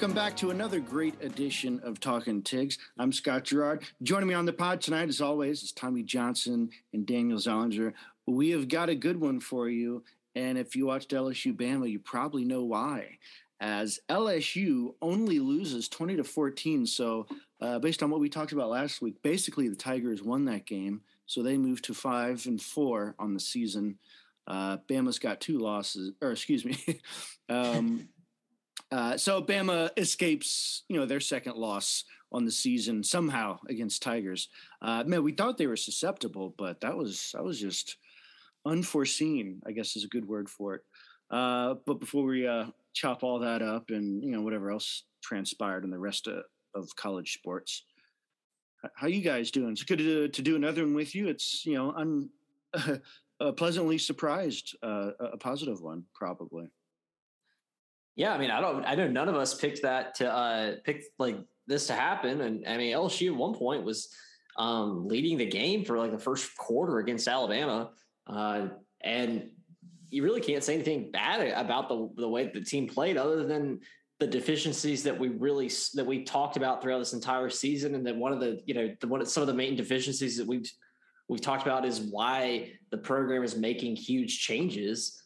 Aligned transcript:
Welcome 0.00 0.16
back 0.16 0.34
to 0.38 0.50
another 0.50 0.80
great 0.80 1.22
edition 1.22 1.78
of 1.84 2.00
Talking 2.00 2.40
Tigs. 2.40 2.78
I'm 2.98 3.12
Scott 3.12 3.44
Gerard. 3.44 3.84
Joining 4.02 4.30
me 4.30 4.34
on 4.34 4.46
the 4.46 4.52
pod 4.54 4.80
tonight, 4.80 5.10
as 5.10 5.20
always, 5.20 5.62
is 5.62 5.72
Tommy 5.72 6.02
Johnson 6.02 6.70
and 6.94 7.04
Daniel 7.04 7.36
Zollinger. 7.36 7.92
We 8.26 8.48
have 8.52 8.68
got 8.68 8.88
a 8.88 8.94
good 8.94 9.20
one 9.20 9.40
for 9.40 9.68
you, 9.68 10.02
and 10.34 10.56
if 10.56 10.74
you 10.74 10.86
watched 10.86 11.10
LSU 11.10 11.54
Bama, 11.54 11.90
you 11.90 11.98
probably 11.98 12.46
know 12.46 12.64
why. 12.64 13.18
As 13.60 14.00
LSU 14.08 14.94
only 15.02 15.38
loses 15.38 15.86
20 15.90 16.16
to 16.16 16.24
14, 16.24 16.86
so 16.86 17.26
uh, 17.60 17.78
based 17.78 18.02
on 18.02 18.08
what 18.08 18.20
we 18.20 18.30
talked 18.30 18.52
about 18.52 18.70
last 18.70 19.02
week, 19.02 19.20
basically 19.20 19.68
the 19.68 19.76
Tigers 19.76 20.22
won 20.22 20.46
that 20.46 20.64
game, 20.64 21.02
so 21.26 21.42
they 21.42 21.58
moved 21.58 21.84
to 21.84 21.92
five 21.92 22.46
and 22.46 22.62
four 22.62 23.14
on 23.18 23.34
the 23.34 23.40
season. 23.40 23.98
Uh, 24.46 24.78
Bama's 24.88 25.18
got 25.18 25.42
two 25.42 25.58
losses, 25.58 26.14
or 26.22 26.32
excuse 26.32 26.64
me. 26.64 27.02
um, 27.50 28.08
uh, 28.92 29.16
so 29.16 29.42
Bama 29.42 29.90
escapes, 29.96 30.82
you 30.88 30.98
know, 30.98 31.06
their 31.06 31.20
second 31.20 31.56
loss 31.56 32.04
on 32.32 32.44
the 32.44 32.50
season 32.50 33.02
somehow 33.02 33.58
against 33.68 34.02
Tigers. 34.02 34.48
Uh, 34.82 35.04
man, 35.04 35.22
we 35.22 35.32
thought 35.32 35.58
they 35.58 35.66
were 35.66 35.76
susceptible, 35.76 36.54
but 36.58 36.80
that 36.80 36.96
was 36.96 37.30
that 37.34 37.44
was 37.44 37.60
just 37.60 37.96
unforeseen. 38.66 39.60
I 39.66 39.72
guess 39.72 39.96
is 39.96 40.04
a 40.04 40.08
good 40.08 40.26
word 40.26 40.48
for 40.48 40.76
it. 40.76 40.82
Uh, 41.30 41.74
but 41.86 42.00
before 42.00 42.24
we 42.24 42.46
uh, 42.46 42.66
chop 42.92 43.22
all 43.22 43.38
that 43.38 43.62
up 43.62 43.90
and 43.90 44.22
you 44.24 44.30
know 44.30 44.42
whatever 44.42 44.70
else 44.70 45.04
transpired 45.22 45.84
in 45.84 45.90
the 45.90 45.98
rest 45.98 46.26
of, 46.26 46.42
of 46.74 46.94
college 46.96 47.34
sports, 47.34 47.84
how 48.96 49.06
you 49.06 49.22
guys 49.22 49.52
doing? 49.52 49.72
It's 49.72 49.84
good 49.84 49.98
to, 49.98 50.28
to 50.28 50.42
do 50.42 50.56
another 50.56 50.82
one 50.82 50.94
with 50.94 51.14
you. 51.14 51.28
It's 51.28 51.64
you 51.64 51.74
know 51.74 51.92
I'm 51.92 52.30
uh, 53.40 53.52
pleasantly 53.52 53.98
surprised, 53.98 54.76
a 54.82 55.36
positive 55.38 55.80
one 55.80 56.04
probably. 56.12 56.70
Yeah, 58.20 58.34
I 58.34 58.38
mean, 58.38 58.50
I 58.50 58.60
don't, 58.60 58.84
I 58.84 58.94
know 58.96 59.08
none 59.08 59.30
of 59.30 59.34
us 59.34 59.54
picked 59.54 59.80
that 59.80 60.14
to 60.16 60.30
uh, 60.30 60.74
pick 60.84 61.04
like 61.18 61.38
this 61.66 61.86
to 61.86 61.94
happen, 61.94 62.42
and 62.42 62.68
I 62.68 62.76
mean, 62.76 62.94
LSU 62.94 63.28
at 63.28 63.34
one 63.34 63.54
point 63.54 63.82
was 63.82 64.14
um, 64.58 65.08
leading 65.08 65.38
the 65.38 65.46
game 65.46 65.86
for 65.86 65.96
like 65.96 66.10
the 66.10 66.18
first 66.18 66.54
quarter 66.58 66.98
against 66.98 67.26
Alabama, 67.26 67.92
uh, 68.26 68.66
and 69.02 69.48
you 70.10 70.22
really 70.22 70.42
can't 70.42 70.62
say 70.62 70.74
anything 70.74 71.10
bad 71.10 71.40
about 71.56 71.88
the 71.88 72.10
the 72.18 72.28
way 72.28 72.50
the 72.52 72.60
team 72.60 72.86
played, 72.86 73.16
other 73.16 73.46
than 73.46 73.80
the 74.18 74.26
deficiencies 74.26 75.02
that 75.04 75.18
we 75.18 75.28
really 75.28 75.70
that 75.94 76.04
we 76.04 76.22
talked 76.22 76.58
about 76.58 76.82
throughout 76.82 76.98
this 76.98 77.14
entire 77.14 77.48
season, 77.48 77.94
and 77.94 78.06
that 78.06 78.14
one 78.14 78.34
of 78.34 78.40
the 78.40 78.60
you 78.66 78.74
know 78.74 78.94
the 79.00 79.08
one 79.08 79.24
some 79.24 79.40
of 79.42 79.46
the 79.46 79.54
main 79.54 79.76
deficiencies 79.76 80.36
that 80.36 80.46
we've 80.46 80.70
we've 81.28 81.40
talked 81.40 81.62
about 81.62 81.86
is 81.86 82.02
why 82.02 82.70
the 82.90 82.98
program 82.98 83.42
is 83.42 83.56
making 83.56 83.96
huge 83.96 84.40
changes. 84.40 85.22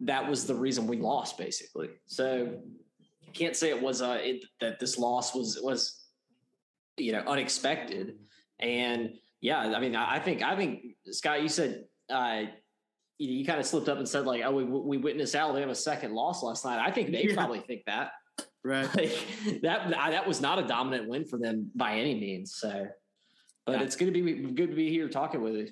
That 0.00 0.28
was 0.28 0.46
the 0.46 0.54
reason 0.54 0.86
we 0.86 0.98
lost, 0.98 1.38
basically. 1.38 1.88
So 2.06 2.58
can't 3.32 3.54
say 3.54 3.68
it 3.68 3.80
was 3.80 4.00
uh 4.00 4.18
it, 4.20 4.44
that 4.60 4.80
this 4.80 4.98
loss 4.98 5.34
was 5.34 5.58
was 5.62 6.06
you 6.96 7.12
know 7.12 7.20
unexpected. 7.26 8.18
And 8.58 9.14
yeah, 9.40 9.58
I 9.58 9.80
mean, 9.80 9.94
I, 9.94 10.16
I 10.16 10.18
think 10.18 10.42
I 10.42 10.56
think 10.56 10.96
Scott, 11.10 11.42
you 11.42 11.48
said 11.48 11.84
uh 12.10 12.44
you, 13.18 13.38
you 13.38 13.46
kind 13.46 13.60
of 13.60 13.66
slipped 13.66 13.88
up 13.88 13.98
and 13.98 14.08
said 14.08 14.26
like, 14.26 14.42
oh, 14.44 14.52
we 14.52 14.64
we 14.64 14.96
witnessed 14.96 15.34
Alabama's 15.34 15.82
second 15.82 16.12
loss 16.12 16.42
last 16.42 16.64
night. 16.64 16.80
I 16.84 16.90
think 16.90 17.12
they 17.12 17.24
yeah. 17.24 17.34
probably 17.34 17.60
think 17.60 17.82
that. 17.86 18.10
Right. 18.64 18.88
Like, 18.96 19.60
that 19.62 19.90
that 19.90 20.26
was 20.26 20.40
not 20.40 20.58
a 20.58 20.66
dominant 20.66 21.08
win 21.08 21.24
for 21.24 21.38
them 21.38 21.70
by 21.74 21.94
any 21.94 22.18
means. 22.18 22.56
So 22.56 22.88
but 23.66 23.72
yeah. 23.76 23.82
it's 23.82 23.96
good 23.96 24.14
to 24.14 24.22
be 24.22 24.32
good 24.32 24.70
to 24.70 24.76
be 24.76 24.88
here 24.90 25.08
talking 25.08 25.42
with 25.42 25.54
you. 25.54 25.68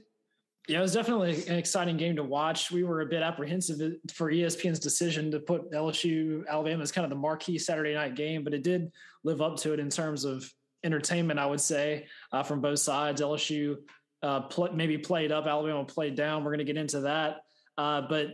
Yeah, 0.67 0.79
it 0.79 0.83
was 0.83 0.95
definitely 0.95 1.47
an 1.47 1.59
exciting 1.59 1.99
game 1.99 2.17
to 2.17 2.25
watch. 2.25 2.71
We 2.71 2.85
were 2.85 3.03
a 3.03 3.07
bit 3.07 3.23
apprehensive 3.23 3.97
for 4.15 4.31
ESPN's 4.31 4.79
decision 4.79 5.31
to 5.33 5.39
put 5.39 5.71
LSU 5.73 6.47
Alabama 6.49 6.83
as 6.83 6.91
kind 6.91 7.05
of 7.05 7.11
the 7.11 7.17
marquee 7.17 7.59
Saturday 7.59 7.93
night 7.93 8.15
game, 8.15 8.45
but 8.45 8.55
it 8.55 8.63
did 8.63 8.91
live 9.25 9.43
up 9.43 9.57
to 9.59 9.75
it 9.75 9.81
in 9.81 9.91
terms 9.91 10.25
of 10.25 10.51
entertainment. 10.83 11.39
I 11.39 11.45
would 11.45 11.61
say 11.61 12.07
uh, 12.33 12.43
from 12.43 12.63
both 12.63 12.79
sides. 12.79 13.21
LSU 13.21 13.77
uh, 14.23 14.41
pl- 14.41 14.73
maybe 14.73 14.97
played 14.97 15.33
up, 15.33 15.47
Alabama 15.47 15.85
played 15.85 16.15
down. 16.15 16.45
We're 16.45 16.53
going 16.53 16.67
to 16.67 16.73
get 16.73 16.79
into 16.79 17.01
that, 17.01 17.43
uh, 17.77 18.01
but 18.09 18.29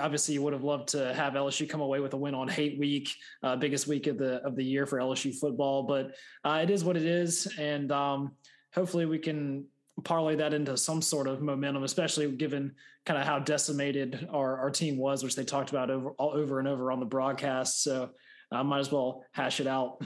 obviously 0.00 0.34
you 0.34 0.42
would 0.42 0.54
have 0.54 0.64
loved 0.64 0.88
to 0.88 1.12
have 1.12 1.34
LSU 1.34 1.68
come 1.68 1.82
away 1.82 2.00
with 2.00 2.14
a 2.14 2.16
win 2.16 2.34
on 2.34 2.48
Hate 2.48 2.78
Week, 2.78 3.10
uh, 3.42 3.56
biggest 3.56 3.86
week 3.86 4.06
of 4.06 4.16
the 4.16 4.36
of 4.36 4.56
the 4.56 4.64
year 4.64 4.86
for 4.86 4.98
LSU 4.98 5.34
football. 5.34 5.82
But 5.82 6.14
uh, 6.44 6.60
it 6.62 6.70
is 6.70 6.82
what 6.82 6.96
it 6.96 7.04
is, 7.04 7.46
and 7.58 7.92
um, 7.92 8.32
hopefully 8.72 9.04
we 9.04 9.18
can 9.18 9.66
parlay 10.04 10.36
that 10.36 10.54
into 10.54 10.76
some 10.76 11.02
sort 11.02 11.26
of 11.26 11.42
momentum, 11.42 11.82
especially 11.82 12.30
given 12.32 12.72
kind 13.06 13.20
of 13.20 13.26
how 13.26 13.38
decimated 13.38 14.28
our, 14.30 14.58
our 14.58 14.70
team 14.70 14.96
was, 14.96 15.22
which 15.22 15.34
they 15.34 15.44
talked 15.44 15.70
about 15.70 15.90
over 15.90 16.10
all 16.12 16.32
over 16.32 16.58
and 16.58 16.68
over 16.68 16.92
on 16.92 17.00
the 17.00 17.06
broadcast. 17.06 17.82
So 17.82 18.10
I 18.50 18.62
might 18.62 18.80
as 18.80 18.92
well 18.92 19.24
hash 19.32 19.60
it 19.60 19.66
out. 19.66 20.02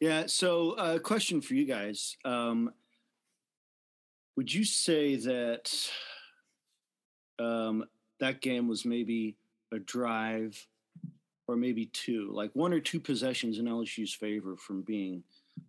Yeah. 0.00 0.24
So, 0.26 0.72
a 0.72 0.96
uh, 0.96 0.98
question 0.98 1.40
for 1.40 1.54
you 1.54 1.64
guys: 1.64 2.16
um, 2.24 2.70
Would 4.36 4.52
you 4.52 4.64
say 4.64 5.16
that 5.16 5.72
um, 7.38 7.84
that 8.20 8.40
game 8.40 8.68
was 8.68 8.84
maybe 8.84 9.36
a 9.72 9.78
drive, 9.78 10.66
or 11.48 11.56
maybe 11.56 11.86
two, 11.86 12.30
like 12.32 12.50
one 12.54 12.72
or 12.72 12.80
two 12.80 13.00
possessions 13.00 13.58
in 13.58 13.66
LSU's 13.66 14.12
favor 14.12 14.56
from 14.56 14.82
being 14.82 15.22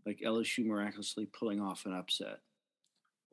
like 0.06 0.19
LSU 0.19 0.66
miraculously 0.66 1.28
pulling 1.28 1.62
off 1.62 1.86
an 1.86 1.94
upset? 1.94 2.40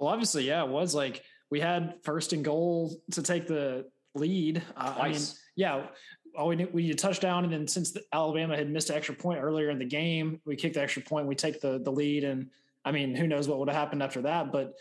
Well, 0.00 0.08
obviously, 0.08 0.48
yeah, 0.48 0.64
it 0.64 0.68
was 0.70 0.94
like 0.94 1.22
we 1.50 1.60
had 1.60 1.94
first 2.02 2.32
and 2.32 2.42
goal 2.42 2.96
to 3.12 3.22
take 3.22 3.46
the 3.46 3.86
lead. 4.14 4.62
Uh, 4.74 4.94
I 4.98 5.10
mean, 5.10 5.20
yeah, 5.56 5.86
all 6.34 6.48
we 6.48 6.56
need, 6.56 6.72
we 6.72 6.82
need 6.82 6.92
a 6.92 6.96
touchdown, 6.96 7.44
and 7.44 7.52
then 7.52 7.68
since 7.68 7.92
the, 7.92 8.02
Alabama 8.12 8.56
had 8.56 8.70
missed 8.70 8.88
an 8.88 8.96
extra 8.96 9.14
point 9.14 9.40
earlier 9.42 9.68
in 9.68 9.78
the 9.78 9.84
game, 9.84 10.40
we 10.46 10.56
kicked 10.56 10.74
the 10.74 10.82
extra 10.82 11.02
point. 11.02 11.26
We 11.26 11.34
take 11.34 11.60
the 11.60 11.78
the 11.78 11.92
lead, 11.92 12.24
and 12.24 12.48
I 12.82 12.92
mean, 12.92 13.14
who 13.14 13.26
knows 13.26 13.46
what 13.46 13.58
would 13.58 13.68
have 13.68 13.76
happened 13.76 14.02
after 14.02 14.22
that? 14.22 14.50
But 14.50 14.72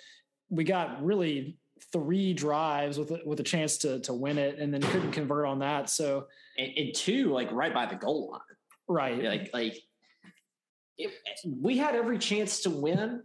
we 0.49 0.63
got 0.63 1.03
really 1.03 1.57
three 1.91 2.33
drives 2.33 2.97
with 2.97 3.11
a, 3.11 3.19
with 3.25 3.41
a 3.41 3.43
chance 3.43 3.77
to 3.79 3.99
to 4.01 4.13
win 4.13 4.37
it, 4.37 4.57
and 4.57 4.73
then 4.73 4.81
couldn't 4.81 5.11
convert 5.11 5.45
on 5.45 5.59
that. 5.59 5.89
So 5.89 6.27
and, 6.57 6.71
and 6.77 6.95
two, 6.95 7.33
like 7.33 7.51
right 7.51 7.73
by 7.73 7.87
the 7.87 7.95
goal 7.95 8.31
line, 8.31 8.41
right? 8.87 9.21
Like 9.21 9.49
like 9.53 9.77
it, 10.97 11.11
we 11.45 11.77
had 11.77 11.95
every 11.95 12.19
chance 12.19 12.61
to 12.61 12.69
win, 12.69 13.23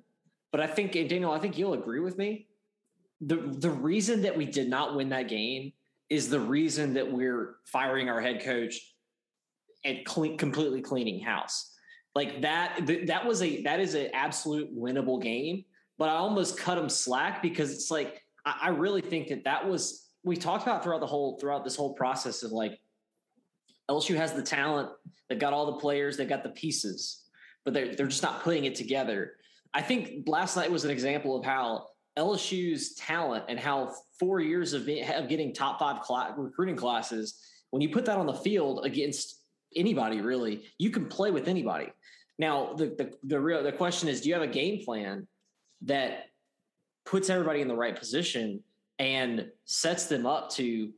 but 0.54 0.60
I 0.60 0.68
think 0.68 0.92
Daniel, 0.92 1.32
I 1.32 1.40
think 1.40 1.58
you'll 1.58 1.74
agree 1.74 1.98
with 1.98 2.16
me. 2.16 2.46
The 3.20 3.34
the 3.34 3.70
reason 3.70 4.22
that 4.22 4.36
we 4.36 4.46
did 4.46 4.68
not 4.68 4.94
win 4.94 5.08
that 5.08 5.26
game 5.26 5.72
is 6.08 6.28
the 6.28 6.38
reason 6.38 6.94
that 6.94 7.10
we're 7.10 7.56
firing 7.64 8.08
our 8.08 8.20
head 8.20 8.40
coach 8.40 8.78
and 9.84 10.04
clean, 10.04 10.38
completely 10.38 10.80
cleaning 10.80 11.18
house. 11.18 11.74
Like 12.14 12.42
that 12.42 12.86
th- 12.86 13.08
that 13.08 13.26
was 13.26 13.42
a 13.42 13.62
that 13.62 13.80
is 13.80 13.94
an 13.94 14.10
absolute 14.14 14.72
winnable 14.72 15.20
game, 15.20 15.64
but 15.98 16.08
I 16.08 16.12
almost 16.12 16.56
cut 16.56 16.78
him 16.78 16.88
slack 16.88 17.42
because 17.42 17.72
it's 17.72 17.90
like 17.90 18.22
I, 18.46 18.54
I 18.62 18.68
really 18.68 19.00
think 19.00 19.26
that 19.30 19.42
that 19.42 19.68
was 19.68 20.06
we 20.22 20.36
talked 20.36 20.62
about 20.62 20.84
throughout 20.84 21.00
the 21.00 21.08
whole 21.08 21.36
throughout 21.40 21.64
this 21.64 21.74
whole 21.74 21.94
process 21.94 22.44
of 22.44 22.52
like 22.52 22.78
LSU 23.90 24.14
has 24.14 24.34
the 24.34 24.42
talent, 24.42 24.88
they've 25.28 25.36
got 25.36 25.52
all 25.52 25.66
the 25.66 25.80
players, 25.80 26.16
they've 26.16 26.28
got 26.28 26.44
the 26.44 26.50
pieces 26.50 27.24
but 27.64 27.74
they're 27.74 27.94
they're 27.94 28.06
just 28.06 28.22
not 28.22 28.42
putting 28.42 28.64
it 28.64 28.74
together. 28.74 29.32
I 29.74 29.82
think 29.82 30.28
last 30.28 30.56
night 30.56 30.70
was 30.70 30.84
an 30.84 30.90
example 30.90 31.36
of 31.36 31.44
how 31.44 31.88
LSU's 32.16 32.94
talent 32.94 33.44
and 33.48 33.58
how 33.58 33.92
four 34.20 34.40
years 34.40 34.72
of, 34.72 34.82
of 34.82 35.28
getting 35.28 35.52
top 35.52 35.80
five 35.80 36.04
cl- 36.06 36.32
recruiting 36.36 36.76
classes, 36.76 37.40
when 37.70 37.82
you 37.82 37.88
put 37.88 38.04
that 38.04 38.16
on 38.16 38.26
the 38.26 38.34
field 38.34 38.84
against 38.84 39.40
anybody, 39.74 40.20
really, 40.20 40.62
you 40.78 40.90
can 40.90 41.06
play 41.06 41.32
with 41.32 41.48
anybody. 41.48 41.92
Now, 42.38 42.74
the 42.74 42.86
the 42.86 43.12
the 43.24 43.40
real 43.40 43.62
the 43.62 43.72
question 43.72 44.08
is, 44.08 44.20
do 44.20 44.28
you 44.28 44.34
have 44.34 44.42
a 44.42 44.48
game 44.48 44.84
plan 44.84 45.26
that 45.82 46.26
puts 47.04 47.28
everybody 47.28 47.60
in 47.60 47.68
the 47.68 47.76
right 47.76 47.96
position 47.96 48.62
and 48.98 49.48
sets 49.64 50.06
them 50.06 50.26
up 50.26 50.50
to 50.50 50.92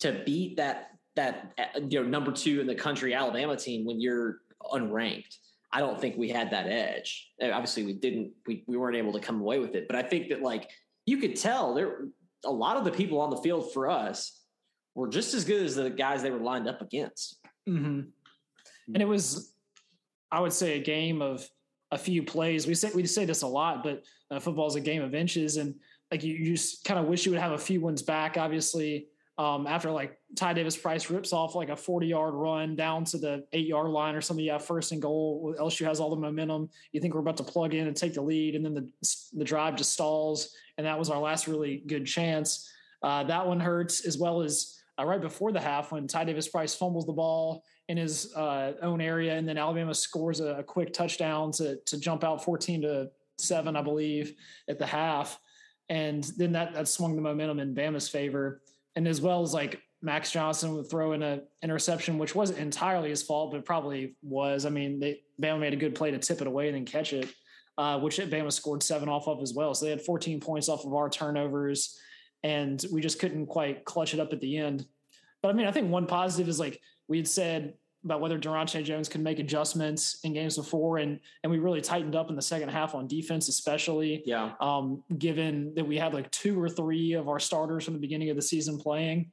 to 0.00 0.22
beat 0.24 0.56
that 0.56 0.90
that 1.16 1.52
you 1.88 2.02
know 2.02 2.08
number 2.08 2.32
two 2.32 2.60
in 2.60 2.66
the 2.66 2.74
country 2.74 3.14
Alabama 3.14 3.56
team 3.56 3.84
when 3.84 4.00
you're 4.00 4.38
unranked? 4.72 5.36
I 5.72 5.80
don't 5.80 6.00
think 6.00 6.16
we 6.16 6.30
had 6.30 6.50
that 6.50 6.66
edge. 6.66 7.30
Obviously, 7.42 7.84
we 7.84 7.92
didn't. 7.92 8.32
We 8.46 8.64
we 8.66 8.76
weren't 8.76 8.96
able 8.96 9.12
to 9.12 9.20
come 9.20 9.40
away 9.40 9.58
with 9.58 9.74
it. 9.74 9.86
But 9.86 9.96
I 9.96 10.02
think 10.02 10.28
that 10.30 10.42
like 10.42 10.70
you 11.06 11.18
could 11.18 11.36
tell 11.36 11.74
there 11.74 12.06
a 12.44 12.50
lot 12.50 12.76
of 12.76 12.84
the 12.84 12.90
people 12.90 13.20
on 13.20 13.30
the 13.30 13.36
field 13.36 13.72
for 13.72 13.90
us 13.90 14.40
were 14.94 15.08
just 15.08 15.34
as 15.34 15.44
good 15.44 15.64
as 15.64 15.74
the 15.74 15.90
guys 15.90 16.22
they 16.22 16.30
were 16.30 16.38
lined 16.38 16.68
up 16.68 16.80
against. 16.80 17.38
Mm-hmm. 17.68 18.00
And 18.94 19.02
it 19.02 19.06
was, 19.06 19.52
I 20.32 20.40
would 20.40 20.52
say, 20.52 20.78
a 20.78 20.82
game 20.82 21.20
of 21.20 21.46
a 21.90 21.98
few 21.98 22.22
plays. 22.22 22.66
We 22.66 22.74
say 22.74 22.90
we 22.94 23.06
say 23.06 23.24
this 23.24 23.42
a 23.42 23.46
lot, 23.46 23.82
but 23.82 24.04
uh, 24.30 24.40
football 24.40 24.66
is 24.66 24.74
a 24.74 24.80
game 24.80 25.02
of 25.02 25.14
inches, 25.14 25.56
and 25.56 25.74
like 26.10 26.24
you, 26.24 26.34
you 26.34 26.52
just 26.52 26.84
kind 26.84 26.98
of 26.98 27.06
wish 27.06 27.26
you 27.26 27.32
would 27.32 27.40
have 27.40 27.52
a 27.52 27.58
few 27.58 27.80
ones 27.80 28.02
back. 28.02 28.36
Obviously, 28.36 29.08
um, 29.38 29.68
after 29.68 29.90
like 29.90 30.18
Ty 30.34 30.54
Davis 30.54 30.76
Price 30.76 31.10
rips 31.10 31.32
off 31.32 31.54
like 31.54 31.68
a 31.68 31.76
40 31.76 32.08
yard 32.08 32.34
run 32.34 32.74
down 32.74 33.04
to 33.04 33.18
the 33.18 33.46
eight 33.52 33.66
yard 33.66 33.88
line 33.88 34.16
or 34.16 34.20
something. 34.20 34.44
Yeah, 34.44 34.58
first 34.58 34.90
and 34.90 35.00
goal. 35.00 35.54
LSU 35.58 35.86
has 35.86 36.00
all 36.00 36.10
the 36.10 36.16
momentum. 36.16 36.68
You 36.92 37.00
think 37.00 37.14
we're 37.14 37.20
about 37.20 37.36
to 37.36 37.44
plug 37.44 37.72
in 37.72 37.86
and 37.86 37.96
take 37.96 38.14
the 38.14 38.22
lead, 38.22 38.56
and 38.56 38.64
then 38.64 38.74
the 38.74 38.90
the 39.34 39.44
drive 39.44 39.76
just 39.76 39.92
stalls, 39.92 40.54
and 40.76 40.86
that 40.86 40.98
was 40.98 41.08
our 41.08 41.20
last 41.20 41.46
really 41.46 41.84
good 41.86 42.04
chance. 42.04 42.68
Uh, 43.00 43.22
that 43.24 43.46
one 43.46 43.60
hurts 43.60 44.04
as 44.04 44.18
well 44.18 44.42
as 44.42 44.80
uh, 44.98 45.04
right 45.04 45.20
before 45.20 45.52
the 45.52 45.60
half 45.60 45.92
when 45.92 46.08
Ty 46.08 46.24
Davis 46.24 46.48
Price 46.48 46.74
fumbles 46.74 47.06
the 47.06 47.12
ball 47.12 47.62
in 47.86 47.96
his 47.96 48.34
uh, 48.34 48.72
own 48.82 49.00
area, 49.00 49.36
and 49.36 49.48
then 49.48 49.56
Alabama 49.56 49.94
scores 49.94 50.40
a, 50.40 50.56
a, 50.56 50.62
quick 50.64 50.92
touchdown 50.92 51.52
to 51.52 51.76
to 51.86 51.98
jump 51.98 52.24
out 52.24 52.44
14 52.44 52.82
to 52.82 53.10
seven, 53.38 53.76
I 53.76 53.82
believe, 53.82 54.34
at 54.68 54.80
the 54.80 54.86
half, 54.86 55.38
and 55.88 56.24
then 56.36 56.50
that 56.52 56.74
that 56.74 56.88
swung 56.88 57.14
the 57.14 57.22
momentum 57.22 57.60
in 57.60 57.72
Bama's 57.72 58.08
favor, 58.08 58.62
and 58.98 59.06
as 59.06 59.20
well 59.20 59.42
as 59.42 59.54
like 59.54 59.80
Max 60.02 60.32
Johnson 60.32 60.74
would 60.74 60.90
throw 60.90 61.12
in 61.12 61.22
an 61.22 61.42
interception, 61.62 62.18
which 62.18 62.34
wasn't 62.34 62.58
entirely 62.58 63.10
his 63.10 63.22
fault, 63.22 63.52
but 63.52 63.64
probably 63.64 64.16
was. 64.22 64.66
I 64.66 64.70
mean, 64.70 64.98
they, 64.98 65.20
Bama 65.40 65.60
made 65.60 65.72
a 65.72 65.76
good 65.76 65.94
play 65.94 66.10
to 66.10 66.18
tip 66.18 66.40
it 66.40 66.48
away 66.48 66.66
and 66.66 66.76
then 66.76 66.84
catch 66.84 67.12
it, 67.12 67.32
uh, 67.78 68.00
which 68.00 68.16
Bama 68.16 68.52
scored 68.52 68.82
seven 68.82 69.08
off 69.08 69.28
of 69.28 69.40
as 69.40 69.54
well. 69.54 69.72
So 69.72 69.84
they 69.84 69.92
had 69.92 70.02
14 70.02 70.40
points 70.40 70.68
off 70.68 70.84
of 70.84 70.94
our 70.94 71.08
turnovers, 71.08 71.96
and 72.42 72.84
we 72.92 73.00
just 73.00 73.20
couldn't 73.20 73.46
quite 73.46 73.84
clutch 73.84 74.14
it 74.14 74.20
up 74.20 74.32
at 74.32 74.40
the 74.40 74.56
end. 74.56 74.84
But 75.42 75.50
I 75.50 75.52
mean, 75.52 75.68
I 75.68 75.70
think 75.70 75.92
one 75.92 76.06
positive 76.06 76.48
is 76.48 76.58
like 76.58 76.80
we 77.06 77.18
had 77.18 77.28
said 77.28 77.74
about 78.04 78.20
whether 78.20 78.38
Daronte 78.38 78.82
Jones 78.84 79.08
could 79.08 79.20
make 79.20 79.38
adjustments 79.38 80.20
in 80.24 80.32
games 80.32 80.56
before, 80.56 80.98
and 80.98 81.20
and 81.42 81.50
we 81.50 81.58
really 81.58 81.80
tightened 81.80 82.14
up 82.16 82.30
in 82.30 82.36
the 82.36 82.42
second 82.42 82.68
half 82.68 82.94
on 82.94 83.06
defense, 83.06 83.48
especially. 83.48 84.22
Yeah. 84.24 84.52
Um, 84.60 85.02
given 85.18 85.74
that 85.74 85.86
we 85.86 85.98
had 85.98 86.14
like 86.14 86.30
two 86.30 86.60
or 86.60 86.68
three 86.68 87.14
of 87.14 87.28
our 87.28 87.40
starters 87.40 87.84
from 87.84 87.94
the 87.94 88.00
beginning 88.00 88.30
of 88.30 88.36
the 88.36 88.42
season 88.42 88.78
playing 88.78 89.30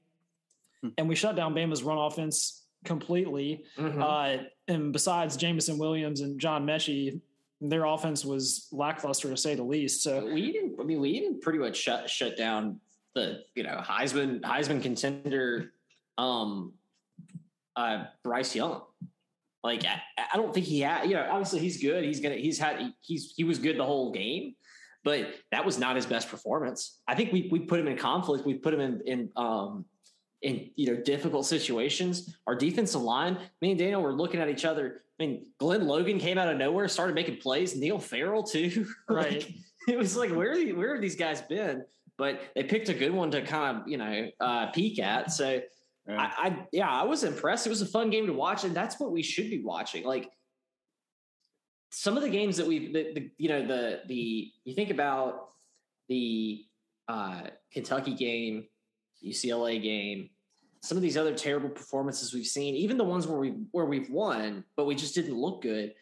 Hmm. 0.86 0.90
and 0.98 1.08
we 1.08 1.16
shut 1.16 1.36
down 1.36 1.54
Bama's 1.54 1.84
run 1.84 1.98
offense 1.98 2.64
completely. 2.84 3.64
Mm-hmm. 3.78 4.02
Uh, 4.02 4.44
and 4.68 4.94
besides 4.94 5.38
Jameson 5.38 5.78
Williams 5.78 6.22
and 6.22 6.40
John 6.40 6.66
Metchie, 6.66 7.20
their 7.62 7.86
offense 7.86 8.26
was 8.26 8.68
lackluster 8.72 9.30
to 9.30 9.38
say 9.38 9.56
the 9.56 9.64
least. 9.64 10.04
So 10.04 10.26
we 10.26 10.52
didn't. 10.52 10.80
I 10.80 10.84
mean, 10.84 11.00
we 11.00 11.20
didn't 11.20 11.42
pretty 11.42 11.60
much 11.60 11.78
shut 11.78 12.10
shut 12.10 12.38
down 12.38 12.80
the 13.14 13.44
you 13.56 13.64
know 13.64 13.82
Heisman 13.84 14.42
Heisman 14.42 14.82
contender, 14.82 15.72
um, 16.18 16.74
uh, 17.75 18.06
Bryce 18.24 18.56
Young. 18.56 18.81
Like 19.63 19.83
I, 19.86 20.01
I 20.33 20.38
don't 20.38 20.54
think 20.54 20.66
he 20.66 20.81
had. 20.81 21.10
You 21.10 21.16
know, 21.16 21.27
obviously 21.30 21.60
he's 21.60 21.81
good. 21.81 22.04
He's 22.04 22.19
gonna. 22.19 22.36
He's 22.36 22.60
had. 22.60 22.94
He's 23.01 23.33
he 23.36 23.44
was 23.44 23.60
good 23.60 23.77
the 23.77 23.86
whole 23.86 24.12
game 24.12 24.56
but 25.06 25.36
that 25.51 25.63
was 25.63 25.77
not 25.77 25.95
his 25.95 26.07
best 26.07 26.30
performance. 26.30 27.00
I 27.07 27.13
think 27.16 27.31
we 27.31 27.48
we 27.51 27.60
put 27.60 27.80
him 27.80 27.88
in 27.88 27.95
conflict. 27.95 28.45
We 28.45 28.56
put 28.56 28.74
him 28.74 28.81
in 28.81 29.01
in 29.06 29.30
um, 29.38 29.86
in 30.42 30.72
you 30.75 30.88
know 30.88 31.01
difficult 31.01 31.45
situations. 31.45 32.36
Our 32.48 32.56
defensive 32.56 33.01
line, 33.01 33.38
me 33.62 33.69
and 33.72 33.80
Daniel 33.80 34.01
were 34.01 34.13
looking 34.13 34.42
at 34.42 34.50
each 34.50 34.66
other. 34.66 35.04
I 35.18 35.25
mean, 35.25 35.45
Glen 35.60 35.88
Logan 35.88 36.19
came 36.19 36.38
out 36.38 36.51
of 36.51 36.57
nowhere, 36.57 36.88
started 36.89 37.13
making 37.13 37.38
plays. 37.38 37.75
Neil 37.75 38.00
Farrell 38.00 38.44
too. 38.44 38.88
Right. 39.10 39.33
like, 39.33 39.54
it 39.88 39.98
was 39.98 40.18
like 40.18 40.31
where 40.31 40.56
the, 40.56 40.74
where 40.74 40.94
have 40.94 41.01
these 41.01 41.16
guys 41.16 41.42
been? 41.42 41.86
But 42.18 42.42
they 42.56 42.63
picked 42.63 42.89
a 42.89 42.94
good 42.94 43.13
one 43.13 43.30
to 43.31 43.44
kind 43.44 43.77
of 43.77 43.88
you 43.88 43.98
know 43.98 44.30
uh, 44.39 44.72
peek 44.72 45.00
at. 45.00 45.31
So 45.31 45.62
I, 46.07 46.31
I 46.38 46.68
yeah, 46.72 46.90
I 46.90 47.04
was 47.04 47.24
impressed. 47.24 47.66
It 47.66 47.69
was 47.69 47.81
a 47.81 47.88
fun 47.88 48.10
game 48.10 48.28
to 48.28 48.34
watch, 48.34 48.63
and 48.63 48.75
that's 48.75 49.00
what 49.00 49.12
we 49.12 49.24
should 49.24 49.50
be 49.50 49.62
watching. 49.63 50.04
Like 50.04 50.31
some 51.92 52.18
of 52.18 52.24
the 52.24 52.30
games 52.30 52.57
that 52.57 52.68
we 52.68 52.92
the, 52.92 53.13
the 53.13 53.31
you 53.38 53.50
know 53.50 53.66
the 53.66 54.02
the 54.07 54.52
you 54.63 54.75
think 54.75 54.92
about 54.92 55.50
the 56.10 56.63
uh, 57.07 57.42
Kentucky 57.72 58.13
game, 58.13 58.66
UCLA 59.25 59.81
game, 59.81 60.30
some 60.81 60.98
of 60.98 61.02
these 61.02 61.18
other 61.18 61.34
terrible 61.34 61.69
performances 61.69 62.34
we've 62.34 62.46
seen, 62.46 62.75
even 62.75 62.98
the 62.98 63.04
ones 63.04 63.25
where 63.25 63.40
we 63.40 63.56
where 63.72 63.86
we've 63.86 64.10
won, 64.10 64.63
but 64.78 64.86
we 64.86 64.94
just 64.94 65.16
didn't 65.16 65.36
look 65.36 65.62
good. 65.62 65.94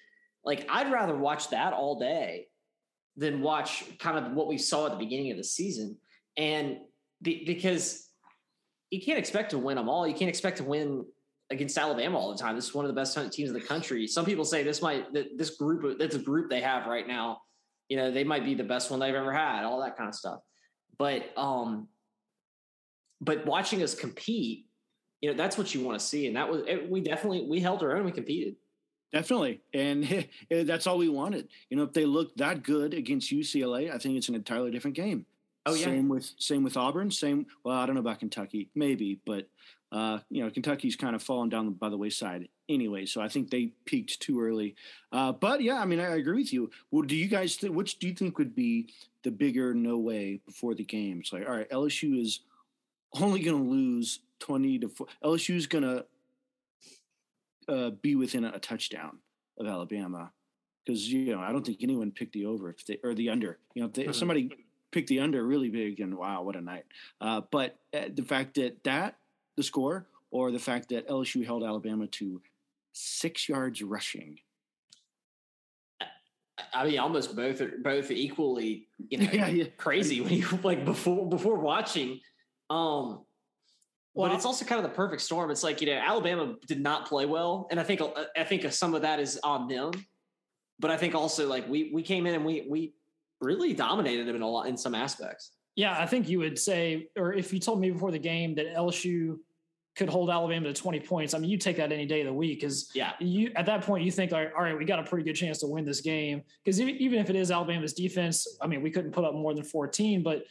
Like 0.44 0.68
I'd 0.70 0.92
rather 0.92 1.16
watch 1.16 1.50
that 1.52 1.72
all 1.72 1.98
day 2.00 2.48
than 3.16 3.42
watch 3.42 3.86
kind 4.00 4.18
of 4.18 4.34
what 4.34 4.48
we 4.48 4.58
saw 4.58 4.88
at 4.88 4.92
the 4.92 4.98
beginning 4.98 5.32
of 5.32 5.38
the 5.38 5.44
season. 5.44 5.98
And 6.36 6.78
be, 7.22 7.46
because 7.46 8.10
you 8.94 9.02
can't 9.02 9.20
expect 9.20 9.52
to 9.52 9.58
win 9.58 9.76
them 9.78 9.90
all. 9.90 10.08
You 10.08 10.14
can't 10.14 10.30
expect 10.30 10.58
to 10.58 10.64
win 10.64 11.06
against 11.50 11.78
Alabama 11.78 12.18
all 12.18 12.32
the 12.32 12.38
time. 12.38 12.56
This 12.56 12.66
is 12.66 12.74
one 12.74 12.86
of 12.86 12.90
the 12.90 12.96
best 12.96 13.16
teams 13.34 13.50
in 13.50 13.54
the 13.54 13.62
country. 13.62 14.08
Some 14.08 14.26
people 14.26 14.46
say 14.46 14.64
this 14.64 14.82
might 14.82 15.12
this 15.14 15.52
group 15.52 15.98
that's 16.00 16.16
a 16.16 16.20
group 16.20 16.50
they 16.50 16.62
have 16.62 16.88
right 16.88 17.08
now. 17.08 17.42
You 17.90 17.98
know, 17.98 18.12
they 18.12 18.24
might 18.24 18.46
be 18.46 18.56
the 18.56 18.64
best 18.64 18.92
one 18.92 19.00
they've 19.00 19.14
ever 19.14 19.34
had. 19.34 19.64
All 19.64 19.82
that 19.82 19.98
kind 19.98 20.08
of 20.08 20.16
stuff. 20.16 20.40
But 20.98 21.32
um, 21.38 21.88
but 23.20 23.46
watching 23.46 23.82
us 23.82 23.96
compete 23.96 24.66
you 25.22 25.30
know 25.30 25.38
that's 25.38 25.58
what 25.58 25.74
you 25.74 25.82
want 25.82 25.98
to 25.98 26.06
see 26.06 26.28
and 26.28 26.36
that 26.36 26.50
was 26.50 26.64
it, 26.68 26.90
we 26.90 27.00
definitely 27.00 27.46
we 27.50 27.60
held 27.60 27.82
our 27.82 27.96
own 27.96 28.04
we 28.04 28.12
competed 28.12 28.56
definitely 29.14 29.62
and 29.74 30.28
that's 30.50 30.86
all 30.86 30.98
we 30.98 31.10
wanted 31.10 31.48
you 31.70 31.78
know 31.78 31.84
if 31.84 31.94
they 31.94 32.06
look 32.06 32.36
that 32.36 32.62
good 32.62 32.94
against 32.94 33.32
ucla 33.32 33.90
i 33.90 33.98
think 33.98 34.18
it's 34.18 34.30
an 34.30 34.36
entirely 34.36 34.70
different 34.70 34.96
game 34.96 35.26
oh 35.66 35.74
yeah 35.74 35.86
same 35.86 36.10
with 36.10 36.32
same 36.38 36.64
with 36.64 36.78
auburn 36.78 37.10
same 37.12 37.46
well 37.64 37.78
i 37.78 37.86
don't 37.86 37.96
know 37.96 38.02
about 38.02 38.20
kentucky 38.20 38.70
maybe 38.76 39.20
but 39.26 39.48
uh, 39.92 40.18
you 40.32 40.44
know 40.44 40.50
kentucky's 40.50 40.96
kind 40.96 41.16
of 41.16 41.22
fallen 41.22 41.50
down 41.50 41.72
by 41.74 41.88
the 41.88 41.98
wayside 41.98 42.48
anyway 42.68 43.06
so 43.06 43.22
i 43.22 43.28
think 43.28 43.52
they 43.52 43.72
peaked 43.86 44.20
too 44.20 44.42
early 44.42 44.76
uh, 45.12 45.32
but 45.32 45.62
yeah 45.62 45.80
i 45.80 45.86
mean 45.86 46.00
i 46.00 46.16
agree 46.16 46.42
with 46.42 46.52
you 46.52 46.70
well 46.90 47.04
do 47.04 47.16
you 47.16 47.28
guys 47.28 47.58
th- 47.58 47.72
which 47.72 48.00
do 48.00 48.08
you 48.08 48.14
think 48.14 48.40
would 48.40 48.56
be 48.56 48.90
the 49.22 49.30
bigger 49.30 49.76
no 49.76 50.00
way 50.00 50.42
before 50.48 50.74
the 50.74 50.84
game 50.84 51.20
it's 51.20 51.32
like 51.32 51.48
all 51.48 51.56
right 51.56 51.70
lsu 51.70 52.20
is 52.20 52.40
only 53.22 53.42
going 53.42 53.58
to 53.58 53.70
lose 53.70 54.20
20 54.40 54.80
to 54.80 54.90
4. 54.90 55.08
LSU 55.24 55.56
is 55.56 55.68
going 55.68 55.84
to 55.84 56.06
uh, 57.68 57.92
be 58.02 58.16
within 58.16 58.44
a, 58.46 58.60
touchdown 58.60 59.20
of 59.58 59.68
Alabama 59.68 60.32
because, 60.86 61.12
you 61.12 61.34
know, 61.34 61.40
I 61.40 61.52
don't 61.52 61.66
think 61.66 61.80
anyone 61.82 62.12
picked 62.12 62.34
the 62.34 62.46
over 62.46 62.70
if 62.70 62.86
they, 62.86 63.00
or 63.04 63.14
the 63.14 63.30
under. 63.30 63.60
You 63.74 63.82
know, 63.84 63.88
if, 63.88 63.94
they, 63.94 64.02
if 64.02 64.10
mm-hmm. 64.10 64.20
somebody 64.20 64.63
picked 64.94 65.10
the 65.10 65.20
under 65.20 65.46
really 65.46 65.70
big 65.70 66.00
and 66.00 66.16
wow, 66.16 66.44
what 66.44 66.56
a 66.56 66.62
night. 66.62 66.86
Uh, 67.20 67.42
but 67.52 67.78
uh, 67.94 68.06
the 68.14 68.24
fact 68.24 68.56
that 68.56 68.84
that, 68.84 69.18
the 69.58 69.64
score, 69.64 70.08
or 70.32 70.52
the 70.52 70.60
fact 70.60 70.90
that 70.90 71.08
LSU 71.08 71.46
held 71.46 71.64
Alabama 71.64 72.08
to 72.08 72.42
six 72.94 73.50
yards 73.50 73.82
rushing. 73.82 74.40
I 76.74 76.86
mean, 76.86 77.00
almost 77.00 77.36
both 77.36 77.62
are 77.62 77.74
both 77.84 78.10
equally, 78.12 78.88
you 79.10 79.18
know, 79.20 79.30
yeah, 79.32 79.48
yeah. 79.48 79.66
crazy 79.78 80.22
when 80.22 80.34
you 80.34 80.48
like 80.64 80.86
before 80.86 81.28
before 81.28 81.56
watching. 81.56 82.20
Um, 82.70 83.22
well, 84.16 84.30
but 84.30 84.36
it's 84.36 84.46
also 84.46 84.64
kind 84.66 84.84
of 84.84 84.90
the 84.90 84.96
perfect 84.96 85.22
storm. 85.22 85.50
It's 85.52 85.64
like 85.64 85.82
you 85.82 85.88
know, 85.88 85.94
Alabama 85.94 86.56
did 86.68 86.80
not 86.80 87.08
play 87.08 87.26
well, 87.26 87.68
and 87.72 87.80
I 87.80 87.84
think 87.84 88.02
uh, 88.02 88.26
I 88.38 88.44
think 88.44 88.72
some 88.72 88.94
of 88.94 89.02
that 89.02 89.20
is 89.20 89.40
on 89.44 89.68
them. 89.68 89.92
But 90.80 90.92
I 90.92 90.98
think 90.98 91.16
also 91.16 91.48
like 91.48 91.68
we 91.68 91.92
we 91.94 92.04
came 92.04 92.26
in 92.28 92.36
and 92.36 92.46
we 92.46 92.66
we 92.70 92.94
really 93.42 93.74
dominated 93.74 94.28
them 94.28 94.36
in 94.36 94.42
a 94.42 94.48
lot 94.48 94.68
in 94.68 94.78
some 94.78 94.96
aspects. 94.96 95.52
Yeah, 95.76 95.98
I 95.98 96.06
think 96.06 96.30
you 96.30 96.40
would 96.40 96.60
say, 96.60 97.08
or 97.18 97.34
if 97.34 97.52
you 97.52 97.60
told 97.60 97.80
me 97.80 97.90
before 97.90 98.12
the 98.12 98.20
game 98.20 98.56
that 98.56 98.76
LSU 98.76 99.38
could 99.96 100.10
hold 100.10 100.30
Alabama 100.30 100.68
to 100.68 100.74
20 100.74 101.00
points, 101.02 101.34
I 101.34 101.40
mean, 101.40 101.50
you 101.50 101.58
take 101.58 101.78
that 101.78 101.92
any 101.92 102.06
day 102.06 102.22
of 102.22 102.28
the 102.28 102.34
week 102.34 102.60
because 102.60 102.92
yeah, 102.94 103.14
you 103.20 103.52
at 103.56 103.66
that 103.66 103.82
point 103.82 104.04
you 104.04 104.12
think, 104.12 104.32
all 104.34 104.40
right, 104.40 104.52
all 104.56 104.64
right, 104.64 104.78
we 104.78 104.86
got 104.86 105.00
a 105.00 105.04
pretty 105.04 105.24
good 105.24 105.36
chance 105.36 105.60
to 105.60 105.68
win 105.68 105.86
this 105.86 106.02
game 106.02 106.44
because 106.64 106.80
even 106.80 107.20
if 107.20 107.30
it 107.30 107.36
is 107.36 107.52
Alabama's 107.52 107.94
defense, 107.94 108.58
I 108.62 108.68
mean, 108.68 108.82
we 108.84 108.92
couldn't 108.92 109.12
put 109.12 109.26
up 109.26 109.34
more 109.34 109.54
than 109.54 109.64
14, 109.64 110.22
but 110.22 110.44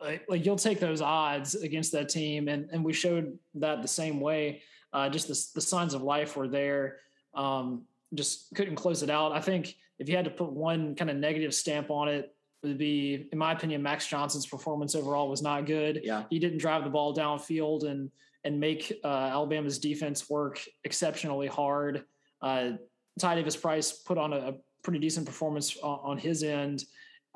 like, 0.00 0.24
like 0.28 0.46
you'll 0.46 0.56
take 0.56 0.80
those 0.80 1.00
odds 1.00 1.54
against 1.54 1.92
that 1.92 2.08
team, 2.08 2.48
and 2.48 2.68
and 2.72 2.84
we 2.84 2.92
showed 2.92 3.38
that 3.56 3.82
the 3.82 3.88
same 3.88 4.20
way. 4.20 4.62
Uh, 4.92 5.08
just 5.08 5.28
the 5.28 5.38
the 5.54 5.60
signs 5.60 5.94
of 5.94 6.02
life 6.02 6.36
were 6.36 6.48
there. 6.48 6.98
Um, 7.34 7.82
just 8.14 8.54
couldn't 8.54 8.76
close 8.76 9.02
it 9.02 9.10
out. 9.10 9.32
I 9.32 9.40
think 9.40 9.76
if 10.00 10.08
you 10.08 10.16
had 10.16 10.24
to 10.24 10.30
put 10.30 10.50
one 10.50 10.96
kind 10.96 11.10
of 11.10 11.16
negative 11.16 11.54
stamp 11.54 11.90
on 11.90 12.08
it, 12.08 12.34
would 12.62 12.78
be, 12.78 13.28
in 13.32 13.38
my 13.38 13.52
opinion, 13.52 13.82
Max 13.82 14.06
Johnson's 14.06 14.46
performance 14.46 14.94
overall 14.94 15.28
was 15.28 15.42
not 15.42 15.66
good. 15.66 16.00
Yeah, 16.02 16.24
he 16.28 16.38
didn't 16.38 16.58
drive 16.58 16.84
the 16.84 16.90
ball 16.90 17.14
downfield 17.14 17.88
and 17.88 18.10
and 18.44 18.58
make 18.58 18.92
uh, 19.04 19.06
Alabama's 19.06 19.78
defense 19.78 20.28
work 20.28 20.60
exceptionally 20.84 21.46
hard. 21.46 22.04
Uh, 22.42 22.72
Ty 23.18 23.36
Davis 23.36 23.56
Price 23.56 23.92
put 23.92 24.18
on 24.18 24.32
a, 24.32 24.36
a 24.36 24.54
pretty 24.82 24.98
decent 24.98 25.26
performance 25.26 25.76
on, 25.82 26.00
on 26.02 26.18
his 26.18 26.42
end, 26.42 26.84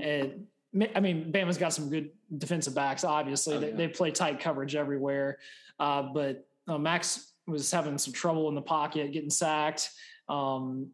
and 0.01 0.47
I 0.95 1.01
mean, 1.01 1.31
Bama's 1.31 1.59
got 1.59 1.73
some 1.73 1.89
good 1.89 2.11
defensive 2.37 2.75
backs. 2.75 3.05
Obviously, 3.05 3.57
oh, 3.57 3.61
they, 3.61 3.71
yeah. 3.71 3.77
they, 3.77 3.89
play 3.89 4.11
tight 4.11 4.41
coverage 4.41 4.75
everywhere. 4.75 5.39
Uh, 5.79 6.03
but 6.03 6.47
uh, 6.67 6.79
Max 6.79 7.33
was 7.47 7.71
having 7.71 7.97
some 7.97 8.13
trouble 8.13 8.49
in 8.49 8.55
the 8.55 8.63
pocket, 8.63 9.13
getting 9.13 9.31
sacked. 9.31 9.91
Um, 10.29 10.89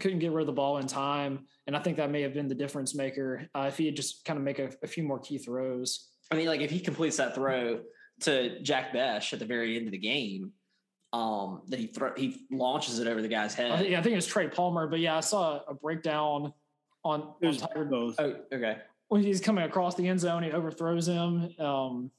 couldn't 0.00 0.18
get 0.18 0.32
rid 0.32 0.42
of 0.42 0.46
the 0.46 0.52
ball 0.52 0.78
in 0.78 0.86
time, 0.86 1.46
and 1.66 1.76
I 1.76 1.80
think 1.80 1.96
that 1.96 2.10
may 2.10 2.22
have 2.22 2.34
been 2.34 2.48
the 2.48 2.54
difference 2.54 2.94
maker 2.94 3.46
uh, 3.54 3.66
if 3.68 3.78
he 3.78 3.86
had 3.86 3.96
just 3.96 4.24
kind 4.24 4.38
of 4.38 4.44
make 4.44 4.58
a, 4.58 4.70
a, 4.82 4.86
few 4.86 5.04
more 5.04 5.18
key 5.18 5.38
throws. 5.38 6.08
I 6.30 6.36
mean, 6.36 6.46
like 6.46 6.60
if 6.60 6.70
he 6.70 6.80
completes 6.80 7.16
that 7.18 7.34
throw 7.34 7.80
to 8.20 8.60
Jack 8.62 8.92
Bech 8.92 9.32
at 9.32 9.38
the 9.38 9.44
very 9.44 9.76
end 9.76 9.86
of 9.86 9.92
the 9.92 9.98
game, 9.98 10.52
um, 11.12 11.62
that 11.68 11.78
he 11.78 11.86
thro- 11.88 12.14
he 12.16 12.46
launches 12.50 12.98
it 12.98 13.06
over 13.06 13.20
the 13.20 13.28
guy's 13.28 13.54
head. 13.54 13.70
I, 13.70 13.82
yeah, 13.82 13.98
I 13.98 14.02
think 14.02 14.12
it 14.12 14.16
was 14.16 14.26
Trey 14.26 14.48
Palmer, 14.48 14.86
but 14.86 15.00
yeah, 15.00 15.16
I 15.16 15.20
saw 15.20 15.60
a 15.68 15.74
breakdown 15.74 16.52
on. 17.04 17.34
It 17.40 17.46
was 17.46 17.62
on 17.62 17.90
both. 17.90 18.16
Oh, 18.18 18.36
okay 18.52 18.76
when 19.12 19.22
he's 19.22 19.42
coming 19.42 19.62
across 19.64 19.94
the 19.94 20.08
end 20.08 20.18
zone, 20.18 20.42
he 20.42 20.52
overthrows 20.52 21.06
him. 21.06 21.50
Um, 21.58 22.10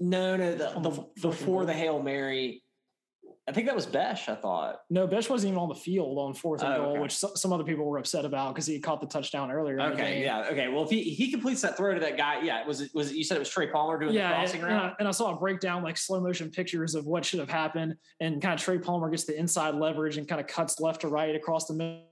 no, 0.00 0.34
no, 0.34 0.54
the, 0.54 0.80
the 0.80 1.06
before 1.20 1.66
the 1.66 1.74
hail 1.74 2.02
mary, 2.02 2.61
I 3.48 3.52
think 3.52 3.66
that 3.66 3.74
was 3.74 3.86
Bech. 3.86 4.28
I 4.28 4.36
thought 4.36 4.82
no, 4.88 5.06
Bech 5.06 5.28
wasn't 5.28 5.50
even 5.50 5.58
on 5.58 5.68
the 5.68 5.74
field 5.74 6.16
on 6.18 6.32
fourth 6.32 6.62
and 6.62 6.74
Oh, 6.74 6.76
goal, 6.76 6.90
okay. 6.92 7.00
which 7.00 7.16
some 7.16 7.52
other 7.52 7.64
people 7.64 7.84
were 7.84 7.98
upset 7.98 8.24
about 8.24 8.54
because 8.54 8.66
he 8.66 8.78
caught 8.78 9.00
the 9.00 9.06
touchdown 9.06 9.50
earlier. 9.50 9.80
Okay, 9.80 10.22
yeah, 10.22 10.46
okay. 10.50 10.68
Well, 10.68 10.84
if 10.84 10.90
he, 10.90 11.02
he 11.02 11.30
completes 11.30 11.60
that 11.62 11.76
throw 11.76 11.92
to 11.92 12.00
that 12.00 12.16
guy, 12.16 12.42
yeah, 12.42 12.64
was 12.64 12.80
it 12.80 12.92
was 12.94 13.10
it, 13.10 13.16
you 13.16 13.24
said 13.24 13.36
it 13.36 13.40
was 13.40 13.48
Trey 13.48 13.66
Palmer 13.66 13.98
doing 13.98 14.14
yeah, 14.14 14.28
the 14.28 14.34
crossing 14.36 14.60
and 14.62 14.70
route? 14.70 14.92
I, 14.92 14.94
and 15.00 15.08
I 15.08 15.10
saw 15.10 15.34
a 15.34 15.36
breakdown 15.36 15.82
like 15.82 15.96
slow 15.96 16.20
motion 16.20 16.50
pictures 16.50 16.94
of 16.94 17.06
what 17.06 17.24
should 17.24 17.40
have 17.40 17.50
happened, 17.50 17.96
and 18.20 18.40
kind 18.40 18.54
of 18.54 18.60
Trey 18.60 18.78
Palmer 18.78 19.10
gets 19.10 19.24
the 19.24 19.36
inside 19.36 19.74
leverage 19.74 20.18
and 20.18 20.28
kind 20.28 20.40
of 20.40 20.46
cuts 20.46 20.78
left 20.78 21.00
to 21.00 21.08
right 21.08 21.34
across 21.34 21.66
the 21.66 21.74
middle 21.74 22.11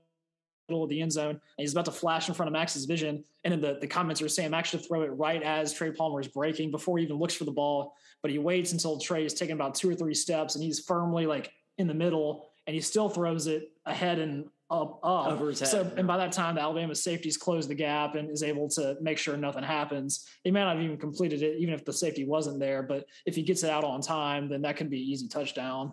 of 0.69 0.89
the 0.89 1.01
end 1.01 1.11
zone, 1.11 1.31
and 1.31 1.39
he's 1.57 1.73
about 1.73 1.85
to 1.85 1.91
flash 1.91 2.29
in 2.29 2.33
front 2.33 2.47
of 2.47 2.53
Max's 2.53 2.85
vision, 2.85 3.23
and 3.43 3.51
then 3.51 3.61
the, 3.61 3.79
the 3.79 3.87
comments 3.87 4.21
are 4.21 4.29
saying 4.29 4.51
Max 4.51 4.69
should 4.69 4.85
throw 4.85 5.01
it 5.01 5.07
right 5.07 5.43
as 5.43 5.73
Trey 5.73 5.91
Palmer 5.91 6.21
is 6.21 6.27
breaking 6.27 6.71
before 6.71 6.97
he 6.97 7.03
even 7.03 7.17
looks 7.17 7.33
for 7.33 7.43
the 7.43 7.51
ball, 7.51 7.93
but 8.21 8.31
he 8.31 8.39
waits 8.39 8.71
until 8.71 8.97
Trey 8.99 9.25
is 9.25 9.33
taking 9.33 9.55
about 9.55 9.75
two 9.75 9.89
or 9.89 9.95
three 9.95 10.13
steps, 10.13 10.55
and 10.55 10.63
he's 10.63 10.79
firmly 10.79 11.25
like 11.25 11.51
in 11.77 11.87
the 11.87 11.93
middle, 11.93 12.47
and 12.67 12.73
he 12.73 12.81
still 12.81 13.09
throws 13.09 13.47
it 13.47 13.71
ahead 13.85 14.19
and 14.19 14.45
up 14.69 14.99
up 15.03 15.27
Over 15.27 15.49
his 15.49 15.59
head, 15.59 15.67
So, 15.67 15.91
and 15.97 16.07
by 16.07 16.15
that 16.15 16.31
time, 16.31 16.55
the 16.55 16.61
Alabama 16.61 16.95
safeties 16.95 17.35
close 17.35 17.67
the 17.67 17.75
gap 17.75 18.15
and 18.15 18.29
is 18.31 18.41
able 18.41 18.69
to 18.69 18.95
make 19.01 19.17
sure 19.17 19.35
nothing 19.35 19.63
happens. 19.63 20.29
He 20.45 20.51
may 20.51 20.61
not 20.61 20.77
have 20.77 20.85
even 20.85 20.97
completed 20.97 21.43
it, 21.43 21.57
even 21.57 21.73
if 21.73 21.83
the 21.83 21.91
safety 21.91 22.23
wasn't 22.23 22.59
there. 22.59 22.81
But 22.81 23.05
if 23.25 23.35
he 23.35 23.43
gets 23.43 23.63
it 23.63 23.69
out 23.69 23.83
on 23.83 23.99
time, 23.99 24.47
then 24.47 24.61
that 24.61 24.77
could 24.77 24.89
be 24.89 25.01
an 25.01 25.09
easy 25.09 25.27
touchdown. 25.27 25.91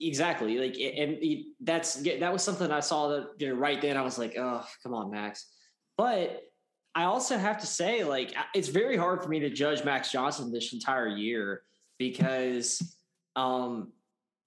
Exactly. 0.00 0.58
Like, 0.58 0.78
and 0.78 1.18
that's 1.60 1.94
that 1.96 2.32
was 2.32 2.42
something 2.42 2.70
I 2.70 2.80
saw 2.80 3.08
that 3.08 3.28
you 3.38 3.48
know 3.48 3.54
right 3.54 3.80
then. 3.80 3.96
I 3.96 4.02
was 4.02 4.18
like, 4.18 4.34
oh, 4.38 4.64
come 4.82 4.94
on, 4.94 5.10
Max. 5.10 5.46
But 5.98 6.42
I 6.94 7.04
also 7.04 7.36
have 7.36 7.58
to 7.60 7.66
say, 7.66 8.02
like, 8.02 8.34
it's 8.54 8.68
very 8.68 8.96
hard 8.96 9.22
for 9.22 9.28
me 9.28 9.40
to 9.40 9.50
judge 9.50 9.84
Max 9.84 10.10
Johnson 10.10 10.50
this 10.50 10.72
entire 10.72 11.08
year 11.08 11.62
because, 11.98 12.96
um, 13.36 13.92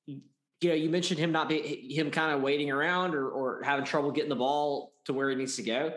you 0.07 0.69
know, 0.69 0.73
you 0.73 0.89
mentioned 0.89 1.19
him 1.19 1.31
not 1.31 1.49
be 1.49 1.93
him 1.93 2.09
kind 2.09 2.33
of 2.33 2.41
waiting 2.41 2.71
around 2.71 3.13
or 3.13 3.29
or 3.29 3.61
having 3.63 3.85
trouble 3.85 4.11
getting 4.11 4.29
the 4.29 4.35
ball 4.35 4.93
to 5.05 5.13
where 5.13 5.29
he 5.29 5.35
needs 5.35 5.55
to 5.57 5.63
go, 5.63 5.93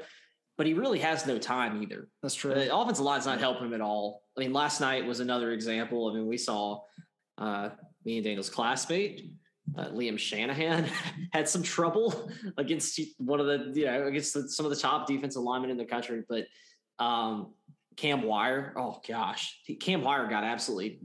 but 0.58 0.66
he 0.66 0.74
really 0.74 0.98
has 0.98 1.26
no 1.26 1.38
time 1.38 1.82
either. 1.82 2.08
That's 2.22 2.34
true. 2.34 2.52
The 2.52 2.74
offensive 2.74 3.04
line's 3.04 3.26
not 3.26 3.40
helping 3.40 3.68
him 3.68 3.74
at 3.74 3.80
all. 3.80 4.22
I 4.36 4.40
mean, 4.40 4.52
last 4.52 4.80
night 4.82 5.06
was 5.06 5.20
another 5.20 5.52
example. 5.52 6.10
I 6.10 6.14
mean, 6.14 6.26
we 6.26 6.36
saw 6.36 6.82
uh, 7.38 7.70
me 8.04 8.16
and 8.18 8.24
Daniel's 8.24 8.50
classmate, 8.50 9.32
uh, 9.76 9.88
Liam 9.90 10.18
Shanahan, 10.18 10.88
had 11.32 11.48
some 11.48 11.62
trouble 11.62 12.30
against 12.56 13.00
one 13.18 13.40
of 13.40 13.46
the, 13.46 13.78
you 13.78 13.86
know, 13.86 14.06
against 14.06 14.34
the, 14.34 14.48
some 14.48 14.66
of 14.66 14.70
the 14.70 14.76
top 14.76 15.06
defensive 15.06 15.42
linemen 15.42 15.70
in 15.70 15.76
the 15.76 15.84
country. 15.84 16.22
But 16.28 16.46
um, 16.98 17.54
Cam 17.96 18.22
Wire, 18.22 18.74
oh 18.76 19.00
gosh, 19.06 19.58
Cam 19.80 20.02
Wire 20.02 20.26
got 20.28 20.44
absolutely 20.44 21.00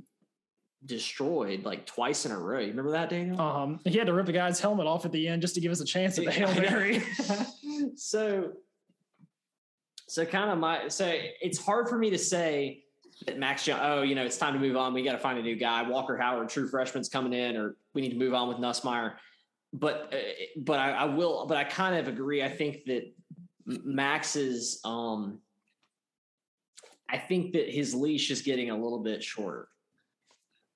destroyed 0.86 1.64
like 1.64 1.86
twice 1.86 2.26
in 2.26 2.32
a 2.32 2.40
row. 2.40 2.60
You 2.60 2.68
remember 2.68 2.92
that, 2.92 3.10
Daniel? 3.10 3.40
Um, 3.40 3.80
he 3.86 3.98
had 3.98 4.08
to 4.08 4.14
rip 4.14 4.26
the 4.26 4.32
guy's 4.32 4.60
helmet 4.60 4.88
off 4.88 5.06
at 5.06 5.12
the 5.12 5.28
end 5.28 5.42
just 5.42 5.56
to 5.56 5.62
give 5.62 5.72
us 5.72 5.80
a 5.80 5.86
chance 5.86 6.18
at 6.18 6.26
the 6.26 6.32
hail 6.32 6.54
mary. 6.56 7.04
so 7.96 8.54
so 10.08 10.26
kind 10.26 10.52
of 10.52 10.58
my 10.58 10.88
so 10.88 11.10
it's 11.42 11.64
hard 11.64 11.88
for 11.88 11.98
me 11.98 12.10
to 12.10 12.18
say 12.18 12.84
Max 13.36 13.68
oh, 13.70 14.02
you 14.02 14.16
know, 14.16 14.24
it's 14.24 14.38
time 14.38 14.54
to 14.54 14.60
move 14.60 14.76
on. 14.76 14.94
We 14.94 15.04
got 15.04 15.14
to 15.14 15.18
find 15.18 15.38
a 15.38 15.42
new 15.42 15.56
guy. 15.56 15.84
Walker 15.84 16.18
Howard, 16.18 16.50
true 16.50 16.68
freshman's 16.68 17.10
coming 17.10 17.34
in, 17.34 17.56
or 17.56 17.76
we 17.94 18.02
need 18.02 18.12
to 18.12 18.18
move 18.18 18.34
on 18.34 18.48
with 18.48 18.58
Nussmeier. 18.58 19.14
But 19.74 20.14
uh, 20.14 20.18
but 20.58 20.80
I, 20.80 20.92
I 20.92 21.06
will. 21.06 21.46
But 21.48 21.58
I 21.58 21.64
kind 21.64 21.96
of 21.96 22.08
agree. 22.08 22.44
I 22.44 22.50
think 22.50 22.86
that 22.86 23.14
Max's 23.66 24.80
um, 24.84 25.40
I 27.10 27.18
think 27.18 27.54
that 27.54 27.70
his 27.70 27.94
leash 27.94 28.32
is 28.32 28.42
getting 28.42 28.70
a 28.70 28.76
little 28.76 29.00
bit 29.00 29.24
shorter. 29.24 29.68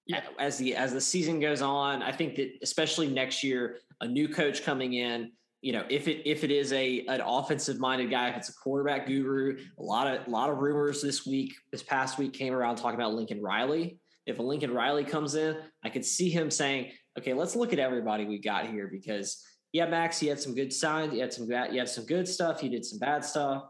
Yeah. 0.06 0.22
As 0.38 0.58
the 0.58 0.76
as 0.76 0.94
the 0.94 1.02
season 1.02 1.40
goes 1.40 1.62
on, 1.62 2.04
I 2.04 2.12
think 2.12 2.36
that 2.36 2.52
especially 2.62 3.08
next 3.08 3.44
year, 3.44 3.78
a 4.02 4.08
new 4.08 4.28
coach 4.28 4.64
coming 4.64 4.94
in, 4.94 5.32
you 5.66 5.72
know, 5.72 5.84
if 5.90 6.08
it 6.08 6.22
if 6.30 6.44
it 6.44 6.52
is 6.52 6.72
a 6.74 7.04
an 7.08 7.22
offensive 7.22 7.80
minded 7.80 8.12
guy, 8.12 8.30
if 8.30 8.38
it's 8.38 8.50
a 8.50 8.54
quarterback 8.54 9.08
guru, 9.08 9.58
a 9.80 9.82
lot 9.82 10.06
of 10.06 10.28
a 10.28 10.30
lot 10.30 10.52
of 10.52 10.60
rumors 10.60 11.02
this 11.02 11.26
week, 11.26 11.56
this 11.72 11.82
past 11.82 12.20
week 12.20 12.34
came 12.34 12.54
around 12.54 12.76
talking 12.76 13.00
about 13.00 13.16
Lincoln 13.16 13.42
Riley. 13.42 13.98
If 14.28 14.38
a 14.38 14.44
Lincoln 14.44 14.72
Riley 14.72 15.04
comes 15.04 15.34
in, 15.34 15.58
I 15.84 15.90
could 15.90 16.06
see 16.06 16.30
him 16.30 16.52
saying, 16.52 16.92
"Okay, 17.18 17.34
let's 17.34 17.56
look 17.56 17.74
at 17.74 17.80
everybody 17.80 18.26
we 18.26 18.38
got 18.38 18.68
here 18.68 18.88
because 18.92 19.44
yeah, 19.74 19.88
Max, 19.88 20.22
you 20.22 20.30
had 20.30 20.40
some 20.40 20.54
good 20.54 20.72
signs, 20.72 21.16
you 21.16 21.22
had 21.22 21.34
some 21.34 21.48
bad, 21.48 21.74
you 21.74 21.80
had 21.80 21.90
some 21.90 22.06
good 22.06 22.28
stuff, 22.28 22.62
you 22.62 22.70
did 22.70 22.86
some 22.86 23.00
bad 23.00 23.26
stuff, 23.26 23.64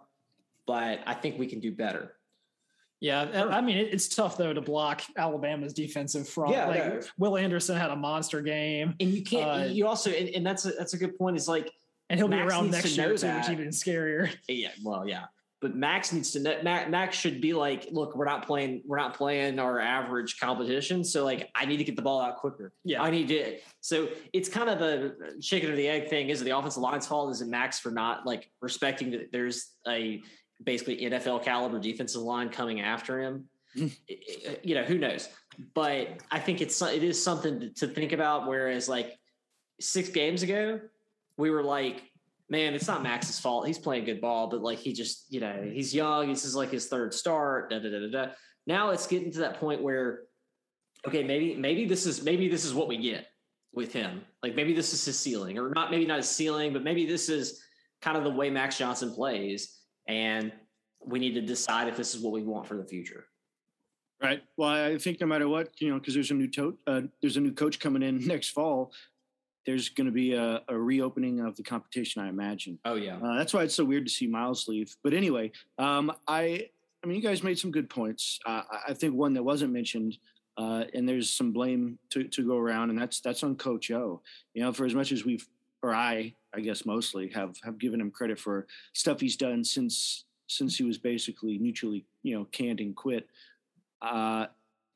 but 0.68 1.00
I 1.08 1.14
think 1.14 1.40
we 1.40 1.48
can 1.48 1.62
do 1.62 1.72
better." 1.72 2.18
Yeah, 3.00 3.22
I 3.22 3.58
I 3.58 3.62
mean 3.62 3.78
it's 3.78 4.10
tough 4.10 4.36
though 4.36 4.52
to 4.52 4.62
block 4.62 5.02
Alabama's 5.16 5.74
defensive 5.74 6.28
front. 6.28 6.52
Yeah, 6.52 6.68
like 6.68 6.86
no. 6.86 7.02
Will 7.18 7.38
Anderson 7.38 7.78
had 7.78 7.92
a 7.92 7.96
monster 7.96 8.42
game, 8.42 8.96
And 9.00 9.12
you 9.12 9.24
can't. 9.24 9.50
Uh, 9.50 9.66
you 9.66 9.88
also, 9.88 10.10
and, 10.10 10.28
and 10.30 10.46
that's 10.46 10.66
a, 10.66 10.72
that's 10.72 10.94
a 10.94 10.98
good 10.98 11.18
point. 11.18 11.38
Is 11.38 11.48
like, 11.48 11.72
and 12.10 12.20
he'll 12.20 12.28
be 12.28 12.36
around 12.36 12.72
next 12.72 12.84
to 12.84 12.90
year 12.90 13.06
too, 13.08 13.12
which 13.14 13.22
that. 13.22 13.52
even 13.52 13.70
scarier. 13.70 14.34
yeah, 14.48 14.70
well, 14.84 15.08
yeah. 15.08 15.26
But 15.62 15.76
Max 15.76 16.14
needs 16.14 16.32
to 16.32 16.40
know. 16.40 16.62
Max, 16.64 16.92
Max 16.92 17.18
should 17.18 17.42
be 17.42 17.54
like, 17.54 17.88
look, 17.90 18.16
we're 18.16 18.26
not 18.26 18.46
playing. 18.46 18.84
We're 18.86 18.98
not 18.98 19.16
playing 19.16 19.58
our 19.58 19.80
average 19.80 20.40
competition. 20.40 21.04
So 21.04 21.24
like, 21.24 21.50
I 21.56 21.66
need 21.66 21.78
to 21.78 21.84
get 21.84 21.96
the 21.96 22.02
ball 22.02 22.22
out 22.22 22.38
quicker. 22.38 22.74
Yeah. 22.84 23.02
I 23.02 23.10
need 23.10 23.30
to. 23.30 23.58
So 23.82 24.10
it's 24.34 24.50
kind 24.50 24.70
of 24.70 24.80
the 24.80 25.40
chicken 25.42 25.72
or 25.72 25.76
the 25.76 25.88
egg 25.88 26.10
thing. 26.10 26.30
Is 26.30 26.42
it 26.42 26.46
the 26.46 26.56
offensive 26.56 26.84
line's 26.84 27.08
fault? 27.08 27.32
Is 27.32 27.42
it 27.42 27.48
Max 27.48 27.80
for 27.80 27.90
not 27.90 28.28
like 28.28 28.52
respecting 28.62 29.12
that 29.12 29.32
there's 29.32 29.72
a 29.88 30.22
basically 30.64 30.98
NFL 30.98 31.44
caliber 31.44 31.80
defensive 31.80 32.22
line 32.22 32.50
coming 32.50 32.82
after 32.82 33.22
him? 33.22 33.46
you 33.76 34.76
know, 34.76 34.84
who 34.84 34.98
knows? 34.98 35.30
But 35.74 36.10
I 36.32 36.40
think 36.40 36.62
it's 36.62 36.82
it 36.82 37.04
is 37.04 37.22
something 37.22 37.74
to 37.76 37.88
think 37.88 38.12
about. 38.12 38.48
Whereas 38.48 38.88
like 38.88 39.18
six 39.80 40.10
games 40.10 40.44
ago, 40.44 40.80
we 41.38 41.50
were 41.50 41.64
like, 41.64 42.04
man, 42.50 42.74
it's 42.74 42.88
not 42.88 43.04
Max's 43.04 43.40
fault. 43.40 43.68
He's 43.68 43.80
playing 43.80 44.06
good 44.06 44.22
ball, 44.22 44.48
but 44.48 44.62
like 44.62 44.80
he 44.80 44.94
just, 44.94 45.26
you 45.30 45.40
know, 45.40 45.70
he's 45.72 45.94
young. 45.94 46.30
This 46.30 46.46
is 46.46 46.56
like 46.56 46.72
his 46.72 46.88
third 46.88 47.14
start. 47.14 47.70
Da, 47.70 47.80
da, 47.80 47.90
da, 47.90 48.00
da, 48.00 48.12
da. 48.26 48.32
Now 48.68 48.92
it's 48.92 49.08
getting 49.08 49.32
to 49.32 49.40
that 49.40 49.60
point 49.60 49.82
where, 49.82 50.22
okay, 51.08 51.24
maybe 51.24 51.56
maybe 51.56 51.86
this 51.86 52.06
is 52.06 52.24
maybe 52.24 52.48
this 52.48 52.66
is 52.66 52.74
what 52.74 52.88
we 52.88 52.98
get 52.98 53.28
with 53.74 53.94
him. 53.94 54.22
Like 54.42 54.56
maybe 54.56 54.74
this 54.74 54.94
is 54.94 55.04
his 55.04 55.20
ceiling, 55.20 55.58
or 55.58 55.70
not. 55.70 55.92
Maybe 55.92 56.06
not 56.06 56.18
his 56.18 56.30
ceiling, 56.30 56.74
but 56.74 56.84
maybe 56.84 57.06
this 57.06 57.30
is 57.30 57.62
kind 58.02 58.18
of 58.18 58.24
the 58.24 58.32
way 58.32 58.50
Max 58.50 58.78
Johnson 58.78 59.12
plays, 59.14 59.80
and 60.08 60.52
we 61.06 61.20
need 61.20 61.34
to 61.34 61.42
decide 61.42 61.88
if 61.88 61.98
this 61.98 62.16
is 62.16 62.22
what 62.22 62.34
we 62.34 62.42
want 62.42 62.66
for 62.68 62.76
the 62.78 62.86
future. 62.86 63.26
Right. 64.22 64.42
Well, 64.58 64.70
I 64.70 64.98
think 64.98 65.20
no 65.20 65.28
matter 65.28 65.48
what, 65.48 65.70
you 65.80 65.90
know, 65.90 66.00
because 66.00 66.14
there's 66.14 66.32
a 66.32 66.36
new 66.36 66.48
to- 66.48 66.78
uh, 66.88 67.02
there's 67.22 67.38
a 67.38 67.42
new 67.42 67.52
coach 67.52 67.80
coming 67.80 68.02
in 68.02 68.26
next 68.28 68.50
fall. 68.50 68.94
There's 69.66 69.90
going 69.90 70.06
to 70.06 70.12
be 70.14 70.34
a, 70.34 70.62
a 70.68 70.78
reopening 70.78 71.40
of 71.40 71.56
the 71.56 71.64
competition, 71.64 72.22
I 72.22 72.30
imagine. 72.30 72.78
Oh 72.86 72.96
yeah. 72.96 73.18
Uh, 73.18 73.36
that's 73.36 73.54
why 73.54 73.64
it's 73.64 73.76
so 73.76 73.84
weird 73.84 74.06
to 74.06 74.12
see 74.12 74.28
Miles 74.28 74.68
leave. 74.68 74.96
But 75.04 75.14
anyway, 75.14 75.52
um, 75.78 76.12
I 76.28 76.70
I 77.04 77.08
mean, 77.08 77.18
you 77.18 77.22
guys 77.24 77.44
made 77.44 77.60
some 77.60 77.72
good 77.72 77.90
points. 77.90 78.40
Uh, 78.46 78.64
I- 78.88 78.94
think 78.94 79.14
one 79.14 79.34
that 79.36 79.44
wasn't 79.44 79.72
mentioned, 79.74 80.18
uh, 80.58 80.86
and 80.94 81.08
there's 81.08 81.30
some 81.30 81.52
blame 81.52 82.00
to, 82.10 82.24
to 82.24 82.46
go 82.46 82.58
around, 82.58 82.90
and 82.90 83.00
that's 83.00 83.20
that's 83.22 83.44
on 83.44 83.56
Coach 83.56 83.92
O. 83.92 84.22
You 84.54 84.64
know, 84.64 84.74
for 84.74 84.86
as 84.86 84.96
much 84.96 85.12
as 85.12 85.24
we've, 85.24 85.48
or 85.84 85.94
I, 85.94 86.34
I 86.54 86.62
guess 86.62 86.86
mostly 86.86 87.30
have 87.30 87.58
have 87.64 87.78
given 87.78 88.02
him 88.02 88.10
credit 88.10 88.40
for 88.40 88.66
stuff 88.94 89.20
he's 89.20 89.36
done 89.36 89.64
since 89.64 90.26
since 90.48 90.78
he 90.78 90.84
was 90.84 90.98
basically 90.98 91.58
mutually, 91.58 92.06
you 92.24 92.36
know, 92.38 92.46
canned 92.52 92.80
and 92.80 92.96
quit. 92.96 93.28
Uh, 94.02 94.46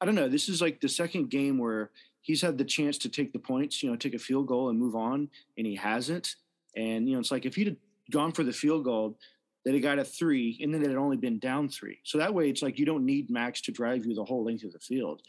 I 0.02 0.06
don't 0.06 0.16
know. 0.16 0.30
This 0.30 0.48
is 0.50 0.62
like 0.62 0.80
the 0.80 0.90
second 0.90 1.30
game 1.30 1.58
where 1.58 1.90
he's 2.22 2.42
had 2.42 2.58
the 2.58 2.66
chance 2.66 2.98
to 3.00 3.10
take 3.10 3.34
the 3.34 3.40
points, 3.40 3.82
you 3.82 3.90
know, 3.90 3.96
take 3.96 4.14
a 4.14 4.20
field 4.20 4.48
goal 4.48 4.70
and 4.70 4.80
move 4.80 4.96
on, 4.96 5.30
and 5.58 5.68
he 5.68 5.76
hasn't. 5.76 6.36
And 6.76 7.08
you 7.08 7.14
know, 7.14 7.20
it's 7.20 7.32
like 7.32 7.46
if 7.46 7.56
he'd 7.56 7.78
gone 8.12 8.32
for 8.32 8.44
the 8.44 8.54
field 8.54 8.84
goal, 8.84 9.18
they'd 9.64 9.74
have 9.74 9.84
got 9.84 10.00
a 10.00 10.04
three, 10.04 10.60
and 10.62 10.74
then 10.74 10.84
it 10.84 10.90
had 10.90 10.98
only 10.98 11.18
been 11.18 11.40
down 11.40 11.70
three. 11.70 12.00
So 12.04 12.18
that 12.18 12.34
way, 12.34 12.50
it's 12.50 12.62
like 12.62 12.80
you 12.80 12.86
don't 12.86 13.06
need 13.06 13.30
Max 13.30 13.62
to 13.62 13.72
drive 13.72 14.06
you 14.06 14.16
the 14.16 14.24
whole 14.24 14.44
length 14.44 14.64
of 14.64 14.74
the 14.74 14.80
field. 14.80 15.22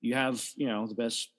You 0.00 0.14
have, 0.14 0.44
you 0.56 0.68
know, 0.68 0.86
the 0.86 0.94
best 0.94 1.30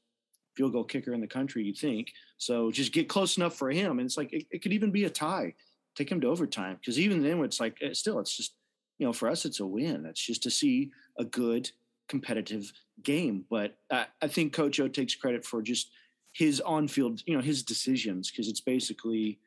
field 0.56 0.74
goal 0.74 0.84
kicker 0.84 1.14
in 1.14 1.22
the 1.22 1.28
country, 1.28 1.64
you 1.64 1.74
think. 1.74 2.12
So 2.38 2.72
just 2.72 2.92
get 2.92 3.08
close 3.08 3.38
enough 3.38 3.56
for 3.56 3.70
him, 3.70 4.00
and 4.00 4.06
it's 4.06 4.18
like 4.18 4.34
it, 4.34 4.46
it 4.52 4.62
could 4.62 4.74
even 4.74 4.92
be 4.92 5.06
a 5.06 5.10
tie. 5.10 5.54
Take 5.96 6.12
him 6.12 6.22
to 6.22 6.28
overtime 6.28 6.78
because 6.80 7.00
even 7.00 7.22
then, 7.22 7.44
it's 7.44 7.60
like 7.60 7.78
it's 7.82 8.00
still, 8.00 8.20
it's 8.20 8.36
just, 8.36 8.56
you 9.00 9.06
know, 9.06 9.14
for 9.14 9.28
us, 9.28 9.46
it's 9.46 9.60
a 9.60 9.66
win. 9.66 10.06
It's 10.06 10.26
just 10.26 10.44
to 10.44 10.52
see 10.52 10.92
a 11.18 11.26
good 11.26 11.70
competitive 12.08 12.72
game. 13.04 13.46
But 13.50 13.78
I, 13.92 14.08
I 14.22 14.28
think 14.28 14.54
Coach 14.54 14.80
O 14.80 14.88
takes 14.88 15.16
credit 15.16 15.46
for 15.46 15.62
just 15.62 15.92
his 16.34 16.62
on-field, 16.62 17.22
you 17.26 17.36
know, 17.36 17.42
his 17.42 17.64
decisions 17.64 18.30
because 18.30 18.48
it's 18.48 18.62
basically, 18.62 19.40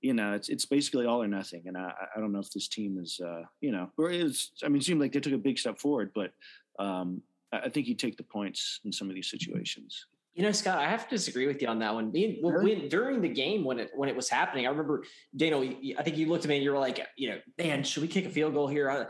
you 0.00 0.12
know, 0.12 0.32
it's 0.32 0.48
it's 0.48 0.66
basically 0.66 1.06
all 1.06 1.22
or 1.22 1.28
nothing. 1.28 1.62
And 1.66 1.76
I, 1.76 1.92
I 2.14 2.20
don't 2.20 2.32
know 2.32 2.40
if 2.40 2.50
this 2.50 2.68
team 2.68 2.98
is, 3.00 3.20
uh, 3.24 3.42
you 3.60 3.72
know, 3.72 3.90
or 3.96 4.10
is. 4.10 4.50
I 4.64 4.68
mean, 4.68 4.80
it 4.80 4.84
seemed 4.84 5.00
like 5.00 5.12
they 5.12 5.20
took 5.20 5.32
a 5.32 5.38
big 5.38 5.58
step 5.58 5.78
forward, 5.78 6.10
but 6.14 6.32
um, 6.78 7.22
I, 7.52 7.60
I 7.60 7.68
think 7.68 7.86
you 7.86 7.94
take 7.94 8.16
the 8.16 8.22
points 8.22 8.80
in 8.84 8.92
some 8.92 9.08
of 9.08 9.14
these 9.14 9.30
situations. 9.30 10.06
You 10.34 10.42
know, 10.42 10.52
Scott, 10.52 10.78
I 10.78 10.90
have 10.90 11.08
to 11.08 11.16
disagree 11.16 11.46
with 11.46 11.62
you 11.62 11.68
on 11.68 11.78
that 11.78 11.94
one. 11.94 12.10
Being 12.10 12.44
Really? 12.44 12.76
when 12.76 12.88
during 12.90 13.22
the 13.22 13.28
game 13.28 13.64
when 13.64 13.78
it 13.78 13.90
when 13.94 14.10
it 14.10 14.14
was 14.14 14.28
happening, 14.28 14.66
I 14.66 14.70
remember 14.70 15.04
Daniel. 15.34 15.62
I 15.98 16.02
think 16.02 16.18
you 16.18 16.26
looked 16.26 16.44
at 16.44 16.50
me 16.50 16.56
and 16.56 16.64
you 16.64 16.72
were 16.72 16.78
like, 16.78 17.00
you 17.16 17.30
know, 17.30 17.38
man, 17.56 17.82
should 17.82 18.02
we 18.02 18.08
kick 18.08 18.26
a 18.26 18.30
field 18.30 18.52
goal 18.52 18.68
here? 18.68 18.90
I, 18.90 19.06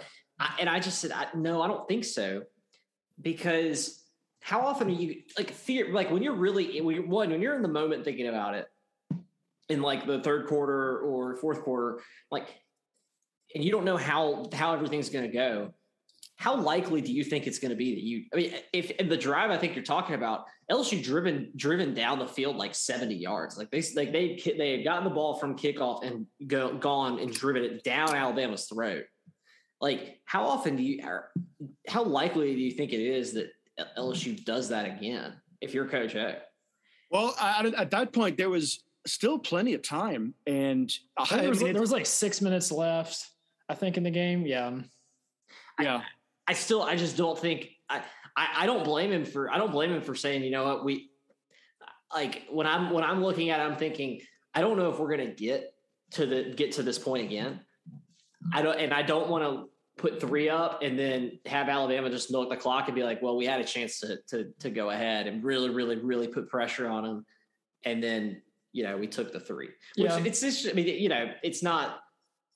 and 0.61 0.69
I 0.69 0.79
just 0.79 1.01
said, 1.01 1.11
I, 1.11 1.27
no, 1.35 1.63
I 1.63 1.67
don't 1.67 1.89
think 1.89 2.05
so, 2.05 2.43
because 3.21 4.03
how 4.41 4.61
often 4.61 4.89
are 4.89 4.91
you 4.91 5.23
like 5.37 5.51
fear 5.51 5.93
like 5.93 6.11
when 6.11 6.23
you're 6.23 6.35
really 6.35 6.81
when 6.81 6.95
you're, 6.95 7.07
one 7.07 7.31
when 7.31 7.43
you're 7.43 7.57
in 7.57 7.63
the 7.63 7.69
moment 7.69 8.05
thinking 8.05 8.29
about 8.29 8.55
it 8.55 8.69
in 9.69 9.83
like 9.83 10.07
the 10.07 10.21
third 10.21 10.47
quarter 10.47 10.99
or 11.01 11.37
fourth 11.37 11.63
quarter, 11.63 12.01
like, 12.31 12.47
and 13.55 13.65
you 13.65 13.71
don't 13.71 13.85
know 13.85 13.97
how 13.97 14.49
how 14.53 14.75
everything's 14.75 15.11
going 15.11 15.27
to 15.27 15.33
go. 15.33 15.75
How 16.39 16.55
likely 16.55 17.01
do 17.01 17.13
you 17.13 17.25
think 17.25 17.47
it's 17.47 17.59
going 17.59 17.71
to 17.71 17.77
be 17.77 17.95
that 17.95 18.03
you? 18.03 18.25
I 18.33 18.37
mean, 18.37 18.55
if 18.73 19.09
the 19.09 19.17
drive 19.17 19.51
I 19.51 19.57
think 19.57 19.75
you're 19.75 19.85
talking 19.85 20.15
about 20.15 20.45
LSU 20.71 21.03
driven 21.03 21.51
driven 21.57 21.95
down 21.95 22.19
the 22.19 22.27
field 22.27 22.57
like 22.57 22.75
70 22.75 23.15
yards, 23.15 23.57
like 23.57 23.71
they 23.71 23.83
like 23.95 24.13
they 24.13 24.41
they 24.59 24.73
had 24.73 24.85
gotten 24.85 25.05
the 25.05 25.11
ball 25.11 25.37
from 25.37 25.57
kickoff 25.57 26.07
and 26.07 26.27
go, 26.47 26.77
gone 26.77 27.19
and 27.21 27.33
driven 27.33 27.65
it 27.65 27.85
down 27.85 28.15
Alabama's 28.15 28.67
throat. 28.67 29.05
Like, 29.81 30.21
how 30.25 30.45
often 30.45 30.77
do 30.77 30.83
you? 30.83 31.03
How 31.89 32.03
likely 32.03 32.55
do 32.55 32.61
you 32.61 32.71
think 32.71 32.93
it 32.93 33.01
is 33.01 33.35
that 33.35 33.51
LSU 33.97 34.43
does 34.45 34.69
that 34.71 34.87
again 34.87 35.35
if 35.61 35.75
you're 35.75 35.87
Coach 35.87 36.15
A? 36.15 36.39
Well, 37.11 37.35
I, 37.41 37.73
at 37.77 37.91
that 37.91 38.13
point, 38.13 38.37
there 38.37 38.51
was 38.51 38.83
still 39.07 39.39
plenty 39.39 39.75
of 39.75 39.83
time, 39.83 40.35
and 40.47 40.93
I, 41.17 41.37
there, 41.37 41.49
was, 41.49 41.61
there, 41.61 41.81
was, 41.81 41.93
like 41.93 42.07
six 42.07 42.41
minutes 42.41 42.73
left, 42.73 43.29
I 43.69 43.75
think, 43.75 43.97
in 43.97 44.03
the 44.03 44.11
game. 44.11 44.47
Yeah, 44.47 44.81
yeah. 45.81 45.99
I, 45.99 46.03
I 46.49 46.53
still, 46.55 46.83
I 46.83 46.97
just 46.97 47.17
don't 47.17 47.39
think 47.39 47.69
I, 47.89 48.03
I, 48.37 48.49
I 48.59 48.67
don't 48.67 48.85
blame 48.85 49.13
him 49.13 49.25
for, 49.25 49.51
I 49.51 49.59
don't 49.59 49.73
blame 49.73 49.93
him 49.93 50.03
for 50.03 50.15
saying, 50.15 50.43
you 50.43 50.51
know 50.51 50.65
what, 50.65 50.85
we 50.85 51.11
like 52.15 52.45
when 52.51 52.67
I'm 52.67 52.91
when 52.91 53.05
I'm 53.05 53.23
looking 53.23 53.51
at, 53.51 53.61
it, 53.61 53.63
I'm 53.63 53.77
thinking, 53.77 54.21
I 54.55 54.61
don't 54.61 54.77
know 54.77 54.91
if 54.91 54.99
we're 54.99 55.11
gonna 55.11 55.35
get 55.35 55.75
to 56.13 56.27
the 56.27 56.55
get 56.57 56.73
to 56.73 56.83
this 56.83 56.99
point 56.99 57.25
again. 57.25 57.61
I 58.53 58.63
don't, 58.63 58.79
and 58.79 58.93
I 58.93 59.03
don't 59.03 59.29
want 59.29 59.45
to 59.45 59.69
put 59.97 60.21
three 60.21 60.49
up 60.49 60.83
and 60.83 60.99
then 60.99 61.39
have 61.47 61.69
Alabama 61.69 62.11
just 62.11 62.31
milk 62.31 62.51
the 62.51 62.57
clock 62.57 62.89
and 62.89 62.95
be 62.95 63.03
like, 63.03 63.23
well, 63.23 63.37
we 63.37 63.47
had 63.47 63.61
a 63.61 63.65
chance 63.65 64.01
to 64.01 64.19
to 64.29 64.53
to 64.61 64.71
go 64.71 64.91
ahead 64.91 65.27
and 65.27 65.43
really, 65.43 65.71
really, 65.71 65.97
really 65.97 66.29
put 66.29 66.49
pressure 66.49 66.89
on 66.89 67.03
them, 67.03 67.27
and 67.85 68.03
then 68.03 68.43
you 68.77 68.83
know, 68.83 68.95
we 68.95 69.07
took 69.07 69.33
the 69.33 69.41
three. 69.41 69.71
Which 69.97 70.11
yeah. 70.11 70.23
it's 70.23 70.43
just, 70.43 70.69
I 70.69 70.73
mean, 70.73 70.87
you 70.87 71.09
know, 71.09 71.33
it's 71.43 71.63
not, 71.63 72.01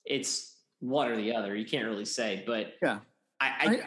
it's 0.05 0.55
one 0.81 1.09
or 1.09 1.17
the 1.17 1.35
other. 1.35 1.57
You 1.57 1.65
can't 1.65 1.87
really 1.87 2.05
say, 2.05 2.45
but 2.47 2.75
yeah, 2.83 2.99
I, 3.41 3.49
I, 3.59 3.83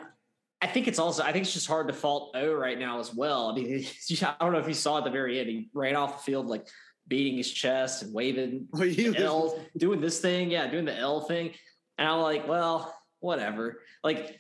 I 0.64 0.68
think 0.68 0.88
it's 0.88 0.98
also, 0.98 1.22
I 1.22 1.32
think 1.32 1.44
it's 1.44 1.54
just 1.54 1.68
hard 1.68 1.88
to 1.90 1.94
fault 1.94 2.36
O 2.36 2.52
right 2.54 2.80
now 2.80 3.00
as 3.00 3.14
well. 3.14 3.52
I 3.52 3.54
mean, 3.54 3.86
I 4.24 4.36
don't 4.42 4.52
know 4.52 4.58
if 4.58 4.68
you 4.68 4.74
saw 4.74 4.98
at 4.98 5.04
the 5.04 5.12
very 5.12 5.40
end, 5.40 5.48
he 5.48 5.70
ran 5.76 5.96
off 5.96 6.18
the 6.18 6.32
field 6.32 6.48
like 6.48 6.68
beating 7.08 7.38
his 7.38 7.52
chest 7.52 8.02
and 8.02 8.12
waving 8.12 8.68
L, 9.16 9.60
doing 9.78 10.02
this 10.02 10.20
thing, 10.20 10.50
yeah, 10.50 10.66
doing 10.66 10.86
the 10.86 10.98
L 10.98 11.22
thing, 11.22 11.52
and 11.98 12.08
I'm 12.08 12.22
like, 12.22 12.48
well, 12.48 12.96
whatever. 13.20 13.82
Like 14.04 14.40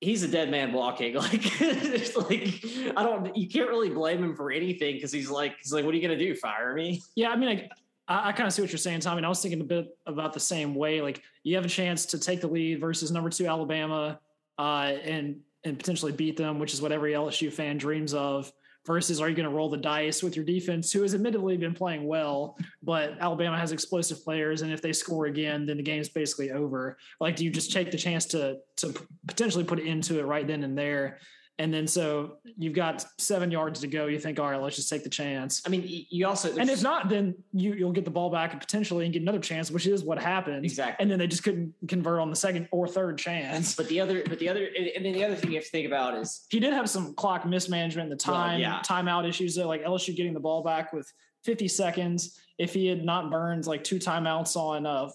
he's 0.00 0.22
a 0.22 0.28
dead 0.28 0.50
man 0.50 0.72
walking. 0.72 1.14
Like, 1.26 1.60
it's 1.60 2.16
like 2.16 2.64
I 2.96 3.02
don't. 3.02 3.36
You 3.36 3.48
can't 3.48 3.68
really 3.68 3.90
blame 3.90 4.22
him 4.22 4.36
for 4.36 4.50
anything 4.50 4.94
because 4.94 5.12
he's 5.12 5.30
like, 5.30 5.56
he's 5.62 5.72
like, 5.72 5.84
what 5.84 5.94
are 5.94 5.96
you 5.96 6.02
gonna 6.02 6.18
do? 6.18 6.34
Fire 6.34 6.74
me? 6.74 7.02
Yeah, 7.16 7.30
I 7.30 7.36
mean, 7.36 7.68
I, 8.08 8.28
I, 8.28 8.32
kind 8.32 8.46
of 8.46 8.52
see 8.52 8.62
what 8.62 8.70
you're 8.70 8.78
saying, 8.78 9.00
Tommy. 9.00 9.18
And 9.18 9.26
I 9.26 9.28
was 9.28 9.40
thinking 9.40 9.60
a 9.60 9.64
bit 9.64 9.88
about 10.06 10.32
the 10.32 10.40
same 10.40 10.74
way. 10.74 11.00
Like, 11.00 11.22
you 11.42 11.56
have 11.56 11.64
a 11.64 11.68
chance 11.68 12.06
to 12.06 12.18
take 12.18 12.40
the 12.40 12.46
lead 12.46 12.80
versus 12.80 13.10
number 13.10 13.30
two 13.30 13.46
Alabama, 13.46 14.20
uh, 14.58 14.92
and 15.02 15.40
and 15.64 15.78
potentially 15.78 16.12
beat 16.12 16.36
them, 16.36 16.58
which 16.58 16.72
is 16.74 16.80
what 16.80 16.92
every 16.92 17.12
LSU 17.12 17.52
fan 17.52 17.78
dreams 17.78 18.14
of 18.14 18.52
versus 18.86 19.20
are 19.20 19.28
you 19.28 19.34
going 19.34 19.48
to 19.48 19.54
roll 19.54 19.68
the 19.68 19.76
dice 19.76 20.22
with 20.22 20.36
your 20.36 20.44
defense, 20.44 20.92
who 20.92 21.02
has 21.02 21.14
admittedly 21.14 21.56
been 21.56 21.74
playing 21.74 22.06
well, 22.06 22.56
but 22.82 23.14
Alabama 23.20 23.58
has 23.58 23.72
explosive 23.72 24.22
players, 24.22 24.62
and 24.62 24.72
if 24.72 24.80
they 24.80 24.92
score 24.92 25.26
again, 25.26 25.66
then 25.66 25.76
the 25.76 25.82
game's 25.82 26.08
basically 26.08 26.50
over. 26.50 26.96
Like, 27.20 27.36
do 27.36 27.44
you 27.44 27.50
just 27.50 27.72
take 27.72 27.90
the 27.90 27.98
chance 27.98 28.26
to 28.26 28.58
to 28.76 28.94
potentially 29.26 29.64
put 29.64 29.78
it 29.78 29.86
into 29.86 30.18
it 30.18 30.24
right 30.24 30.46
then 30.46 30.62
and 30.62 30.78
there? 30.78 31.18
And 31.58 31.72
then 31.72 31.86
so 31.86 32.36
you've 32.58 32.74
got 32.74 33.06
seven 33.16 33.50
yards 33.50 33.80
to 33.80 33.86
go. 33.86 34.06
You 34.06 34.18
think, 34.18 34.38
all 34.38 34.50
right, 34.50 34.60
let's 34.60 34.76
just 34.76 34.90
take 34.90 35.04
the 35.04 35.10
chance. 35.10 35.62
I 35.64 35.70
mean, 35.70 35.84
you 35.86 36.26
also 36.26 36.54
and 36.54 36.68
if 36.68 36.82
not, 36.82 37.08
then 37.08 37.34
you 37.52 37.72
you'll 37.72 37.92
get 37.92 38.04
the 38.04 38.10
ball 38.10 38.30
back 38.30 38.52
and 38.52 38.60
potentially 38.60 39.04
and 39.04 39.12
get 39.12 39.22
another 39.22 39.38
chance, 39.38 39.70
which 39.70 39.86
is 39.86 40.04
what 40.04 40.18
happened. 40.18 40.66
Exactly. 40.66 41.02
And 41.02 41.10
then 41.10 41.18
they 41.18 41.26
just 41.26 41.44
couldn't 41.44 41.72
convert 41.88 42.20
on 42.20 42.28
the 42.28 42.36
second 42.36 42.68
or 42.72 42.86
third 42.86 43.16
chance. 43.16 43.74
But 43.74 43.88
the 43.88 44.00
other, 44.00 44.22
but 44.28 44.38
the 44.38 44.50
other, 44.50 44.68
and 44.94 45.04
then 45.04 45.14
the 45.14 45.24
other 45.24 45.34
thing 45.34 45.50
you 45.50 45.56
have 45.56 45.64
to 45.64 45.70
think 45.70 45.86
about 45.86 46.14
is 46.18 46.46
he 46.50 46.60
did 46.60 46.74
have 46.74 46.90
some 46.90 47.14
clock 47.14 47.46
mismanagement, 47.46 48.10
the 48.10 48.16
time, 48.16 48.60
well, 48.60 48.72
yeah. 48.72 48.82
timeout 48.84 49.26
issues. 49.26 49.54
Though, 49.54 49.66
like 49.66 49.82
LSU 49.82 50.14
getting 50.14 50.34
the 50.34 50.40
ball 50.40 50.62
back 50.62 50.92
with 50.92 51.10
50 51.44 51.68
seconds. 51.68 52.38
If 52.58 52.74
he 52.74 52.86
had 52.86 53.02
not 53.04 53.30
burned 53.30 53.66
like 53.66 53.82
two 53.82 53.98
timeouts 53.98 54.56
on 54.56 54.84
uh 54.84 55.08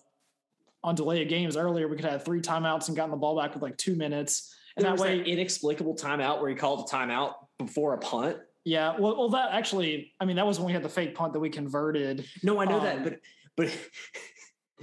on 0.83 0.95
delay 0.95 1.21
of 1.21 1.29
games 1.29 1.55
earlier, 1.55 1.87
we 1.87 1.95
could 1.95 2.05
have 2.05 2.25
three 2.25 2.41
timeouts 2.41 2.87
and 2.87 2.97
gotten 2.97 3.11
the 3.11 3.17
ball 3.17 3.39
back 3.39 3.53
with 3.53 3.61
like 3.61 3.77
two 3.77 3.95
minutes 3.95 4.55
and 4.77 4.85
that 4.85 4.97
way, 4.97 5.17
that 5.17 5.27
inexplicable 5.27 5.95
timeout 5.95 6.41
where 6.41 6.49
he 6.49 6.55
called 6.55 6.87
a 6.87 6.95
timeout 6.95 7.33
before 7.57 7.93
a 7.93 7.97
punt. 7.97 8.37
Yeah, 8.63 8.95
well, 8.97 9.17
well, 9.17 9.29
that 9.29 9.51
actually, 9.53 10.13
I 10.19 10.25
mean, 10.25 10.35
that 10.35 10.45
was 10.45 10.59
when 10.59 10.67
we 10.67 10.73
had 10.73 10.83
the 10.83 10.89
fake 10.89 11.15
punt 11.15 11.33
that 11.33 11.39
we 11.39 11.49
converted. 11.49 12.25
No, 12.43 12.59
I 12.59 12.65
know 12.65 12.77
um, 12.77 12.83
that, 12.83 13.03
but 13.03 13.19
but 13.57 13.77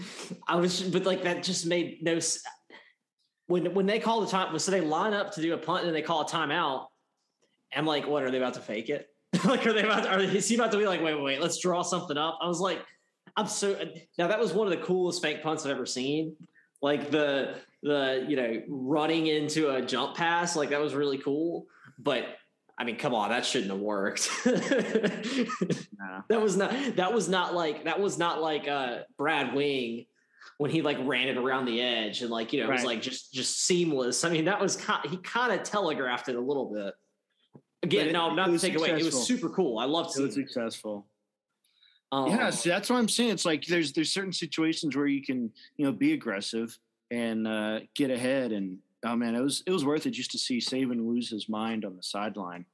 I 0.48 0.56
was, 0.56 0.82
but 0.82 1.04
like 1.04 1.22
that 1.24 1.42
just 1.42 1.66
made 1.66 2.02
no. 2.02 2.18
When 3.46 3.72
when 3.74 3.86
they 3.86 3.98
call 3.98 4.20
the 4.20 4.26
time, 4.26 4.58
so 4.58 4.70
they 4.70 4.80
line 4.80 5.14
up 5.14 5.32
to 5.34 5.42
do 5.42 5.54
a 5.54 5.58
punt 5.58 5.86
and 5.86 5.94
they 5.94 6.02
call 6.02 6.22
a 6.22 6.26
timeout. 6.26 6.86
I'm 7.74 7.86
like, 7.86 8.06
what 8.06 8.22
are 8.22 8.30
they 8.30 8.38
about 8.38 8.54
to 8.54 8.60
fake 8.60 8.88
it? 8.88 9.06
like, 9.44 9.66
are 9.66 9.72
they 9.72 9.82
about? 9.82 10.04
To, 10.04 10.10
are 10.10 10.18
they, 10.18 10.36
is 10.36 10.48
he 10.48 10.56
about 10.56 10.72
to 10.72 10.78
be 10.78 10.86
like, 10.86 11.02
wait, 11.02 11.14
wait, 11.14 11.22
wait, 11.22 11.40
let's 11.40 11.58
draw 11.58 11.82
something 11.82 12.16
up? 12.16 12.38
I 12.42 12.48
was 12.48 12.60
like, 12.60 12.84
I'm 13.36 13.46
so 13.46 13.78
now 14.18 14.26
that 14.26 14.40
was 14.40 14.52
one 14.52 14.66
of 14.66 14.76
the 14.76 14.84
coolest 14.84 15.22
fake 15.22 15.42
punts 15.42 15.64
I've 15.64 15.70
ever 15.70 15.86
seen. 15.86 16.34
Like 16.82 17.10
the 17.10 17.54
the 17.82 18.24
you 18.28 18.36
know 18.36 18.62
running 18.68 19.26
into 19.26 19.70
a 19.70 19.82
jump 19.82 20.16
pass 20.16 20.56
like 20.56 20.70
that 20.70 20.80
was 20.80 20.94
really 20.94 21.18
cool. 21.18 21.66
But 21.98 22.24
i 22.78 22.84
mean 22.84 22.96
come 22.96 23.14
on 23.14 23.30
that 23.30 23.44
shouldn't 23.44 23.70
have 23.70 23.80
worked. 23.80 24.30
Nah. 25.98 26.22
that 26.28 26.40
was 26.40 26.56
not 26.56 26.72
that 26.96 27.12
was 27.12 27.28
not 27.28 27.54
like 27.54 27.84
that 27.84 28.00
was 28.00 28.18
not 28.18 28.40
like 28.40 28.68
uh 28.68 28.98
brad 29.16 29.52
wing 29.52 30.06
when 30.58 30.70
he 30.70 30.82
like 30.82 30.96
ran 31.02 31.28
it 31.28 31.36
around 31.36 31.66
the 31.66 31.80
edge 31.80 32.22
and 32.22 32.30
like 32.30 32.52
you 32.52 32.60
know 32.60 32.70
it 32.70 32.72
was 32.72 32.84
like 32.84 33.02
just 33.02 33.32
just 33.32 33.64
seamless. 33.64 34.24
I 34.24 34.30
mean 34.30 34.44
that 34.46 34.60
was 34.60 34.76
kind 34.76 35.08
he 35.08 35.16
kind 35.18 35.52
of 35.52 35.62
telegraphed 35.62 36.28
it 36.28 36.36
a 36.36 36.40
little 36.40 36.72
bit. 36.72 36.94
Again 37.82 38.08
it, 38.08 38.12
no 38.12 38.34
not 38.34 38.46
to 38.46 38.58
take 38.58 38.76
away 38.76 38.90
it 38.90 39.04
was 39.04 39.26
super 39.26 39.48
cool. 39.48 39.78
I 39.78 39.84
loved 39.84 40.18
it 40.18 40.22
was 40.22 40.34
successful. 40.34 41.06
Um, 42.10 42.30
yeah, 42.30 42.50
so 42.50 42.70
that's 42.70 42.88
what 42.88 42.96
I'm 42.96 43.08
saying. 43.08 43.30
It's 43.30 43.44
like 43.44 43.64
there's 43.66 43.92
there's 43.92 44.12
certain 44.12 44.32
situations 44.32 44.96
where 44.96 45.06
you 45.06 45.22
can 45.22 45.52
you 45.76 45.84
know 45.84 45.92
be 45.92 46.14
aggressive, 46.14 46.76
and 47.10 47.46
uh, 47.46 47.80
get 47.94 48.10
ahead. 48.10 48.52
And 48.52 48.78
oh 49.04 49.16
man, 49.16 49.34
it 49.34 49.40
was 49.40 49.62
it 49.66 49.70
was 49.70 49.84
worth 49.84 50.06
it 50.06 50.10
just 50.10 50.30
to 50.32 50.38
see 50.38 50.58
Saban 50.58 51.06
lose 51.06 51.30
his 51.30 51.48
mind 51.48 51.84
on 51.84 51.96
the 51.96 52.02
sideline 52.02 52.64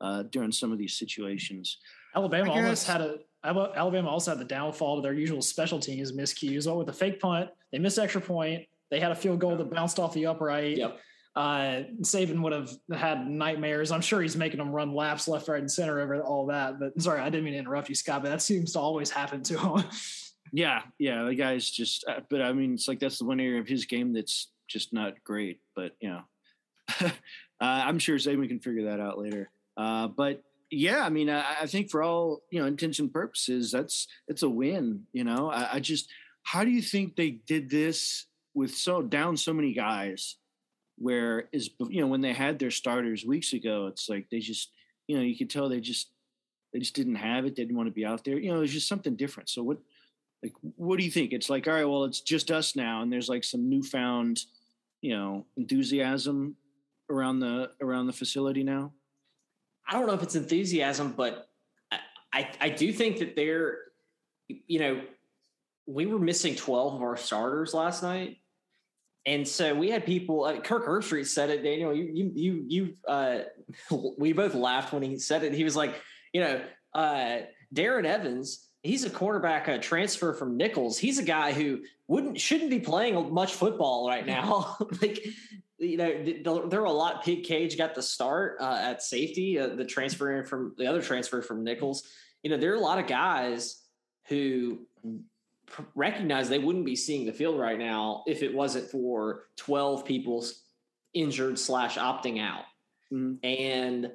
uh, 0.00 0.24
during 0.24 0.52
some 0.52 0.72
of 0.72 0.78
these 0.78 0.96
situations. 0.96 1.78
Alabama 2.14 2.52
almost 2.52 2.86
had 2.86 3.00
a 3.00 3.18
Alabama 3.44 4.08
also 4.08 4.30
had 4.30 4.40
the 4.40 4.44
downfall 4.44 4.96
to 4.96 5.02
their 5.02 5.12
usual 5.12 5.42
special 5.42 5.78
teams 5.78 6.12
miscues. 6.12 6.66
Well, 6.66 6.78
with 6.78 6.86
the 6.86 6.92
fake 6.92 7.20
punt, 7.20 7.50
they 7.72 7.78
missed 7.78 7.98
extra 7.98 8.20
point. 8.20 8.66
They 8.90 9.00
had 9.00 9.12
a 9.12 9.14
field 9.14 9.40
goal 9.40 9.56
that 9.56 9.70
bounced 9.70 9.98
off 9.98 10.14
the 10.14 10.26
upright. 10.26 10.78
Yep. 10.78 11.00
Uh, 11.36 11.82
Saban 12.02 12.40
would 12.42 12.52
have 12.52 12.70
had 12.96 13.28
nightmares. 13.28 13.90
I'm 13.90 14.00
sure 14.00 14.22
he's 14.22 14.36
making 14.36 14.58
them 14.58 14.70
run 14.70 14.94
laps 14.94 15.26
left, 15.26 15.48
right, 15.48 15.60
and 15.60 15.70
center 15.70 16.00
over 16.00 16.22
all 16.22 16.46
that. 16.46 16.78
But 16.78 17.00
sorry, 17.02 17.20
I 17.20 17.28
didn't 17.28 17.44
mean 17.44 17.54
to 17.54 17.58
interrupt 17.58 17.88
you, 17.88 17.94
Scott. 17.94 18.22
But 18.22 18.30
that 18.30 18.40
seems 18.40 18.72
to 18.74 18.78
always 18.78 19.10
happen 19.10 19.42
to 19.44 19.58
him. 19.58 19.84
Yeah, 20.54 20.82
yeah, 21.00 21.24
the 21.24 21.34
guy's 21.34 21.68
just. 21.68 22.04
Uh, 22.06 22.20
but 22.30 22.40
I 22.40 22.52
mean, 22.52 22.74
it's 22.74 22.86
like 22.86 23.00
that's 23.00 23.18
the 23.18 23.24
one 23.24 23.40
area 23.40 23.60
of 23.60 23.66
his 23.66 23.86
game 23.86 24.12
that's 24.12 24.52
just 24.68 24.92
not 24.92 25.14
great. 25.24 25.58
But 25.74 25.96
you 26.00 26.10
know, 26.10 26.20
uh, 27.00 27.10
I'm 27.60 27.98
sure 27.98 28.18
Saban 28.18 28.46
can 28.46 28.60
figure 28.60 28.84
that 28.84 29.00
out 29.00 29.18
later. 29.18 29.50
Uh, 29.76 30.06
but 30.06 30.44
yeah, 30.70 31.04
I 31.04 31.08
mean, 31.08 31.28
I, 31.28 31.44
I, 31.62 31.66
think 31.66 31.90
for 31.90 32.04
all 32.04 32.44
you 32.52 32.60
know 32.60 32.66
intention 32.66 33.08
purposes, 33.08 33.72
that's 33.72 34.06
it's 34.28 34.44
a 34.44 34.48
win. 34.48 35.02
You 35.12 35.24
know, 35.24 35.50
I, 35.50 35.74
I 35.74 35.80
just 35.80 36.08
how 36.44 36.62
do 36.62 36.70
you 36.70 36.82
think 36.82 37.16
they 37.16 37.30
did 37.30 37.68
this 37.68 38.26
with 38.54 38.76
so 38.76 39.02
down 39.02 39.36
so 39.36 39.52
many 39.52 39.72
guys? 39.72 40.36
Where 40.98 41.48
is 41.52 41.70
you 41.88 42.00
know 42.00 42.06
when 42.06 42.20
they 42.20 42.32
had 42.32 42.60
their 42.60 42.70
starters 42.70 43.26
weeks 43.26 43.54
ago, 43.54 43.88
it's 43.88 44.08
like 44.08 44.30
they 44.30 44.38
just 44.38 44.70
you 45.08 45.16
know 45.16 45.22
you 45.24 45.36
could 45.36 45.50
tell 45.50 45.68
they 45.68 45.80
just 45.80 46.10
they 46.72 46.78
just 46.78 46.94
didn't 46.94 47.16
have 47.16 47.44
it. 47.44 47.56
They 47.56 47.64
didn't 47.64 47.76
want 47.76 47.88
to 47.88 47.92
be 47.92 48.06
out 48.06 48.22
there. 48.22 48.38
You 48.38 48.52
know, 48.52 48.60
it's 48.60 48.72
just 48.72 48.86
something 48.86 49.16
different. 49.16 49.48
So 49.48 49.64
what 49.64 49.78
like 50.44 50.52
what 50.76 50.98
do 50.98 51.04
you 51.04 51.10
think? 51.10 51.32
It's 51.32 51.48
like 51.48 51.66
all 51.66 51.74
right 51.74 51.84
well 51.84 52.04
it's 52.04 52.20
just 52.20 52.50
us 52.50 52.76
now 52.76 53.02
and 53.02 53.10
there's 53.10 53.28
like 53.28 53.42
some 53.42 53.68
newfound 53.68 54.40
you 55.00 55.16
know 55.16 55.46
enthusiasm 55.56 56.56
around 57.10 57.40
the 57.40 57.70
around 57.80 58.06
the 58.06 58.12
facility 58.12 58.62
now? 58.62 58.92
I 59.88 59.94
don't 59.94 60.06
know 60.06 60.14
if 60.14 60.22
it's 60.22 60.36
enthusiasm 60.36 61.14
but 61.16 61.48
i 62.32 62.48
i 62.60 62.68
do 62.68 62.92
think 62.92 63.18
that 63.18 63.36
they're 63.36 63.78
you 64.48 64.78
know 64.78 65.00
we 65.86 66.06
were 66.06 66.18
missing 66.18 66.54
12 66.54 66.94
of 66.94 67.02
our 67.02 67.16
starters 67.16 67.74
last 67.74 68.02
night. 68.02 68.38
And 69.26 69.46
so 69.46 69.74
we 69.74 69.90
had 69.90 70.06
people 70.06 70.44
uh, 70.44 70.60
kirk 70.60 70.86
herbstreit 70.86 71.26
said 71.26 71.50
it 71.50 71.62
daniel 71.62 71.94
you 71.94 72.10
you 72.12 72.32
you 72.34 72.64
you 72.68 72.94
uh 73.08 73.40
we 74.18 74.32
both 74.32 74.54
laughed 74.54 74.92
when 74.92 75.02
he 75.02 75.18
said 75.18 75.42
it. 75.42 75.54
He 75.54 75.64
was 75.64 75.76
like 75.76 75.94
you 76.32 76.42
know 76.42 76.60
uh 76.94 77.38
darren 77.74 78.04
evans 78.04 78.68
he's 78.84 79.04
a 79.04 79.10
quarterback 79.10 79.66
a 79.66 79.78
transfer 79.78 80.32
from 80.32 80.56
Nicholls. 80.56 80.98
He's 80.98 81.18
a 81.18 81.24
guy 81.24 81.52
who 81.52 81.80
wouldn't 82.06 82.38
shouldn't 82.40 82.70
be 82.70 82.78
playing 82.78 83.32
much 83.32 83.54
football 83.54 84.06
right 84.06 84.24
now. 84.24 84.76
like 85.02 85.26
you 85.78 85.96
know, 85.96 86.68
there 86.68 86.80
were 86.80 86.86
a 86.86 86.92
lot. 86.92 87.24
Pig 87.24 87.42
Cage 87.42 87.76
got 87.76 87.94
the 87.94 88.02
start 88.02 88.58
uh, 88.60 88.78
at 88.80 89.02
safety. 89.02 89.58
Uh, 89.58 89.74
the 89.74 89.84
transfer 89.84 90.44
from 90.44 90.74
the 90.78 90.86
other 90.86 91.02
transfer 91.02 91.42
from 91.42 91.64
Nicholls. 91.64 92.04
You 92.42 92.50
know, 92.50 92.56
there 92.56 92.72
are 92.72 92.76
a 92.76 92.80
lot 92.80 92.98
of 92.98 93.06
guys 93.06 93.82
who 94.28 94.86
recognize 95.94 96.48
they 96.48 96.58
wouldn't 96.58 96.84
be 96.84 96.94
seeing 96.94 97.26
the 97.26 97.32
field 97.32 97.58
right 97.58 97.78
now 97.78 98.22
if 98.26 98.42
it 98.42 98.54
wasn't 98.54 98.88
for 98.90 99.44
12 99.56 100.04
people 100.04 100.44
injured 101.14 101.58
slash 101.58 101.96
opting 101.96 102.40
out. 102.40 102.64
Mm-hmm. 103.12 103.44
And, 103.44 104.12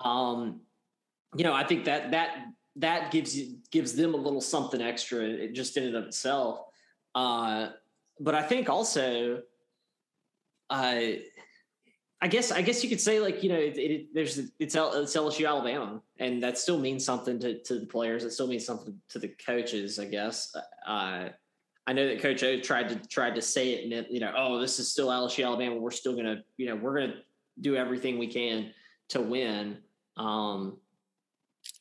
um, 0.00 0.60
you 1.36 1.44
know, 1.44 1.52
I 1.52 1.64
think 1.64 1.84
that, 1.84 2.10
that, 2.10 2.46
that 2.76 3.12
gives 3.12 3.36
you, 3.36 3.56
gives 3.70 3.94
them 3.94 4.14
a 4.14 4.16
little 4.16 4.40
something 4.40 4.80
extra 4.80 5.20
it 5.20 5.54
just 5.54 5.76
in 5.76 5.84
and 5.84 5.96
of 5.96 6.04
itself. 6.04 6.60
Uh, 7.14 7.68
but 8.20 8.34
I 8.34 8.42
think 8.42 8.68
also, 8.68 9.42
uh, 10.70 11.00
I 12.20 12.28
guess 12.28 12.50
I 12.50 12.62
guess 12.62 12.82
you 12.82 12.88
could 12.88 13.00
say 13.00 13.20
like 13.20 13.42
you 13.42 13.50
know 13.50 13.58
it, 13.58 13.76
it, 13.76 14.14
there's 14.14 14.38
it's, 14.38 14.52
it's 14.58 14.74
LSU 14.76 15.46
Alabama 15.46 16.00
and 16.18 16.42
that 16.42 16.56
still 16.58 16.78
means 16.78 17.04
something 17.04 17.38
to, 17.40 17.62
to 17.62 17.78
the 17.80 17.86
players. 17.86 18.24
It 18.24 18.30
still 18.30 18.46
means 18.46 18.64
something 18.64 18.98
to 19.10 19.18
the 19.18 19.28
coaches. 19.28 19.98
I 19.98 20.06
guess. 20.06 20.54
Uh, 20.86 21.28
I 21.86 21.92
know 21.92 22.08
that 22.08 22.22
Coach 22.22 22.42
O 22.42 22.58
tried 22.58 22.88
to 22.88 22.96
tried 23.08 23.34
to 23.34 23.42
say 23.42 23.72
it 23.72 23.92
and 23.92 24.06
you 24.08 24.20
know 24.20 24.32
oh 24.34 24.58
this 24.58 24.78
is 24.78 24.90
still 24.90 25.08
LSU 25.08 25.44
Alabama. 25.44 25.76
We're 25.76 25.90
still 25.90 26.16
gonna 26.16 26.42
you 26.56 26.66
know 26.66 26.76
we're 26.76 26.98
gonna 26.98 27.16
do 27.60 27.76
everything 27.76 28.18
we 28.18 28.28
can 28.28 28.70
to 29.10 29.20
win. 29.20 29.78
Um, 30.16 30.78
I, 30.78 30.83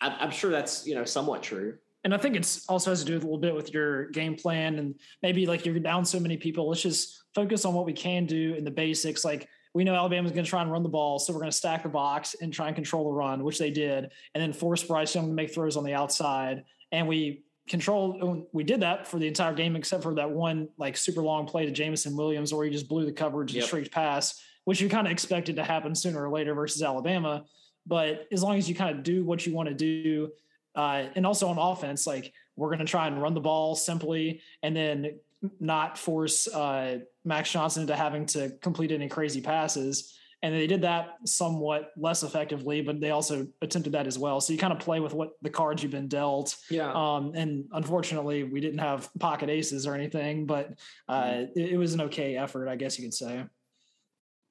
I'm 0.01 0.31
sure 0.31 0.51
that's 0.51 0.85
you 0.85 0.95
know 0.95 1.05
somewhat 1.05 1.43
true 1.43 1.77
and 2.03 2.13
I 2.13 2.17
think 2.17 2.35
it's 2.35 2.67
also 2.67 2.89
has 2.89 2.99
to 2.99 3.05
do 3.05 3.13
with 3.13 3.23
a 3.23 3.25
little 3.25 3.39
bit 3.39 3.55
with 3.55 3.73
your 3.73 4.09
game 4.09 4.35
plan 4.35 4.77
and 4.77 4.95
maybe 5.21 5.45
like 5.45 5.65
you're 5.65 5.79
down 5.79 6.03
so 6.03 6.19
many 6.19 6.35
people. 6.35 6.67
Let's 6.67 6.81
just 6.81 7.23
focus 7.33 7.63
on 7.63 7.73
what 7.73 7.85
we 7.85 7.93
can 7.93 8.25
do 8.25 8.55
in 8.55 8.65
the 8.65 8.71
basics. 8.71 9.23
Like 9.23 9.47
we 9.73 9.83
know 9.83 9.95
Alabama's 9.95 10.31
going 10.31 10.43
to 10.43 10.49
try 10.49 10.61
and 10.61 10.71
run 10.71 10.83
the 10.83 10.89
ball, 10.89 11.17
so 11.17 11.31
we're 11.31 11.39
going 11.39 11.51
to 11.51 11.57
stack 11.57 11.83
the 11.83 11.89
box 11.89 12.35
and 12.41 12.53
try 12.53 12.67
and 12.67 12.75
control 12.75 13.05
the 13.05 13.11
run, 13.11 13.43
which 13.43 13.57
they 13.57 13.71
did, 13.71 14.11
and 14.35 14.41
then 14.41 14.53
force 14.53 14.83
Bryce 14.83 15.15
Young 15.15 15.27
to 15.27 15.33
make 15.33 15.53
throws 15.53 15.77
on 15.77 15.83
the 15.83 15.93
outside. 15.93 16.65
And 16.91 17.07
we 17.07 17.45
controlled. 17.69 18.21
Oh, 18.21 18.47
we 18.51 18.65
did 18.65 18.81
that 18.81 19.07
for 19.07 19.17
the 19.17 19.27
entire 19.27 19.53
game, 19.53 19.75
except 19.77 20.03
for 20.03 20.13
that 20.15 20.29
one 20.29 20.67
like 20.77 20.97
super 20.97 21.23
long 21.23 21.47
play 21.47 21.65
to 21.65 21.71
Jameson 21.71 22.17
Williams, 22.17 22.53
where 22.53 22.65
he 22.65 22.71
just 22.71 22.89
blew 22.89 23.05
the 23.05 23.13
coverage 23.13 23.55
and 23.55 23.63
straight 23.63 23.91
pass, 23.91 24.43
which 24.65 24.81
you 24.81 24.89
kind 24.89 25.07
of 25.07 25.11
expected 25.11 25.55
to 25.55 25.63
happen 25.63 25.95
sooner 25.95 26.23
or 26.23 26.29
later 26.29 26.53
versus 26.53 26.83
Alabama. 26.83 27.45
But 27.85 28.27
as 28.31 28.41
long 28.41 28.57
as 28.57 28.69
you 28.69 28.75
kind 28.75 28.95
of 28.95 29.03
do 29.03 29.23
what 29.23 29.45
you 29.45 29.53
want 29.53 29.69
to 29.69 29.75
do, 29.75 30.31
uh, 30.75 31.05
and 31.15 31.25
also 31.25 31.47
on 31.47 31.57
offense, 31.57 32.07
like 32.07 32.33
we're 32.55 32.69
going 32.69 32.79
to 32.79 32.85
try 32.85 33.07
and 33.07 33.21
run 33.21 33.33
the 33.33 33.41
ball 33.41 33.75
simply, 33.75 34.41
and 34.61 34.75
then 34.75 35.19
not 35.59 35.97
force 35.97 36.47
uh, 36.47 36.99
Max 37.25 37.51
Johnson 37.51 37.81
into 37.81 37.95
having 37.95 38.25
to 38.27 38.51
complete 38.61 38.91
any 38.91 39.09
crazy 39.09 39.41
passes. 39.41 40.17
And 40.41 40.53
they 40.53 40.67
did 40.67 40.81
that 40.81 41.15
somewhat 41.25 41.91
less 41.95 42.21
effectively, 42.21 42.81
but 42.81 42.99
they 42.99 43.11
also 43.11 43.47
attempted 43.61 43.93
that 43.93 44.07
as 44.07 44.19
well. 44.19 44.41
So 44.41 44.51
you 44.51 44.59
kind 44.59 44.73
of 44.73 44.79
play 44.79 44.99
with 44.99 45.13
what 45.13 45.31
the 45.41 45.49
cards 45.49 45.81
you've 45.81 45.93
been 45.93 46.09
dealt. 46.09 46.57
Yeah. 46.69 46.91
Um, 46.91 47.31
and 47.33 47.63
unfortunately, 47.71 48.43
we 48.43 48.59
didn't 48.59 48.79
have 48.79 49.09
pocket 49.19 49.49
aces 49.49 49.87
or 49.87 49.95
anything, 49.95 50.45
but 50.45 50.73
uh, 51.07 51.23
mm-hmm. 51.23 51.59
it, 51.59 51.71
it, 51.71 51.77
was 51.77 51.93
an 51.93 52.01
okay 52.01 52.35
effort, 52.35 52.67
I 52.67 52.75
guess 52.75 52.99
you 52.99 53.05
could 53.05 53.13
say. 53.13 53.45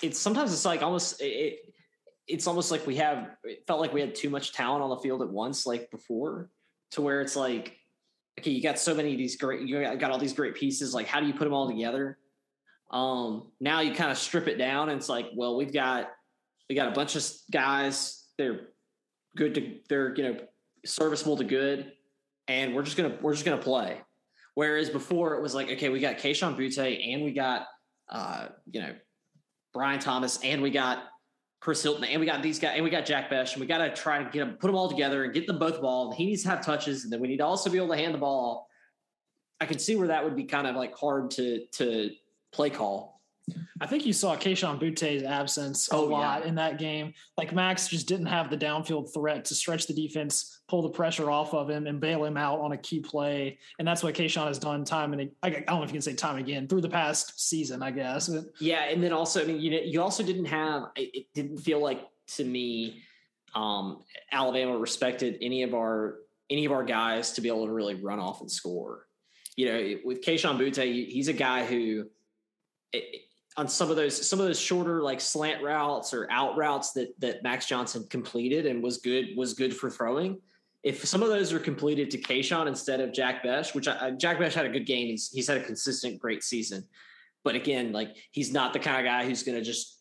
It's 0.03 0.19
sometimes 0.19 0.51
it's 0.55 0.65
like 0.65 0.83
almost 0.83 1.21
it, 1.21 1.72
it's 2.29 2.47
almost 2.47 2.71
like 2.71 2.87
we 2.87 2.97
have 2.97 3.31
it 3.45 3.65
felt 3.67 3.81
like 3.81 3.93
we 3.93 4.01
had 4.01 4.15
too 4.15 4.31
much 4.31 4.53
talent 4.53 4.83
on 4.83 4.91
the 4.91 4.97
field 4.97 5.23
at 5.23 5.29
once, 5.29 5.67
like 5.67 5.91
before, 5.91 6.51
to 6.93 7.03
where 7.03 7.21
it's 7.21 7.37
like 7.37 7.77
okay, 8.39 8.51
you 8.51 8.63
got 8.63 8.79
so 8.79 8.95
many 8.95 9.13
of 9.13 9.19
these 9.19 9.37
great, 9.37 9.63
you 9.63 9.83
got 9.97 10.11
all 10.11 10.19
these 10.19 10.33
great 10.33 10.55
pieces. 10.55 10.95
Like, 10.95 11.07
how 11.07 11.21
do 11.21 11.27
you 11.27 11.35
put 11.35 11.45
them 11.45 11.53
all 11.53 11.69
together? 11.69 12.19
Um, 12.91 13.51
now 13.61 13.81
you 13.81 13.95
kind 13.95 14.11
of 14.11 14.19
strip 14.19 14.49
it 14.49 14.57
down, 14.57 14.89
and 14.89 14.99
it's 14.99 15.09
like, 15.09 15.27
well, 15.35 15.57
we've 15.57 15.73
got 15.73 16.11
we 16.69 16.75
got 16.75 16.89
a 16.89 16.93
bunch 16.93 17.17
of 17.17 17.25
guys. 17.51 18.27
They're 18.39 18.69
good 19.37 19.55
to, 19.55 19.79
they're 19.89 20.15
you 20.15 20.25
know 20.25 20.37
serviceable 20.85 21.37
to 21.39 21.45
good, 21.45 21.93
and 22.49 22.75
we're 22.75 22.83
just 22.83 22.97
gonna 22.97 23.17
we're 23.21 23.33
just 23.33 23.45
gonna 23.45 23.63
play. 23.63 24.01
Whereas 24.55 24.91
before 24.91 25.35
it 25.37 25.43
was 25.43 25.55
like, 25.55 25.71
okay, 25.71 25.89
we 25.89 26.01
got 26.01 26.19
Kayshon 26.19 26.59
Boutte 26.59 27.15
and 27.15 27.25
we 27.25 27.33
got 27.33 27.67
uh, 28.11 28.49
you 28.71 28.83
know 28.83 28.95
Brian 29.73 29.99
Thomas 29.99 30.39
and 30.43 30.61
we 30.61 30.71
got 30.71 31.05
Chris 31.63 31.81
Hilton, 31.81 32.03
and 32.03 32.19
we 32.19 32.27
got 32.27 32.43
these 32.43 32.59
guys, 32.59 32.73
and 32.75 32.83
we 32.83 32.91
got 32.91 33.07
Jack 33.07 33.31
Bech, 33.31 33.53
and 33.53 33.61
we 33.61 33.69
got 33.69 33.79
to 33.79 33.95
try 33.95 34.21
to 34.21 34.29
get 34.29 34.41
them, 34.41 34.57
put 34.59 34.67
them 34.67 34.75
all 34.75 34.89
together 34.89 35.23
and 35.23 35.33
get 35.33 35.47
them 35.47 35.61
both 35.61 35.81
ball. 35.81 36.11
He 36.11 36.27
needs 36.27 36.43
to 36.43 36.49
have 36.49 36.67
touches, 36.67 37.05
and 37.05 37.13
then 37.13 37.21
we 37.21 37.29
need 37.29 37.37
to 37.37 37.47
also 37.47 37.71
be 37.71 37.77
able 37.77 37.91
to 37.91 37.97
hand 37.97 38.13
the 38.13 38.19
ball. 38.19 38.67
I 39.61 39.67
can 39.67 39.79
see 39.79 39.95
where 39.95 40.09
that 40.09 40.25
would 40.25 40.35
be 40.35 40.43
kind 40.43 40.67
of 40.67 40.75
like 40.75 40.93
hard 40.97 41.31
to 41.33 41.65
to 41.67 42.11
play 42.51 42.69
call. 42.69 43.22
I 43.81 43.87
think 43.87 44.07
you 44.07 44.13
saw 44.13 44.37
Kayshon 44.37 44.79
Boutte's 44.79 45.25
absence 45.25 45.91
a 45.91 45.97
oh, 45.97 46.05
lot 46.05 46.43
yeah. 46.43 46.49
in 46.49 46.55
that 46.55 46.79
game. 46.79 47.13
Like 47.37 47.53
Max 47.53 47.89
just 47.89 48.07
didn't 48.07 48.27
have 48.27 48.49
the 48.49 48.57
downfield 48.57 49.13
threat 49.13 49.45
to 49.47 49.55
stretch 49.57 49.89
the 49.89 49.93
defense, 49.93 50.61
pull 50.69 50.83
the 50.83 50.91
pressure 50.91 51.31
off 51.31 51.53
of 51.53 51.69
him, 51.69 51.89
and 51.89 52.01
bail 52.01 52.25
him 52.25 52.37
out 52.37 52.61
on 52.61 52.73
a 52.73 52.77
key 52.77 53.01
play. 53.01 53.59
And 53.81 53.89
that's 53.89 54.05
what 54.05 54.15
Kayshon 54.15 54.47
has 54.47 54.61
done 54.61 54.85
time 54.85 55.13
and 55.13 55.31
I 55.43 55.51
don't 55.51 55.67
know 55.67 55.83
if 55.83 55.89
you 55.89 55.95
can 55.95 56.03
say 56.03 56.15
time 56.15 56.39
again 56.39 56.69
through 56.69 56.83
the 56.83 56.89
past 56.89 57.49
season, 57.49 57.83
I 57.83 57.91
guess. 57.91 58.31
Yeah, 58.61 58.85
and 58.85 59.03
then 59.03 59.13
also, 59.13 59.43
I 59.43 59.47
mean, 59.47 59.61
you 59.61 59.73
know, 59.73 59.81
you 59.85 60.01
also 60.01 60.23
didn't 60.23 60.47
have. 60.47 60.85
It 60.95 61.27
didn't 61.35 61.59
feel 61.59 61.83
like 61.83 62.07
to 62.37 62.45
me, 62.45 63.03
um, 63.57 64.05
Alabama 64.31 64.79
respected 64.79 65.39
any 65.43 65.65
of 65.65 65.75
our 65.75 66.19
any 66.51 66.65
of 66.67 66.71
our 66.73 66.85
guys 66.85 67.33
to 67.33 67.41
be 67.41 67.49
able 67.49 67.67
to 67.67 67.73
really 67.73 67.97
run 67.97 68.21
off 68.21 68.41
and 68.41 68.51
score. 68.51 69.09
You 69.57 69.67
know, 69.67 69.97
with 70.05 70.25
Kayshon 70.25 70.57
Butte, 70.57 70.77
he's 70.77 71.27
a 71.27 71.33
guy 71.33 71.65
who. 71.65 72.07
It, 72.93 73.23
on 73.57 73.69
some 73.69 73.91
of 73.91 73.97
those 73.97 74.29
some 74.29 74.41
of 74.41 74.47
those 74.47 74.59
shorter 74.59 75.03
like 75.03 75.21
slant 75.21 75.63
routes 75.63 76.15
or 76.15 76.31
out 76.31 76.57
routes 76.57 76.93
that 76.93 77.19
that 77.21 77.43
Max 77.43 77.67
Johnson 77.67 78.07
completed 78.09 78.67
and 78.67 78.83
was 78.83 78.99
good 78.99 79.37
was 79.37 79.55
good 79.55 79.75
for 79.75 79.91
throwing. 79.91 80.41
If 80.83 81.05
some 81.05 81.23
of 81.23 81.29
those 81.29 81.53
are 81.53 81.61
completed 81.61 82.11
to 82.11 82.19
Kayshon 82.19 82.67
instead 82.67 83.01
of 83.01 83.13
Jack 83.13 83.45
Bech, 83.45 83.73
which 83.73 83.87
I, 83.87 84.11
Jack 84.13 84.39
Bech 84.39 84.53
had 84.53 84.67
a 84.67 84.71
good 84.71 84.87
game, 84.87 85.09
he's 85.09 85.31
he's 85.31 85.49
had 85.49 85.59
a 85.59 85.65
consistent 85.65 86.19
great 86.19 86.43
season, 86.43 86.85
but 87.45 87.55
again, 87.55 87.93
like 87.93 88.17
he's 88.31 88.53
not 88.53 88.73
the 88.73 88.79
kind 88.79 88.99
of 88.99 89.05
guy 89.05 89.27
who's 89.27 89.43
going 89.43 89.59
to 89.59 89.65
just 89.65 90.01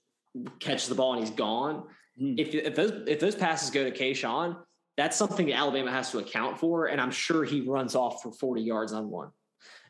catch 0.59 0.87
the 0.87 0.95
ball 0.95 1.13
and 1.13 1.21
he's 1.21 1.35
gone. 1.35 1.83
Mm. 2.19 2.39
If 2.39 2.55
if 2.55 2.75
those 2.75 2.91
if 3.07 3.19
those 3.19 3.35
passes 3.35 3.69
go 3.69 3.83
to 3.83 3.91
Kayshon, 3.91 4.57
that's 4.97 5.17
something 5.17 5.47
that 5.47 5.55
Alabama 5.55 5.91
has 5.91 6.11
to 6.11 6.19
account 6.19 6.59
for, 6.59 6.87
and 6.87 7.01
I'm 7.01 7.11
sure 7.11 7.43
he 7.43 7.61
runs 7.61 7.95
off 7.95 8.21
for 8.23 8.31
40 8.31 8.61
yards 8.61 8.93
on 8.93 9.09
one. 9.09 9.29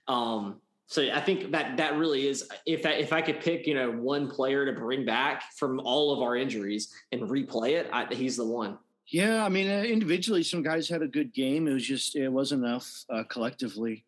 Um, 0.07 0.61
so 0.91 1.09
I 1.09 1.21
think 1.21 1.51
that 1.53 1.77
that 1.77 1.95
really 1.95 2.27
is 2.27 2.49
if 2.65 2.85
I, 2.85 2.89
if 2.89 3.13
I 3.13 3.21
could 3.21 3.39
pick 3.39 3.65
you 3.65 3.73
know 3.75 3.89
one 3.89 4.29
player 4.29 4.65
to 4.65 4.73
bring 4.73 5.05
back 5.05 5.53
from 5.55 5.79
all 5.79 6.11
of 6.11 6.21
our 6.21 6.35
injuries 6.35 6.93
and 7.13 7.21
replay 7.21 7.79
it, 7.79 7.89
I, 7.93 8.13
he's 8.13 8.35
the 8.35 8.45
one. 8.45 8.77
Yeah, 9.07 9.45
I 9.45 9.47
mean 9.47 9.69
uh, 9.71 9.83
individually, 9.83 10.43
some 10.43 10.61
guys 10.61 10.89
had 10.89 11.01
a 11.01 11.07
good 11.07 11.33
game. 11.33 11.69
It 11.69 11.73
was 11.73 11.87
just 11.87 12.17
it 12.17 12.27
wasn't 12.27 12.65
enough 12.65 13.05
uh, 13.09 13.23
collectively, 13.23 14.03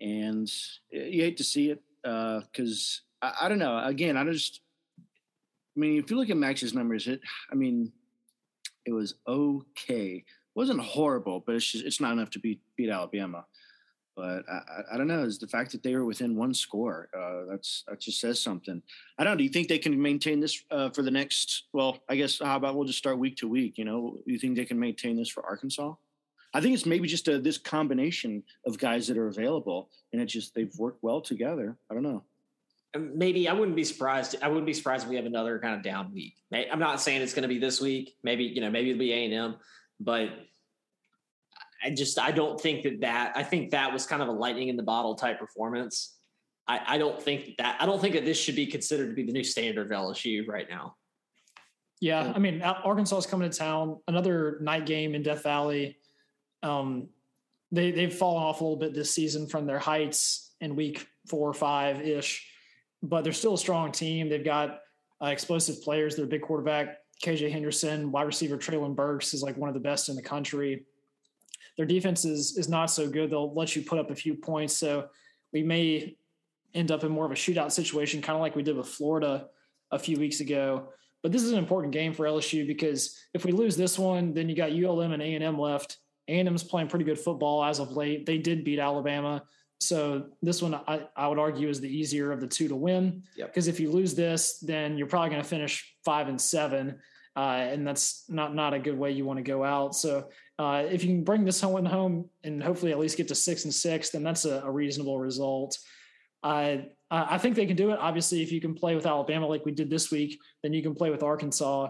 and 0.00 0.48
you 0.92 1.20
hate 1.20 1.36
to 1.38 1.42
see 1.42 1.70
it 1.70 1.82
because 2.04 3.00
uh, 3.22 3.32
I, 3.40 3.46
I, 3.46 3.48
don't 3.48 3.58
know. 3.58 3.84
Again, 3.84 4.16
I 4.16 4.22
just, 4.22 4.60
I 5.76 5.80
mean, 5.80 5.98
if 5.98 6.12
you 6.12 6.16
look 6.16 6.30
at 6.30 6.36
Max's 6.36 6.72
numbers, 6.72 7.08
it, 7.08 7.20
I 7.50 7.56
mean, 7.56 7.90
it 8.86 8.92
was 8.92 9.16
okay. 9.26 10.24
It 10.24 10.24
wasn't 10.54 10.80
horrible, 10.80 11.42
but 11.44 11.56
it's 11.56 11.72
just 11.72 11.84
it's 11.84 12.00
not 12.00 12.12
enough 12.12 12.30
to 12.30 12.38
beat 12.38 12.60
beat 12.76 12.88
Alabama. 12.88 13.46
But 14.20 14.44
I, 14.50 14.82
I, 14.92 14.98
don't 14.98 15.06
know. 15.06 15.24
Is 15.24 15.38
the 15.38 15.46
fact 15.46 15.72
that 15.72 15.82
they 15.82 15.94
were 15.94 16.04
within 16.04 16.36
one 16.36 16.52
score 16.52 17.08
uh, 17.16 17.50
that's 17.50 17.84
that 17.88 18.00
just 18.00 18.20
says 18.20 18.38
something. 18.38 18.82
I 19.18 19.24
don't. 19.24 19.38
Do 19.38 19.44
you 19.44 19.48
think 19.48 19.68
they 19.68 19.78
can 19.78 20.00
maintain 20.00 20.40
this 20.40 20.62
uh, 20.70 20.90
for 20.90 21.00
the 21.00 21.10
next? 21.10 21.64
Well, 21.72 21.96
I 22.06 22.16
guess 22.16 22.38
how 22.38 22.56
about 22.56 22.74
we'll 22.74 22.84
just 22.84 22.98
start 22.98 23.18
week 23.18 23.38
to 23.38 23.48
week. 23.48 23.78
You 23.78 23.86
know, 23.86 24.18
you 24.26 24.38
think 24.38 24.56
they 24.56 24.66
can 24.66 24.78
maintain 24.78 25.16
this 25.16 25.30
for 25.30 25.42
Arkansas? 25.46 25.94
I 26.52 26.60
think 26.60 26.74
it's 26.74 26.84
maybe 26.84 27.08
just 27.08 27.28
a, 27.28 27.38
this 27.38 27.56
combination 27.56 28.42
of 28.66 28.78
guys 28.78 29.06
that 29.06 29.16
are 29.16 29.28
available, 29.28 29.88
and 30.12 30.20
it 30.20 30.26
just 30.26 30.54
they've 30.54 30.74
worked 30.76 31.02
well 31.02 31.22
together. 31.22 31.78
I 31.90 31.94
don't 31.94 32.02
know. 32.02 32.22
Um, 32.94 33.16
maybe 33.16 33.48
I 33.48 33.54
wouldn't 33.54 33.76
be 33.76 33.84
surprised. 33.84 34.36
I 34.42 34.48
wouldn't 34.48 34.66
be 34.66 34.74
surprised 34.74 35.04
if 35.04 35.08
we 35.08 35.16
have 35.16 35.24
another 35.24 35.58
kind 35.60 35.76
of 35.76 35.82
down 35.82 36.12
week. 36.12 36.34
I'm 36.52 36.78
not 36.78 37.00
saying 37.00 37.22
it's 37.22 37.32
going 37.32 37.44
to 37.44 37.48
be 37.48 37.58
this 37.58 37.80
week. 37.80 38.16
Maybe 38.22 38.44
you 38.44 38.60
know, 38.60 38.70
maybe 38.70 38.90
it'll 38.90 38.98
be 38.98 39.14
A 39.14 39.24
and 39.24 39.32
M, 39.32 39.56
but 39.98 40.28
I 41.82 41.90
just 41.90 42.18
I 42.18 42.30
don't 42.30 42.60
think 42.60 42.82
that 42.82 43.00
that 43.00 43.32
I 43.36 43.42
think 43.42 43.70
that 43.70 43.92
was 43.92 44.06
kind 44.06 44.22
of 44.22 44.28
a 44.28 44.32
lightning 44.32 44.68
in 44.68 44.76
the 44.76 44.82
bottle 44.82 45.14
type 45.14 45.38
performance. 45.38 46.16
I, 46.68 46.80
I 46.86 46.98
don't 46.98 47.20
think 47.20 47.56
that 47.58 47.76
I 47.80 47.86
don't 47.86 48.00
think 48.00 48.14
that 48.14 48.24
this 48.24 48.38
should 48.38 48.56
be 48.56 48.66
considered 48.66 49.08
to 49.08 49.14
be 49.14 49.24
the 49.24 49.32
new 49.32 49.44
standard 49.44 49.86
of 49.86 49.92
LSU 49.92 50.46
right 50.46 50.68
now. 50.68 50.96
Yeah, 52.00 52.32
I 52.34 52.38
mean 52.38 52.62
Arkansas 52.62 53.18
is 53.18 53.26
coming 53.26 53.50
to 53.50 53.56
town. 53.56 53.98
Another 54.08 54.58
night 54.60 54.86
game 54.86 55.14
in 55.14 55.22
Death 55.22 55.42
Valley. 55.42 55.98
Um, 56.62 57.08
they 57.72 57.90
they've 57.90 58.12
fallen 58.12 58.42
off 58.42 58.60
a 58.60 58.64
little 58.64 58.78
bit 58.78 58.94
this 58.94 59.10
season 59.10 59.46
from 59.46 59.66
their 59.66 59.78
heights 59.78 60.52
in 60.60 60.76
week 60.76 61.06
four 61.28 61.48
or 61.48 61.54
five 61.54 62.02
ish, 62.02 62.46
but 63.02 63.24
they're 63.24 63.32
still 63.32 63.54
a 63.54 63.58
strong 63.58 63.92
team. 63.92 64.28
They've 64.28 64.44
got 64.44 64.80
uh, 65.22 65.26
explosive 65.26 65.82
players. 65.82 66.16
Their 66.16 66.26
big 66.26 66.42
quarterback 66.42 66.98
KJ 67.24 67.50
Henderson, 67.50 68.10
wide 68.12 68.26
receiver 68.26 68.56
Treylon 68.56 68.94
Burks 68.94 69.34
is 69.34 69.42
like 69.42 69.56
one 69.56 69.68
of 69.68 69.74
the 69.74 69.80
best 69.80 70.08
in 70.08 70.16
the 70.16 70.22
country 70.22 70.84
their 71.80 71.86
defense 71.86 72.26
is 72.26 72.58
is 72.58 72.68
not 72.68 72.90
so 72.90 73.08
good. 73.08 73.30
They'll 73.30 73.54
let 73.54 73.74
you 73.74 73.80
put 73.80 73.98
up 73.98 74.10
a 74.10 74.14
few 74.14 74.34
points. 74.34 74.76
So 74.76 75.08
we 75.50 75.62
may 75.62 76.14
end 76.74 76.90
up 76.90 77.04
in 77.04 77.10
more 77.10 77.24
of 77.24 77.32
a 77.32 77.34
shootout 77.34 77.72
situation, 77.72 78.20
kind 78.20 78.36
of 78.36 78.42
like 78.42 78.54
we 78.54 78.62
did 78.62 78.76
with 78.76 78.86
Florida 78.86 79.46
a 79.90 79.98
few 79.98 80.18
weeks 80.18 80.40
ago. 80.40 80.90
But 81.22 81.32
this 81.32 81.42
is 81.42 81.52
an 81.52 81.58
important 81.58 81.94
game 81.94 82.12
for 82.12 82.26
LSU 82.26 82.66
because 82.66 83.18
if 83.32 83.46
we 83.46 83.52
lose 83.52 83.78
this 83.78 83.98
one, 83.98 84.34
then 84.34 84.50
you 84.50 84.54
got 84.54 84.72
ULM 84.72 85.12
and 85.12 85.22
A&M 85.22 85.58
left. 85.58 85.96
A&M's 86.28 86.62
playing 86.62 86.88
pretty 86.88 87.06
good 87.06 87.18
football 87.18 87.64
as 87.64 87.78
of 87.78 87.92
late. 87.92 88.26
They 88.26 88.36
did 88.36 88.62
beat 88.62 88.78
Alabama. 88.78 89.42
So 89.78 90.26
this 90.42 90.60
one, 90.60 90.74
I, 90.74 91.08
I 91.16 91.28
would 91.28 91.38
argue, 91.38 91.70
is 91.70 91.80
the 91.80 91.88
easier 91.88 92.30
of 92.30 92.42
the 92.42 92.46
two 92.46 92.68
to 92.68 92.76
win. 92.76 93.22
Because 93.38 93.68
yep. 93.68 93.74
if 93.74 93.80
you 93.80 93.90
lose 93.90 94.14
this, 94.14 94.58
then 94.58 94.98
you're 94.98 95.06
probably 95.06 95.30
going 95.30 95.42
to 95.42 95.48
finish 95.48 95.96
five 96.04 96.28
and 96.28 96.38
seven, 96.38 96.98
uh, 97.36 97.68
and 97.72 97.86
that's 97.86 98.26
not 98.28 98.54
not 98.54 98.74
a 98.74 98.78
good 98.78 98.98
way 98.98 99.12
you 99.12 99.24
want 99.24 99.38
to 99.38 99.42
go 99.42 99.64
out. 99.64 99.94
So 99.94 100.28
uh, 100.60 100.84
if 100.90 101.02
you 101.02 101.08
can 101.08 101.24
bring 101.24 101.42
this 101.42 101.62
one 101.62 101.86
home 101.86 102.28
and 102.44 102.62
hopefully 102.62 102.92
at 102.92 102.98
least 102.98 103.16
get 103.16 103.28
to 103.28 103.34
six 103.34 103.64
and 103.64 103.72
six, 103.72 104.10
then 104.10 104.22
that's 104.22 104.44
a, 104.44 104.60
a 104.60 104.70
reasonable 104.70 105.18
result. 105.18 105.78
I 106.42 106.88
I 107.10 107.38
think 107.38 107.56
they 107.56 107.64
can 107.64 107.76
do 107.76 107.92
it. 107.92 107.98
Obviously, 107.98 108.42
if 108.42 108.52
you 108.52 108.60
can 108.60 108.74
play 108.74 108.94
with 108.94 109.06
Alabama 109.06 109.46
like 109.46 109.64
we 109.64 109.72
did 109.72 109.88
this 109.88 110.10
week, 110.10 110.38
then 110.62 110.74
you 110.74 110.82
can 110.82 110.94
play 110.94 111.08
with 111.08 111.22
Arkansas. 111.22 111.88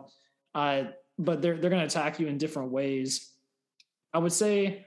Uh, 0.54 0.84
but 1.18 1.42
they're 1.42 1.56
they're 1.56 1.68
going 1.68 1.80
to 1.80 1.86
attack 1.86 2.20
you 2.20 2.28
in 2.28 2.38
different 2.38 2.70
ways. 2.70 3.32
I 4.14 4.18
would 4.18 4.32
say 4.32 4.86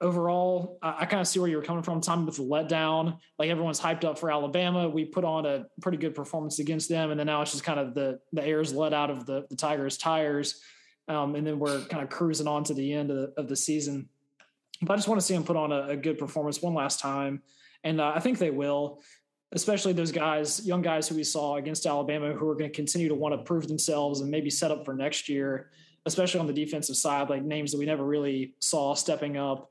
overall, 0.00 0.78
I, 0.80 1.00
I 1.00 1.04
kind 1.04 1.20
of 1.20 1.28
see 1.28 1.38
where 1.38 1.50
you're 1.50 1.62
coming 1.62 1.82
from, 1.82 2.00
Tom, 2.00 2.24
with 2.24 2.36
the 2.36 2.44
letdown. 2.44 3.18
Like 3.38 3.50
everyone's 3.50 3.78
hyped 3.80 4.04
up 4.04 4.18
for 4.18 4.30
Alabama. 4.30 4.88
We 4.88 5.04
put 5.04 5.26
on 5.26 5.44
a 5.44 5.66
pretty 5.82 5.98
good 5.98 6.14
performance 6.14 6.60
against 6.60 6.88
them, 6.88 7.10
and 7.10 7.20
then 7.20 7.26
now 7.26 7.42
it's 7.42 7.52
just 7.52 7.62
kind 7.62 7.78
of 7.78 7.94
the 7.94 8.20
the 8.32 8.42
air's 8.42 8.72
let 8.72 8.94
out 8.94 9.10
of 9.10 9.26
the 9.26 9.46
the 9.50 9.56
Tigers' 9.56 9.98
tires, 9.98 10.62
um, 11.08 11.34
and 11.34 11.46
then 11.46 11.58
we're 11.58 11.80
kind 11.86 12.02
of 12.02 12.10
cruising 12.10 12.46
on 12.46 12.64
to 12.64 12.74
the 12.74 12.92
end 12.92 13.10
of 13.10 13.16
the, 13.16 13.32
of 13.36 13.48
the 13.48 13.56
season. 13.56 14.08
But 14.82 14.94
I 14.94 14.96
just 14.96 15.08
want 15.08 15.20
to 15.20 15.26
see 15.26 15.34
them 15.34 15.44
put 15.44 15.56
on 15.56 15.72
a, 15.72 15.88
a 15.88 15.96
good 15.96 16.18
performance 16.18 16.62
one 16.62 16.74
last 16.74 17.00
time, 17.00 17.42
and 17.84 18.00
uh, 18.00 18.12
I 18.14 18.20
think 18.20 18.38
they 18.38 18.50
will. 18.50 19.02
Especially 19.52 19.94
those 19.94 20.12
guys, 20.12 20.66
young 20.66 20.82
guys 20.82 21.08
who 21.08 21.14
we 21.14 21.24
saw 21.24 21.56
against 21.56 21.86
Alabama, 21.86 22.34
who 22.34 22.46
are 22.50 22.54
going 22.54 22.70
to 22.70 22.76
continue 22.76 23.08
to 23.08 23.14
want 23.14 23.34
to 23.34 23.38
prove 23.38 23.66
themselves 23.66 24.20
and 24.20 24.30
maybe 24.30 24.50
set 24.50 24.70
up 24.70 24.84
for 24.84 24.92
next 24.92 25.26
year 25.26 25.70
especially 26.08 26.40
on 26.40 26.46
the 26.46 26.52
defensive 26.52 26.96
side, 26.96 27.30
like 27.30 27.42
names 27.42 27.70
that 27.72 27.78
we 27.78 27.86
never 27.86 28.04
really 28.04 28.54
saw 28.60 28.94
stepping 28.94 29.36
up 29.36 29.70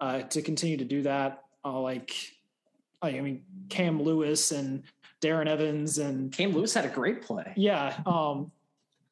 uh, 0.00 0.20
to 0.20 0.42
continue 0.42 0.76
to 0.76 0.84
do 0.84 1.02
that. 1.02 1.42
Uh, 1.64 1.80
like, 1.80 2.14
I 3.02 3.20
mean, 3.20 3.42
Cam 3.68 4.00
Lewis 4.00 4.52
and 4.52 4.84
Darren 5.20 5.48
Evans 5.48 5.98
and 5.98 6.32
Cam 6.32 6.52
Lewis 6.52 6.74
had 6.74 6.84
a 6.84 6.88
great 6.88 7.22
play. 7.22 7.52
Yeah. 7.56 7.96
Um, 8.06 8.52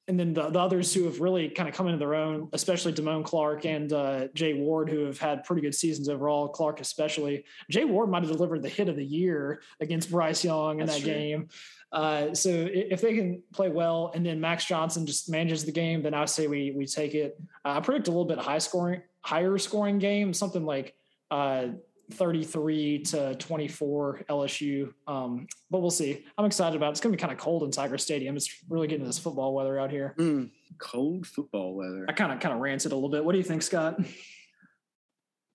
and 0.09 0.19
then 0.19 0.35
the, 0.35 0.51
the 0.51 0.59
others 0.59 0.95
who 0.95 1.05
have 1.05 1.21
really 1.21 1.49
kind 1.49 1.69
of 1.69 1.75
come 1.75 1.89
into 1.89 1.99
their 1.99 2.15
own, 2.15 2.49
especially 2.53 2.93
Damone 2.93 3.25
Clark 3.25 3.67
and 3.67 3.93
uh, 3.93 4.29
Jay 4.35 4.55
Ward, 4.55 4.89
who 4.89 5.05
have 5.05 5.19
had 5.19 5.43
pretty 5.45 5.63
good 5.63 5.75
seasons 5.75 6.09
overall. 6.09 6.49
Clark, 6.49 6.81
especially. 6.81 7.45
Jay 7.71 7.85
Ward 7.85 8.09
might 8.09 8.23
have 8.23 8.31
delivered 8.31 8.63
the 8.63 8.69
hit 8.69 8.89
of 8.89 8.97
the 8.97 9.05
year 9.05 9.63
against 9.81 10.11
Bryce 10.11 10.45
Young 10.45 10.81
in 10.81 10.87
That's 10.87 10.99
that 10.99 11.05
true. 11.05 11.13
game. 11.13 11.49
Uh, 11.91 12.35
so 12.35 12.51
if 12.51 13.01
they 13.01 13.15
can 13.15 13.43
play 13.53 13.69
well, 13.69 14.13
and 14.15 14.25
then 14.25 14.41
Max 14.41 14.65
Johnson 14.65 15.07
just 15.07 15.31
manages 15.31 15.65
the 15.65 15.73
game, 15.73 16.03
then 16.03 16.15
I 16.15 16.25
say 16.27 16.47
we 16.47 16.73
we 16.77 16.87
take 16.87 17.15
it. 17.15 17.41
Uh, 17.65 17.71
I 17.71 17.81
predict 17.81 18.09
a 18.09 18.11
little 18.11 18.25
bit 18.25 18.39
high 18.39 18.59
scoring, 18.59 19.03
higher 19.23 19.57
scoring 19.59 19.99
game, 19.99 20.33
something 20.35 20.65
like 20.65 20.95
uh, 21.31 21.69
33 22.13 23.01
to 23.01 23.35
24 23.37 24.23
LSU. 24.29 24.93
Um, 25.07 25.47
but 25.71 25.81
we'll 25.81 25.91
see. 25.91 26.25
I'm 26.39 26.45
excited 26.45 26.77
about 26.77 26.89
it. 26.89 26.91
It's 26.93 27.01
going 27.01 27.13
to 27.13 27.17
be 27.17 27.21
kind 27.21 27.33
of 27.33 27.39
cold 27.39 27.63
in 27.63 27.71
Tiger 27.71 27.99
Stadium. 27.99 28.37
It's 28.37 28.63
really 28.69 28.87
getting 28.87 29.07
this 29.07 29.19
football 29.19 29.55
weather 29.55 29.79
out 29.79 29.91
here. 29.91 30.15
Mm, 30.19 30.51
cold 30.79 31.27
football 31.27 31.75
weather. 31.75 32.07
I 32.09 32.13
kind 32.13 32.33
of 32.33 32.41
kind 32.41 32.55
of 32.55 32.61
ranted 32.61 32.93
a 32.93 32.95
little 32.95 33.11
bit. 33.11 33.25
What 33.25 33.33
do 33.33 33.39
you 33.39 33.45
think, 33.45 33.63
Scott? 33.63 33.99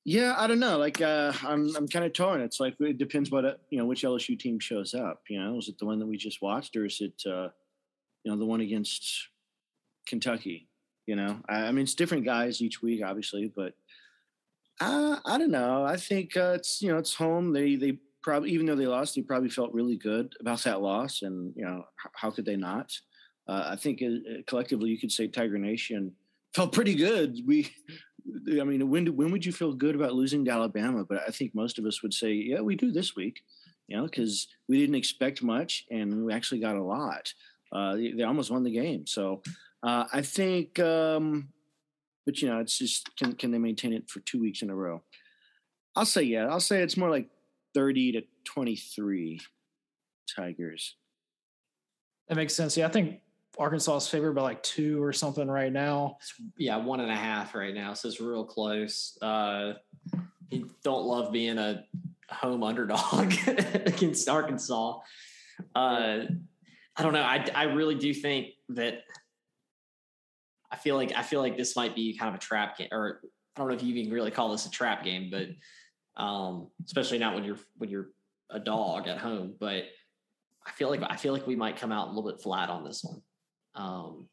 Yeah, 0.03 0.33
I 0.35 0.47
don't 0.47 0.59
know. 0.59 0.77
Like, 0.77 0.99
uh, 0.99 1.31
I'm 1.43 1.75
I'm 1.75 1.87
kind 1.87 2.05
of 2.05 2.13
torn. 2.13 2.41
It's 2.41 2.59
like 2.59 2.75
it 2.79 2.97
depends 2.97 3.29
what 3.29 3.61
you 3.69 3.77
know 3.77 3.85
which 3.85 4.01
LSU 4.01 4.37
team 4.37 4.59
shows 4.59 4.95
up. 4.95 5.21
You 5.29 5.39
know, 5.39 5.57
is 5.59 5.67
it 5.67 5.77
the 5.77 5.85
one 5.85 5.99
that 5.99 6.07
we 6.07 6.17
just 6.17 6.41
watched, 6.41 6.75
or 6.75 6.85
is 6.85 7.01
it 7.01 7.21
uh, 7.27 7.49
you 8.23 8.31
know 8.31 8.37
the 8.37 8.45
one 8.45 8.61
against 8.61 9.27
Kentucky? 10.07 10.69
You 11.05 11.15
know, 11.15 11.39
I, 11.47 11.65
I 11.65 11.71
mean, 11.71 11.83
it's 11.83 11.93
different 11.93 12.25
guys 12.25 12.61
each 12.61 12.81
week, 12.81 13.01
obviously, 13.05 13.51
but 13.55 13.73
uh, 14.81 15.19
I 15.25 15.37
don't 15.37 15.51
know. 15.51 15.85
I 15.85 15.95
think 15.95 16.35
uh, 16.35 16.53
it's 16.55 16.81
you 16.81 16.91
know 16.91 16.97
it's 16.97 17.13
home. 17.13 17.53
They 17.53 17.75
they 17.75 17.99
probably 18.23 18.51
even 18.51 18.65
though 18.65 18.75
they 18.75 18.87
lost, 18.87 19.15
they 19.15 19.21
probably 19.21 19.49
felt 19.49 19.73
really 19.73 19.95
good 19.95 20.33
about 20.41 20.63
that 20.63 20.81
loss, 20.81 21.21
and 21.21 21.53
you 21.55 21.63
know 21.63 21.85
how 22.13 22.31
could 22.31 22.45
they 22.45 22.55
not? 22.55 22.91
Uh, 23.47 23.63
I 23.67 23.75
think 23.75 24.01
uh, 24.01 24.41
collectively 24.47 24.89
you 24.89 24.99
could 24.99 25.11
say 25.11 25.27
Tiger 25.27 25.57
Nation 25.57 26.13
felt 26.55 26.73
pretty 26.73 26.95
good. 26.95 27.39
We 27.45 27.71
I 28.59 28.63
mean, 28.63 28.89
when 28.89 29.15
when 29.15 29.31
would 29.31 29.45
you 29.45 29.51
feel 29.51 29.73
good 29.73 29.95
about 29.95 30.13
losing 30.13 30.43
to 30.45 30.51
Alabama? 30.51 31.05
But 31.05 31.21
I 31.27 31.31
think 31.31 31.53
most 31.53 31.77
of 31.77 31.85
us 31.85 32.01
would 32.01 32.13
say, 32.13 32.33
yeah, 32.33 32.61
we 32.61 32.75
do 32.75 32.91
this 32.91 33.15
week, 33.15 33.41
you 33.87 33.97
know, 33.97 34.05
because 34.05 34.47
we 34.67 34.79
didn't 34.79 34.95
expect 34.95 35.43
much 35.43 35.85
and 35.91 36.25
we 36.25 36.33
actually 36.33 36.59
got 36.59 36.75
a 36.75 36.83
lot. 36.83 37.33
Uh, 37.71 37.95
they, 37.95 38.11
they, 38.11 38.23
almost 38.23 38.51
won 38.51 38.63
the 38.63 38.71
game, 38.71 39.05
so 39.05 39.41
uh, 39.83 40.05
I 40.11 40.21
think. 40.21 40.79
Um, 40.79 41.49
but 42.31 42.41
you 42.41 42.47
know, 42.47 42.59
it's 42.59 42.77
just 42.77 43.13
can 43.17 43.33
can 43.33 43.51
they 43.51 43.57
maintain 43.57 43.91
it 43.91 44.09
for 44.09 44.21
two 44.21 44.39
weeks 44.39 44.61
in 44.61 44.69
a 44.69 44.75
row? 44.75 45.03
I'll 45.97 46.05
say 46.05 46.23
yeah. 46.23 46.47
I'll 46.47 46.61
say 46.61 46.81
it's 46.81 46.95
more 46.95 47.09
like 47.09 47.27
thirty 47.73 48.13
to 48.13 48.21
twenty 48.45 48.77
three 48.77 49.41
Tigers. 50.33 50.95
That 52.29 52.35
makes 52.35 52.55
sense. 52.55 52.77
Yeah, 52.77 52.87
I 52.87 52.89
think 52.89 53.19
Arkansas 53.59 53.97
is 53.97 54.07
favored 54.07 54.31
by 54.31 54.43
like 54.43 54.63
two 54.63 55.03
or 55.03 55.11
something 55.11 55.49
right 55.49 55.73
now. 55.73 56.19
Yeah, 56.57 56.77
one 56.77 57.01
and 57.01 57.11
a 57.11 57.15
half 57.15 57.53
right 57.53 57.75
now. 57.75 57.93
So 57.95 58.07
it's 58.07 58.21
real 58.21 58.45
close. 58.45 59.17
Uh, 59.21 59.73
you 60.49 60.69
don't 60.85 61.03
love 61.03 61.33
being 61.33 61.57
a 61.57 61.83
home 62.29 62.63
underdog 62.63 63.33
against 63.47 64.29
Arkansas. 64.29 64.99
Uh, 65.75 66.19
I 66.95 67.03
don't 67.03 67.11
know. 67.11 67.23
I, 67.23 67.45
I 67.53 67.63
really 67.63 67.95
do 67.95 68.13
think 68.13 68.51
that 68.69 69.03
I 70.71 70.77
feel 70.77 70.95
like 70.95 71.13
I 71.15 71.21
feel 71.21 71.41
like 71.41 71.57
this 71.57 71.75
might 71.75 71.95
be 71.95 72.17
kind 72.17 72.29
of 72.29 72.35
a 72.35 72.39
trap 72.39 72.77
game, 72.77 72.87
or 72.91 73.21
I 73.55 73.59
don't 73.59 73.67
know 73.67 73.75
if 73.75 73.83
you 73.83 73.93
even 73.95 74.13
really 74.13 74.31
call 74.31 74.51
this 74.51 74.65
a 74.65 74.71
trap 74.71 75.03
game, 75.03 75.29
but 75.29 75.47
um, 76.21 76.69
especially 76.85 77.17
not 77.17 77.35
when 77.35 77.43
you're 77.43 77.59
when 77.77 77.89
you're 77.89 78.09
a 78.49 78.59
dog 78.59 79.07
at 79.07 79.17
home. 79.17 79.55
But 79.59 79.85
I 80.65 80.71
feel 80.71 80.89
like 80.89 81.01
I 81.07 81.17
feel 81.17 81.33
like 81.33 81.47
we 81.47 81.55
might 81.55 81.77
come 81.77 81.91
out 81.91 82.07
a 82.07 82.11
little 82.11 82.29
bit 82.29 82.41
flat 82.41 82.69
on 82.69 82.83
this 82.83 83.03
one. 83.03 83.21
Um, 83.75 84.27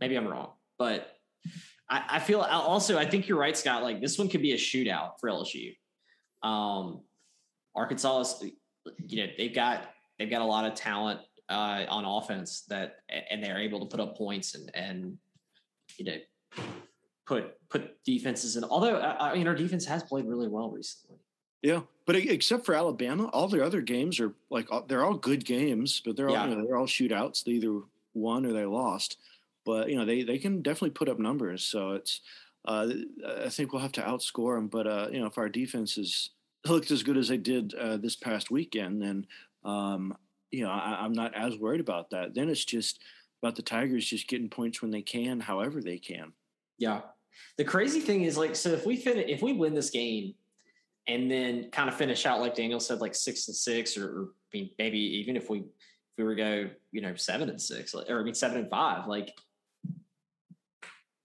maybe 0.00 0.16
I'm 0.16 0.26
wrong, 0.26 0.50
but 0.78 1.16
I, 1.88 2.04
I, 2.10 2.18
feel 2.18 2.40
also 2.40 2.98
I 2.98 3.06
think 3.06 3.28
you're 3.28 3.38
right, 3.38 3.56
Scott. 3.56 3.82
Like 3.82 4.00
this 4.00 4.18
one 4.18 4.28
could 4.28 4.42
be 4.42 4.52
a 4.52 4.56
shootout 4.56 5.12
for 5.20 5.28
LSU. 5.28 5.76
Um, 6.42 7.02
Arkansas 7.74 8.20
is, 8.20 8.44
you 9.06 9.24
know, 9.24 9.32
they've 9.36 9.54
got 9.54 9.90
they've 10.18 10.30
got 10.30 10.42
a 10.42 10.44
lot 10.46 10.64
of 10.64 10.74
talent 10.74 11.20
uh, 11.48 11.84
on 11.88 12.04
offense 12.04 12.62
that, 12.68 12.96
and 13.30 13.42
they're 13.42 13.60
able 13.60 13.80
to 13.80 13.86
put 13.86 14.00
up 14.00 14.16
points 14.16 14.54
and 14.54 14.70
and 14.74 15.18
you 15.98 16.04
know 16.04 16.64
put 17.26 17.68
put 17.68 18.02
defenses 18.04 18.56
in. 18.56 18.64
Although 18.64 19.00
I 19.00 19.34
mean, 19.34 19.48
our 19.48 19.54
defense 19.54 19.84
has 19.86 20.02
played 20.02 20.26
really 20.26 20.48
well 20.48 20.70
recently. 20.70 21.18
Yeah, 21.62 21.80
but 22.06 22.16
except 22.16 22.64
for 22.64 22.74
Alabama, 22.74 23.26
all 23.32 23.48
their 23.48 23.64
other 23.64 23.80
games 23.80 24.20
are 24.20 24.32
like 24.50 24.68
they're 24.88 25.04
all 25.04 25.14
good 25.14 25.44
games, 25.44 26.00
but 26.04 26.16
they're 26.16 26.28
all 26.28 26.34
yeah. 26.34 26.46
you 26.46 26.56
know, 26.56 26.64
they're 26.64 26.76
all 26.76 26.86
shootouts. 26.86 27.44
They 27.44 27.52
either 27.52 27.80
won 28.14 28.46
or 28.46 28.52
they 28.52 28.64
lost. 28.64 29.18
But 29.64 29.88
you 29.88 29.96
know 29.96 30.04
they 30.04 30.22
they 30.22 30.38
can 30.38 30.62
definitely 30.62 30.90
put 30.90 31.08
up 31.08 31.18
numbers. 31.18 31.64
So 31.64 31.92
it's 31.92 32.20
uh, 32.66 32.88
I 33.44 33.48
think 33.48 33.72
we'll 33.72 33.82
have 33.82 33.92
to 33.92 34.02
outscore 34.02 34.56
them. 34.56 34.68
But 34.68 34.86
uh, 34.86 35.08
you 35.10 35.18
know 35.18 35.26
if 35.26 35.38
our 35.38 35.48
defense 35.48 35.98
is 35.98 36.30
looked 36.66 36.90
as 36.90 37.02
good 37.02 37.16
as 37.16 37.28
they 37.28 37.36
did 37.36 37.74
uh, 37.74 37.96
this 37.96 38.16
past 38.16 38.50
weekend, 38.50 39.02
then 39.02 39.26
um, 39.64 40.16
you 40.52 40.62
know 40.62 40.70
I, 40.70 40.98
I'm 41.00 41.12
not 41.12 41.34
as 41.34 41.56
worried 41.56 41.80
about 41.80 42.10
that. 42.10 42.34
Then 42.34 42.48
it's 42.48 42.64
just 42.64 43.00
about 43.42 43.56
the 43.56 43.62
Tigers 43.62 44.06
just 44.06 44.28
getting 44.28 44.48
points 44.48 44.82
when 44.82 44.90
they 44.90 45.02
can, 45.02 45.40
however 45.40 45.80
they 45.80 45.98
can. 45.98 46.32
Yeah. 46.78 47.00
The 47.58 47.64
crazy 47.64 48.00
thing 48.00 48.22
is 48.22 48.36
like 48.36 48.56
so 48.56 48.70
if 48.70 48.86
we 48.86 48.96
fin 48.96 49.18
if 49.18 49.42
we 49.42 49.52
win 49.52 49.74
this 49.74 49.90
game 49.90 50.34
and 51.06 51.30
then 51.30 51.70
kind 51.70 51.88
of 51.88 51.94
finish 51.94 52.26
out 52.26 52.40
like 52.40 52.54
Daniel 52.54 52.80
said 52.80 53.00
like 53.00 53.14
six 53.14 53.46
and 53.48 53.56
six 53.56 53.96
or, 53.96 54.06
or 54.06 54.28
maybe 54.78 54.98
even 54.98 55.36
if 55.36 55.50
we 55.50 55.58
if 55.58 56.18
we 56.18 56.24
were 56.24 56.34
to 56.34 56.42
go, 56.42 56.70
you 56.92 57.02
know, 57.02 57.14
seven 57.14 57.50
and 57.50 57.60
six, 57.60 57.94
or 57.94 58.20
I 58.20 58.22
mean, 58.22 58.34
seven 58.34 58.58
and 58.58 58.70
five, 58.70 59.06
like 59.06 59.34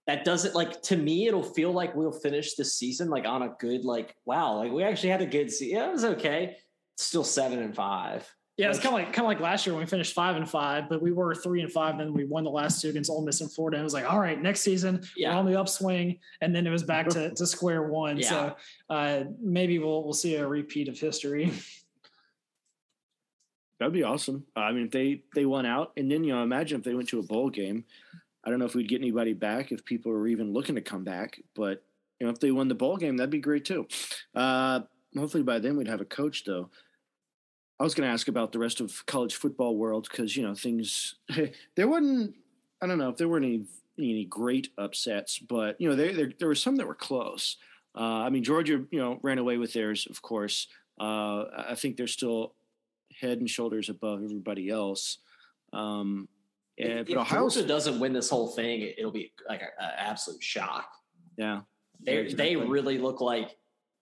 that 0.06 0.24
doesn't 0.24 0.54
like 0.54 0.82
to 0.82 0.96
me, 0.96 1.28
it'll 1.28 1.42
feel 1.42 1.72
like 1.72 1.94
we'll 1.94 2.12
finish 2.12 2.54
the 2.54 2.64
season 2.64 3.08
like 3.08 3.26
on 3.26 3.42
a 3.42 3.54
good, 3.58 3.84
like, 3.84 4.14
wow, 4.26 4.56
like 4.56 4.72
we 4.72 4.82
actually 4.82 5.10
had 5.10 5.22
a 5.22 5.26
good 5.26 5.50
season. 5.50 5.76
Yeah, 5.76 5.88
it 5.88 5.92
was 5.92 6.04
okay. 6.04 6.56
still 6.96 7.24
seven 7.24 7.60
and 7.60 7.74
five. 7.74 8.30
Yeah, 8.58 8.68
it's 8.68 8.78
kind 8.78 8.88
of 8.88 9.00
like 9.00 9.06
kind 9.14 9.20
of 9.20 9.28
like 9.28 9.40
last 9.40 9.66
year 9.66 9.74
when 9.74 9.82
we 9.82 9.86
finished 9.86 10.12
five 10.12 10.36
and 10.36 10.48
five, 10.48 10.86
but 10.88 11.00
we 11.00 11.10
were 11.10 11.34
three 11.34 11.62
and 11.62 11.72
five. 11.72 11.96
Then 11.96 12.12
we 12.12 12.26
won 12.26 12.44
the 12.44 12.50
last 12.50 12.82
two 12.82 12.90
against 12.90 13.08
Ole 13.10 13.24
Miss 13.24 13.40
and 13.40 13.50
Florida. 13.50 13.78
And 13.78 13.82
it 13.82 13.84
was 13.84 13.94
like, 13.94 14.10
all 14.10 14.20
right, 14.20 14.40
next 14.40 14.60
season 14.60 15.02
yeah. 15.16 15.30
we're 15.30 15.38
on 15.38 15.46
the 15.46 15.58
upswing, 15.58 16.18
and 16.42 16.54
then 16.54 16.66
it 16.66 16.70
was 16.70 16.82
back 16.82 17.08
to, 17.08 17.30
to 17.30 17.46
square 17.46 17.84
one. 17.84 18.18
Yeah. 18.18 18.28
So 18.28 18.56
uh, 18.90 19.24
maybe 19.40 19.78
we'll 19.78 20.04
we'll 20.04 20.12
see 20.12 20.34
a 20.34 20.46
repeat 20.46 20.88
of 20.88 20.98
history. 20.98 21.50
That'd 23.78 23.94
be 23.94 24.02
awesome. 24.02 24.44
Uh, 24.54 24.60
I 24.60 24.72
mean, 24.72 24.84
if 24.84 24.90
they 24.90 25.22
they 25.34 25.46
won 25.46 25.64
out, 25.64 25.92
and 25.96 26.10
then 26.10 26.22
you 26.22 26.34
know, 26.34 26.42
imagine 26.42 26.78
if 26.78 26.84
they 26.84 26.94
went 26.94 27.08
to 27.08 27.20
a 27.20 27.22
bowl 27.22 27.48
game. 27.48 27.84
I 28.44 28.50
don't 28.50 28.58
know 28.58 28.64
if 28.64 28.74
we'd 28.74 28.88
get 28.88 29.00
anybody 29.00 29.34
back 29.34 29.70
if 29.70 29.84
people 29.84 30.10
were 30.10 30.26
even 30.26 30.52
looking 30.52 30.74
to 30.74 30.80
come 30.80 31.04
back, 31.04 31.40
but 31.54 31.82
you 32.18 32.26
know, 32.26 32.32
if 32.32 32.40
they 32.40 32.50
won 32.50 32.68
the 32.68 32.74
bowl 32.74 32.96
game, 32.96 33.16
that'd 33.16 33.30
be 33.30 33.38
great 33.38 33.64
too. 33.64 33.86
Uh, 34.34 34.80
hopefully 35.16 35.42
by 35.42 35.58
then 35.58 35.76
we'd 35.76 35.88
have 35.88 36.00
a 36.00 36.04
coach 36.04 36.44
though. 36.44 36.68
I 37.82 37.84
was 37.84 37.94
going 37.94 38.06
to 38.06 38.12
ask 38.12 38.28
about 38.28 38.52
the 38.52 38.60
rest 38.60 38.80
of 38.80 39.04
college 39.06 39.34
football 39.34 39.76
world 39.76 40.06
because 40.08 40.36
you 40.36 40.44
know 40.44 40.54
things 40.54 41.16
there 41.74 41.88
wasn't. 41.88 42.36
I 42.80 42.86
don't 42.86 42.98
know 42.98 43.08
if 43.08 43.16
there 43.16 43.26
were 43.26 43.38
any 43.38 43.64
any 43.98 44.24
great 44.24 44.68
upsets, 44.78 45.40
but 45.40 45.80
you 45.80 45.88
know 45.88 45.96
there 45.96 46.12
there, 46.12 46.32
there 46.38 46.46
were 46.46 46.54
some 46.54 46.76
that 46.76 46.86
were 46.86 46.94
close. 46.94 47.56
Uh, 47.96 48.22
I 48.22 48.30
mean 48.30 48.44
Georgia, 48.44 48.84
you 48.92 49.00
know, 49.00 49.18
ran 49.22 49.38
away 49.38 49.56
with 49.56 49.72
theirs, 49.72 50.06
of 50.08 50.22
course. 50.22 50.68
Uh, 51.00 51.46
I 51.70 51.74
think 51.74 51.96
they're 51.96 52.06
still 52.06 52.54
head 53.20 53.38
and 53.38 53.50
shoulders 53.50 53.88
above 53.88 54.22
everybody 54.22 54.70
else. 54.70 55.18
Um, 55.72 56.28
and, 56.78 57.00
if, 57.00 57.08
but 57.08 57.16
Ohio 57.16 57.40
Georgia 57.40 57.66
doesn't 57.66 57.98
win 57.98 58.12
this 58.12 58.30
whole 58.30 58.52
thing, 58.52 58.92
it'll 58.96 59.10
be 59.10 59.32
like 59.48 59.60
an 59.60 59.90
absolute 59.98 60.40
shock. 60.40 60.88
Yeah, 61.36 61.62
they 62.00 62.18
exactly. 62.18 62.54
they 62.54 62.56
really 62.64 62.98
look 62.98 63.20
like 63.20 63.56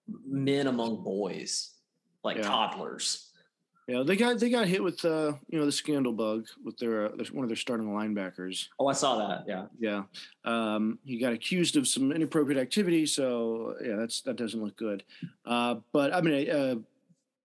men 0.07 0.67
among 0.67 1.03
boys, 1.03 1.71
like 2.23 2.37
yeah. 2.37 2.43
toddlers. 2.43 3.29
Yeah, 3.87 4.03
they 4.05 4.15
got 4.15 4.39
they 4.39 4.49
got 4.49 4.67
hit 4.67 4.83
with 4.83 5.03
uh, 5.03 5.33
you 5.49 5.59
know 5.59 5.65
the 5.65 5.71
scandal 5.71 6.13
bug 6.13 6.47
with 6.63 6.77
their, 6.77 7.07
uh, 7.07 7.25
one 7.31 7.43
of 7.43 7.49
their 7.49 7.55
starting 7.55 7.87
linebackers. 7.87 8.67
Oh, 8.79 8.87
I 8.87 8.93
saw 8.93 9.17
that. 9.27 9.45
Yeah, 9.47 9.65
yeah. 9.79 10.03
Um, 10.45 10.99
he 11.03 11.17
got 11.17 11.33
accused 11.33 11.75
of 11.75 11.87
some 11.87 12.11
inappropriate 12.11 12.61
activity, 12.61 13.05
so 13.05 13.75
yeah, 13.83 13.95
that's 13.95 14.21
that 14.21 14.35
doesn't 14.35 14.61
look 14.61 14.77
good. 14.77 15.03
Uh, 15.45 15.75
but 15.91 16.13
I 16.13 16.21
mean, 16.21 16.49
uh, 16.49 16.75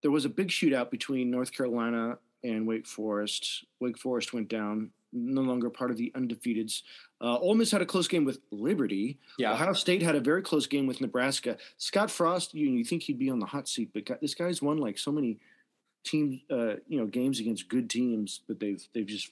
there 0.02 0.10
was 0.10 0.24
a 0.24 0.28
big 0.28 0.48
shootout 0.48 0.90
between 0.90 1.30
North 1.30 1.52
Carolina 1.52 2.18
and 2.44 2.66
Wake 2.66 2.86
Forest. 2.86 3.64
Wake 3.80 3.98
Forest 3.98 4.32
went 4.32 4.48
down, 4.48 4.90
no 5.12 5.40
longer 5.40 5.70
part 5.70 5.90
of 5.90 5.96
the 5.96 6.12
undefeateds. 6.14 6.82
Uh, 7.20 7.38
Ole 7.38 7.54
Miss 7.54 7.70
had 7.70 7.82
a 7.82 7.86
close 7.86 8.06
game 8.06 8.24
with 8.24 8.38
Liberty. 8.50 9.18
Yeah. 9.38 9.54
Ohio 9.54 9.72
State 9.72 10.02
had 10.02 10.14
a 10.14 10.20
very 10.20 10.42
close 10.42 10.66
game 10.66 10.86
with 10.86 11.00
Nebraska. 11.00 11.56
Scott 11.78 12.10
Frost, 12.10 12.54
you, 12.54 12.68
you 12.68 12.84
think 12.84 13.02
he'd 13.02 13.18
be 13.18 13.30
on 13.30 13.38
the 13.38 13.46
hot 13.46 13.68
seat, 13.68 13.90
but 13.94 14.20
this 14.20 14.34
guy's 14.34 14.60
won 14.62 14.76
like 14.76 14.98
so 14.98 15.10
many 15.10 15.38
team, 16.06 16.40
uh, 16.50 16.76
you 16.88 16.98
know, 16.98 17.06
games 17.06 17.40
against 17.40 17.68
good 17.68 17.90
teams, 17.90 18.40
but 18.46 18.60
they've 18.60 18.82
they've 18.94 19.06
just 19.06 19.30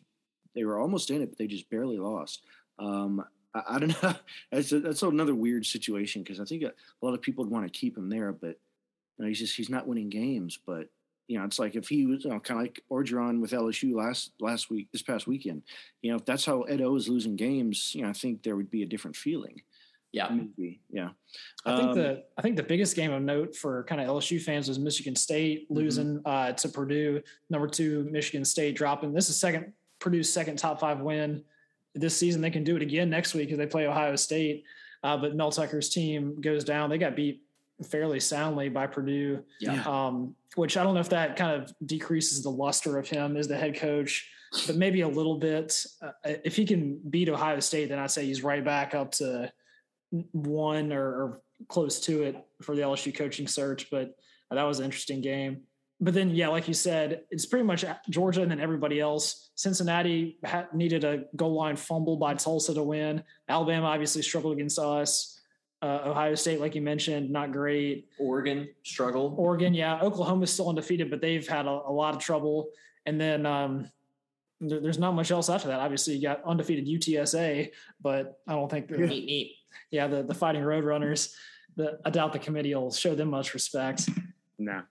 they 0.55 0.65
were 0.65 0.79
almost 0.79 1.11
in 1.11 1.23
it, 1.23 1.31
but 1.31 1.39
they 1.39 1.47
just 1.47 1.71
barely 1.71 1.99
lost. 1.99 2.43
Um, 2.79 3.25
I, 3.55 3.63
I, 3.71 3.79
don't 3.79 3.89
know. 4.03 4.15
That's 4.53 4.73
a, 4.73 4.81
that's 4.81 5.03
another 5.03 5.35
weird 5.35 5.67
situation 5.67 6.23
because 6.23 6.41
I 6.41 6.45
think 6.45 6.63
a, 6.63 6.69
a, 6.69 7.03
lot 7.03 7.15
of 7.15 7.23
people 7.23 7.45
would 7.45 7.53
want 7.53 7.67
to 7.67 7.79
keep 7.79 7.97
him 7.97 8.09
there, 8.09 8.33
but 8.33 8.59
you 9.19 9.25
know, 9.25 9.29
he's 9.29 9.39
just 9.39 9.57
he's 9.57 9.71
not 9.71 9.87
winning 9.87 10.11
games. 10.11 10.59
But 10.67 10.89
you 11.29 11.39
know, 11.39 11.45
it's 11.45 11.59
like 11.59 11.75
if 11.75 11.89
he 11.89 12.07
was 12.07 12.25
you 12.25 12.31
know, 12.31 12.41
kind 12.41 12.61
of 12.61 12.65
like 12.65 12.81
Orgeron 12.91 13.41
with 13.41 13.53
LSU 13.53 13.95
last 13.95 14.33
last 14.41 14.71
week, 14.71 14.89
this 14.93 15.03
past 15.03 15.27
weekend. 15.27 15.63
You 16.03 16.11
know, 16.11 16.17
if 16.17 16.25
that's 16.25 16.45
how 16.45 16.63
Ed 16.63 16.81
O 16.81 16.95
is 16.97 17.09
losing 17.09 17.37
games, 17.37 17.95
you 17.95 18.03
know, 18.03 18.09
I 18.09 18.13
think 18.13 18.43
there 18.43 18.57
would 18.57 18.71
be 18.71 18.83
a 18.83 18.87
different 18.87 19.17
feeling. 19.17 19.63
Yeah, 20.15 20.29
maybe. 20.29 20.81
Yeah, 20.91 21.09
I 21.67 21.77
think 21.77 21.89
um, 21.91 21.95
the 21.97 22.23
I 22.39 22.43
think 22.43 22.57
the 22.57 22.63
biggest 22.63 22.95
game 22.95 23.13
of 23.13 23.21
note 23.21 23.57
for 23.57 23.83
kind 23.85 24.01
of 24.01 24.07
LSU 24.07 24.41
fans 24.41 24.69
was 24.69 24.79
Michigan 24.79 25.17
State 25.17 25.65
mm-hmm. 25.65 25.75
losing 25.75 26.19
mm-hmm. 26.19 26.27
uh, 26.27 26.53
to 26.53 26.69
Purdue. 26.69 27.21
Number 27.51 27.67
two, 27.67 28.09
Michigan 28.13 28.45
State 28.45 28.77
dropping. 28.77 29.13
This 29.13 29.29
is 29.29 29.37
second 29.37 29.73
Purdue's 29.99 30.33
second 30.33 30.57
top 30.57 30.79
five 30.79 31.01
win 31.01 31.43
this 31.97 32.17
season. 32.17 32.41
They 32.41 32.51
can 32.51 32.63
do 32.63 32.77
it 32.77 32.83
again 32.83 33.11
next 33.11 33.35
week 33.35 33.51
as 33.51 33.59
they 33.59 33.67
play 33.67 33.89
Ohio 33.89 34.15
State. 34.15 34.65
Uh, 35.03 35.17
but 35.17 35.35
Mel 35.35 35.51
Tucker's 35.51 35.89
team 35.89 36.41
goes 36.41 36.63
down. 36.63 36.91
They 36.91 36.99
got 36.99 37.17
beat 37.17 37.43
fairly 37.91 38.21
soundly 38.21 38.69
by 38.69 38.87
Purdue. 38.87 39.43
Yeah. 39.61 39.83
Um, 39.83 40.37
which 40.55 40.77
I 40.77 40.85
don't 40.85 40.95
know 40.95 41.01
if 41.01 41.09
that 41.09 41.35
kind 41.35 41.61
of 41.61 41.75
decreases 41.85 42.45
the 42.45 42.51
luster 42.51 42.99
of 42.99 43.09
him 43.09 43.37
as 43.37 43.49
the 43.49 43.57
head 43.57 43.75
coach, 43.75 44.31
but 44.69 44.77
maybe 44.77 45.01
a 45.01 45.09
little 45.09 45.39
bit. 45.39 45.85
Uh, 46.01 46.13
if 46.45 46.55
he 46.55 46.65
can 46.65 47.01
beat 47.11 47.29
Ohio 47.29 47.59
State, 47.59 47.89
then 47.89 47.99
I'd 47.99 48.13
say 48.13 48.25
he's 48.25 48.45
right 48.45 48.65
back 48.65 48.95
up 48.95 49.11
to 49.13 49.53
one 50.33 50.93
or, 50.93 51.05
or 51.05 51.43
close 51.69 52.01
to 52.01 52.23
it 52.23 52.37
for 52.63 52.75
the 52.75 52.83
LSU 52.83 53.15
coaching 53.15 53.47
search. 53.47 53.91
But 53.91 54.15
that 54.51 54.63
was 54.63 54.79
an 54.79 54.85
interesting 54.85 55.21
game. 55.21 55.63
But 56.01 56.15
then, 56.15 56.31
yeah, 56.31 56.49
like 56.49 56.69
you 56.69 56.75
said, 56.75 57.23
it's 57.31 57.47
pretty 57.47 57.65
much 57.65 57.85
Georgia 58.11 58.43
and 58.43 58.51
then 58.51 58.61
everybody 58.61 59.01
else. 59.01 59.51
Cincinnati 59.55 60.39
needed 60.73 61.05
a 61.05 61.25
goal 61.37 61.55
line 61.55 61.77
fumble 61.77 62.17
by 62.17 62.35
Tulsa 62.35 62.75
to 62.75 62.83
win. 62.83 63.23
Alabama 63.49 63.87
obviously 63.87 64.23
struggled 64.23 64.55
against 64.55 64.79
us. 64.79 65.41
Uh, 65.81 66.01
Ohio 66.07 66.35
State, 66.35 66.61
like 66.61 66.75
you 66.75 66.81
mentioned, 66.81 67.31
not 67.31 67.53
great. 67.53 68.09
Oregon 68.19 68.69
struggled. 68.83 69.35
Oregon, 69.39 69.75
yeah. 69.75 70.01
Oklahoma's 70.01 70.53
still 70.53 70.69
undefeated, 70.69 71.11
but 71.11 71.21
they've 71.21 71.47
had 71.47 71.67
a, 71.67 71.71
a 71.71 71.93
lot 71.93 72.15
of 72.15 72.21
trouble. 72.21 72.71
And 73.07 73.21
then 73.21 73.45
um, 73.47 73.91
there, 74.61 74.81
there's 74.81 74.99
not 74.99 75.13
much 75.13 75.31
else 75.31 75.49
after 75.49 75.69
that. 75.69 75.81
Obviously, 75.81 76.15
you 76.15 76.23
got 76.23 76.43
undefeated 76.45 76.87
UTSA, 76.87 77.71
but 78.01 78.41
I 78.49 78.53
don't 78.53 78.71
think. 78.71 78.89
They're 78.89 79.07
neat, 79.07 79.27
neat 79.27 79.53
yeah, 79.91 80.07
the 80.07 80.23
the 80.23 80.35
Fighting 80.35 80.63
Roadrunners. 80.63 81.33
The, 81.77 81.99
I 82.05 82.11
doubt 82.11 82.33
the 82.33 82.39
committee 82.39 82.75
will 82.75 82.93
show 82.93 83.15
them 83.15 83.31
much 83.31 83.53
respect. 83.55 84.09
Nah. 84.59 84.83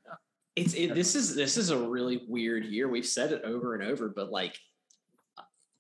It's 0.56 0.74
it, 0.74 0.94
this 0.94 1.16
is 1.16 1.36
this 1.36 1.58
is 1.58 1.70
a 1.70 1.78
really 1.78 2.24
weird 2.28 2.66
year. 2.66 2.88
We've 2.88 3.06
said 3.06 3.32
it 3.32 3.42
over 3.44 3.76
and 3.76 3.84
over, 3.84 4.10
but 4.10 4.32
like 4.32 4.58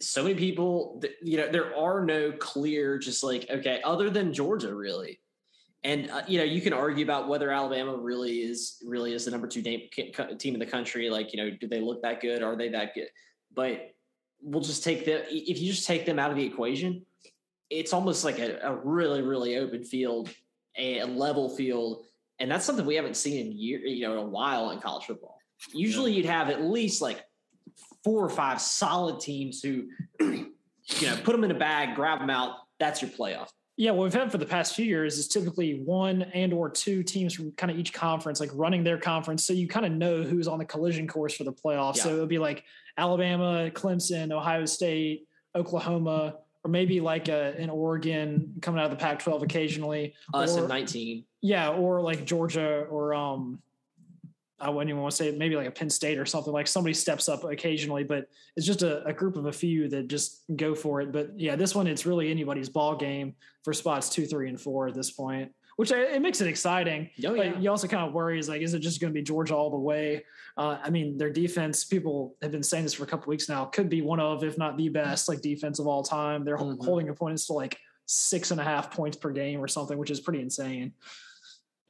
so 0.02 0.24
many 0.24 0.36
people, 0.36 1.02
you 1.22 1.38
know, 1.38 1.50
there 1.52 1.76
are 1.76 2.04
no 2.04 2.32
clear, 2.32 2.98
just 2.98 3.24
like 3.24 3.48
okay, 3.50 3.82
other 3.84 4.10
than 4.10 4.34
Georgia, 4.34 4.74
really. 4.74 5.20
And 5.84 6.10
uh, 6.10 6.24
you 6.28 6.38
know, 6.38 6.44
you 6.44 6.62
can 6.62 6.74
argue 6.74 7.04
about 7.04 7.28
whether 7.28 7.52
Alabama 7.52 7.96
really 7.96 8.38
is 8.40 8.78
really 8.86 9.14
is 9.14 9.26
the 9.26 9.32
number 9.32 9.48
two 9.48 9.62
team 9.62 10.54
in 10.54 10.60
the 10.60 10.66
country. 10.66 11.10
Like, 11.10 11.34
you 11.34 11.38
know, 11.38 11.52
do 11.52 11.68
they 11.68 11.82
look 11.82 12.02
that 12.02 12.22
good? 12.22 12.42
Are 12.42 12.56
they 12.56 12.70
that 12.70 12.96
good? 12.96 13.10
But 13.54 13.94
we'll 14.42 14.62
just 14.62 14.84
take 14.84 15.06
the 15.06 15.26
if 15.30 15.60
you 15.60 15.72
just 15.72 15.86
take 15.86 16.06
them 16.06 16.20
out 16.20 16.32
of 16.32 16.38
the 16.38 16.46
equation, 16.46 17.06
it's 17.74 17.94
almost 17.94 18.24
like 18.24 18.40
a, 18.40 18.60
a 18.62 18.76
really, 18.76 19.22
really 19.22 19.58
open 19.58 19.84
field, 19.84 20.30
a, 20.78 21.04
level 21.04 21.50
field. 21.50 22.06
And 22.40 22.50
that's 22.50 22.66
something 22.66 22.86
we 22.86 22.96
haven't 22.96 23.18
seen 23.18 23.46
in 23.46 23.52
year, 23.52 23.80
you 23.80 24.08
know, 24.08 24.14
in 24.14 24.20
a 24.20 24.30
while 24.30 24.72
in 24.72 24.80
college 24.80 25.06
football. 25.06 25.38
Usually 25.74 26.12
yeah. 26.12 26.18
you'd 26.18 26.26
have 26.26 26.50
at 26.50 26.62
least 26.62 27.02
like 27.02 27.24
four 28.04 28.24
or 28.24 28.30
five 28.30 28.62
solid 28.62 29.20
teams 29.20 29.62
who, 29.62 29.88
you 30.20 30.52
know, 31.02 31.18
put 31.24 31.32
them 31.32 31.44
in 31.44 31.52
a 31.52 31.58
bag, 31.58 31.96
grab 31.96 32.20
them 32.20 32.30
out. 32.30 32.58
That's 32.80 33.02
your 33.02 33.12
playoff. 33.12 33.50
Yeah, 33.76 33.92
what 33.92 34.04
we've 34.04 34.14
had 34.14 34.32
for 34.32 34.38
the 34.38 34.46
past 34.46 34.76
few 34.76 34.86
years 34.86 35.18
is 35.18 35.28
typically 35.28 35.82
one 35.84 36.22
and 36.22 36.54
or 36.54 36.70
two 36.70 37.02
teams 37.02 37.34
from 37.34 37.52
kind 37.54 37.72
of 37.72 37.80
each 37.80 37.92
conference, 37.92 38.40
like 38.40 38.52
running 38.54 38.84
their 38.84 39.00
conference, 39.00 39.48
so 39.48 39.54
you 39.54 39.68
kind 39.68 39.84
of 39.84 39.92
know 39.92 40.22
who's 40.22 40.48
on 40.48 40.60
the 40.60 40.66
collision 40.66 41.08
course 41.08 41.34
for 41.34 41.44
the 41.44 41.54
playoffs. 41.54 41.98
Yeah. 41.98 42.04
So 42.04 42.14
it'll 42.14 42.28
be 42.28 42.38
like 42.38 42.66
Alabama, 43.00 43.72
Clemson, 43.74 44.32
Ohio 44.32 44.66
State, 44.66 45.26
Oklahoma, 45.56 46.36
or 46.64 46.70
maybe 46.70 47.00
like 47.02 47.28
a, 47.28 47.56
an 47.58 47.70
Oregon 47.70 48.54
coming 48.62 48.80
out 48.80 48.86
of 48.86 48.92
the 48.92 48.98
Pac-12 48.98 49.44
occasionally. 49.44 50.14
Us 50.34 50.58
or, 50.58 50.64
in 50.64 50.70
19. 50.70 51.26
Yeah, 51.42 51.70
or 51.70 52.02
like 52.02 52.26
Georgia 52.26 52.86
or 52.90 53.14
um, 53.14 53.60
I 54.60 54.70
wouldn't 54.70 54.90
even 54.90 55.02
want 55.02 55.12
to 55.12 55.18
say 55.18 55.32
maybe 55.32 55.58
like 55.58 55.68
a 55.68 55.72
Penn 55.72 55.90
State 55.90 56.18
or 56.18 56.26
something. 56.26 56.54
Like 56.54 56.68
somebody 56.68 56.94
steps 56.94 57.28
up 57.28 57.44
occasionally, 57.44 58.06
but 58.06 58.28
it's 58.56 58.66
just 58.66 58.82
a, 58.82 59.04
a, 59.04 59.12
group 59.12 59.36
of 59.36 59.46
a 59.48 59.52
few 59.52 59.90
that 59.90 60.08
just 60.08 60.44
go 60.56 60.74
for 60.74 61.02
it. 61.02 61.12
But 61.12 61.38
yeah, 61.38 61.58
this 61.58 61.76
one 61.76 61.86
it's 61.86 62.06
really 62.06 62.32
anybody's 62.32 62.70
ball 62.70 62.96
game 62.96 63.36
for 63.64 63.74
spots 63.74 64.10
two, 64.10 64.26
three, 64.26 64.48
and 64.48 64.60
four 64.60 64.88
at 64.88 64.94
this 64.94 65.12
point 65.12 65.52
which 65.76 65.92
I, 65.92 66.02
it 66.02 66.22
makes 66.22 66.42
it 66.42 66.48
exciting. 66.48 67.10
Oh, 67.26 67.34
yeah. 67.34 67.52
But 67.52 67.62
you 67.62 67.70
also 67.70 67.88
kind 67.88 68.08
of 68.08 68.14
worry 68.14 68.40
is 68.40 68.50
like, 68.50 68.62
is 68.62 68.74
it 68.74 68.80
just 68.80 69.02
going 69.02 69.12
to 69.12 69.18
be 69.18 69.24
Georgia 69.24 69.56
all 69.56 69.70
the 69.70 69.78
way? 69.78 70.26
Uh, 70.58 70.78
I 70.84 70.90
mean, 70.90 71.18
their 71.18 71.32
defense, 71.32 71.84
people 71.84 72.36
have 72.42 72.52
been 72.52 72.64
saying 72.64 72.84
this 72.84 72.94
for 72.94 73.04
a 73.04 73.08
couple 73.08 73.30
weeks 73.30 73.50
now, 73.50 73.66
could 73.66 73.90
be 73.90 74.02
one 74.02 74.20
of, 74.20 74.44
if 74.44 74.58
not 74.58 74.78
the 74.78 74.90
best, 74.90 75.28
like 75.28 75.42
defense 75.42 75.80
of 75.80 75.88
all 75.88 76.04
time. 76.04 76.46
They're 76.46 76.58
mm-hmm. 76.58 76.84
holding 76.84 77.10
opponents 77.10 77.48
to 77.48 77.54
like 77.54 77.78
six 78.06 78.52
and 78.52 78.60
a 78.60 78.64
half 78.64 78.92
points 78.92 79.18
per 79.18 79.32
game 79.32 79.60
or 79.60 79.68
something, 79.68 79.98
which 79.98 80.12
is 80.12 80.20
pretty 80.20 80.42
insane. 80.42 80.94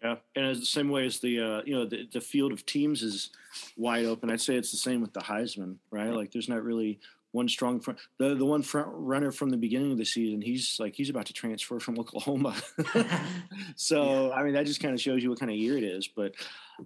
Yeah, 0.02 0.16
and 0.36 0.46
it's 0.48 0.60
the 0.60 0.66
same 0.66 0.90
way 0.90 1.06
as 1.06 1.20
the 1.20 1.40
uh, 1.40 1.62
you 1.66 1.76
know 1.76 1.86
the, 1.86 2.10
the 2.12 2.20
field 2.20 2.52
of 2.52 2.66
teams 2.66 3.02
is 3.04 3.30
wide 3.78 4.04
open. 4.04 4.30
I'd 4.30 4.42
say 4.42 4.56
it's 4.56 4.72
the 4.72 4.78
same 4.78 5.00
with 5.00 5.14
the 5.14 5.22
Heisman, 5.22 5.78
right? 5.92 6.10
Like 6.10 6.30
there's 6.32 6.50
not 6.50 6.62
really 6.62 7.00
one 7.34 7.50
strong 7.50 7.80
front. 7.80 8.00
The 8.20 8.36
the 8.36 8.46
one 8.46 8.62
front 8.62 8.88
runner 8.92 9.32
from 9.32 9.50
the 9.50 9.58
beginning 9.58 9.92
of 9.92 9.98
the 9.98 10.06
season, 10.06 10.42
he's 10.42 10.78
like 10.80 10.96
he's 10.96 11.10
about 11.10 11.26
to 11.26 11.34
transfer 11.34 11.80
from 11.80 12.00
Oklahoma. 12.00 12.56
so 13.76 14.28
yeah. 14.30 14.36
I 14.36 14.44
mean 14.44 14.54
that 14.54 14.66
just 14.66 14.82
kind 14.82 14.94
of 14.94 15.02
shows 15.02 15.22
you 15.22 15.30
what 15.30 15.40
kind 15.40 15.52
of 15.52 15.58
year 15.58 15.78
it 15.78 15.84
is. 15.84 16.08
But 16.08 16.34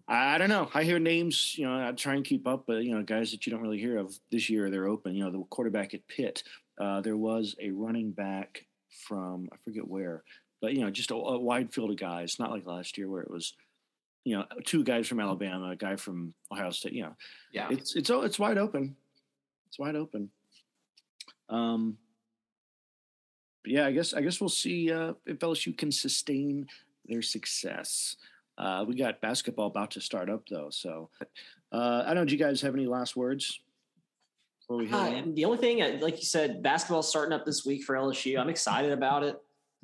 I, 0.07 0.35
I, 0.35 0.37
don't 0.37 0.49
know. 0.49 0.69
I 0.73 0.83
hear 0.83 0.99
names, 0.99 1.55
you 1.57 1.65
know, 1.65 1.87
I 1.87 1.91
try 1.91 2.15
and 2.15 2.25
keep 2.25 2.47
up, 2.47 2.63
but 2.65 2.83
you 2.83 2.95
know, 2.95 3.03
guys 3.03 3.31
that 3.31 3.45
you 3.45 3.51
don't 3.51 3.61
really 3.61 3.79
hear 3.79 3.97
of 3.97 4.17
this 4.31 4.49
year, 4.49 4.69
they're 4.69 4.87
open. 4.87 5.13
You 5.15 5.25
know, 5.25 5.31
the 5.31 5.43
quarterback 5.49 5.93
at 5.93 6.07
Pitt. 6.07 6.43
Uh, 6.79 7.01
there 7.01 7.17
was 7.17 7.55
a 7.61 7.71
running 7.71 8.11
back 8.11 8.65
from 9.07 9.49
I 9.51 9.57
forget 9.63 9.87
where, 9.87 10.23
but 10.61 10.73
you 10.73 10.81
know, 10.81 10.89
just 10.89 11.11
a, 11.11 11.15
a 11.15 11.39
wide 11.39 11.73
field 11.73 11.91
of 11.91 11.97
guys. 11.97 12.39
Not 12.39 12.51
like 12.51 12.65
last 12.65 12.97
year 12.97 13.09
where 13.09 13.21
it 13.21 13.29
was 13.29 13.53
you 14.23 14.35
know, 14.35 14.43
two 14.65 14.83
guys 14.83 15.07
from 15.07 15.21
Alabama, 15.21 15.69
a 15.69 15.75
guy 15.77 15.95
from 15.95 16.33
Ohio 16.51 16.69
State. 16.69 16.91
You 16.91 17.03
know, 17.03 17.15
yeah, 17.53 17.69
it's 17.71 17.95
it's 17.95 18.09
it's 18.09 18.37
wide 18.37 18.57
open. 18.57 18.95
It's 19.67 19.79
wide 19.79 19.95
open. 19.95 20.29
Um, 21.49 21.97
but 23.63 23.71
yeah, 23.71 23.85
I 23.85 23.91
guess 23.91 24.13
I 24.13 24.21
guess 24.21 24.39
we'll 24.39 24.49
see 24.49 24.91
uh, 24.91 25.13
if 25.25 25.39
LSU 25.39 25.77
can 25.77 25.91
sustain 25.91 26.67
their 27.05 27.21
success. 27.21 28.15
Uh, 28.57 28.83
we 28.87 28.95
got 28.95 29.21
basketball 29.21 29.67
about 29.67 29.91
to 29.91 30.01
start 30.01 30.29
up 30.29 30.43
though, 30.49 30.69
so 30.69 31.09
uh, 31.71 32.03
I 32.05 32.07
don't 32.07 32.15
know. 32.15 32.25
Do 32.25 32.33
you 32.33 32.43
guys 32.43 32.61
have 32.61 32.73
any 32.73 32.87
last 32.87 33.15
words? 33.15 33.59
Before 34.61 34.77
we 34.77 34.91
uh, 34.91 35.21
the 35.33 35.45
only 35.45 35.57
thing, 35.57 35.81
uh, 35.81 35.97
like 36.01 36.17
you 36.17 36.25
said, 36.25 36.63
basketball 36.63 37.03
starting 37.03 37.33
up 37.33 37.45
this 37.45 37.65
week 37.65 37.83
for 37.83 37.95
LSU. 37.95 38.39
I'm 38.39 38.49
excited 38.49 38.91
about 38.91 39.23
it. 39.23 39.37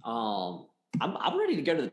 Um, 0.04 0.66
I'm 1.00 1.16
I'm 1.18 1.40
ready 1.40 1.56
to 1.56 1.62
go 1.62 1.76
to 1.76 1.82
the 1.84 1.92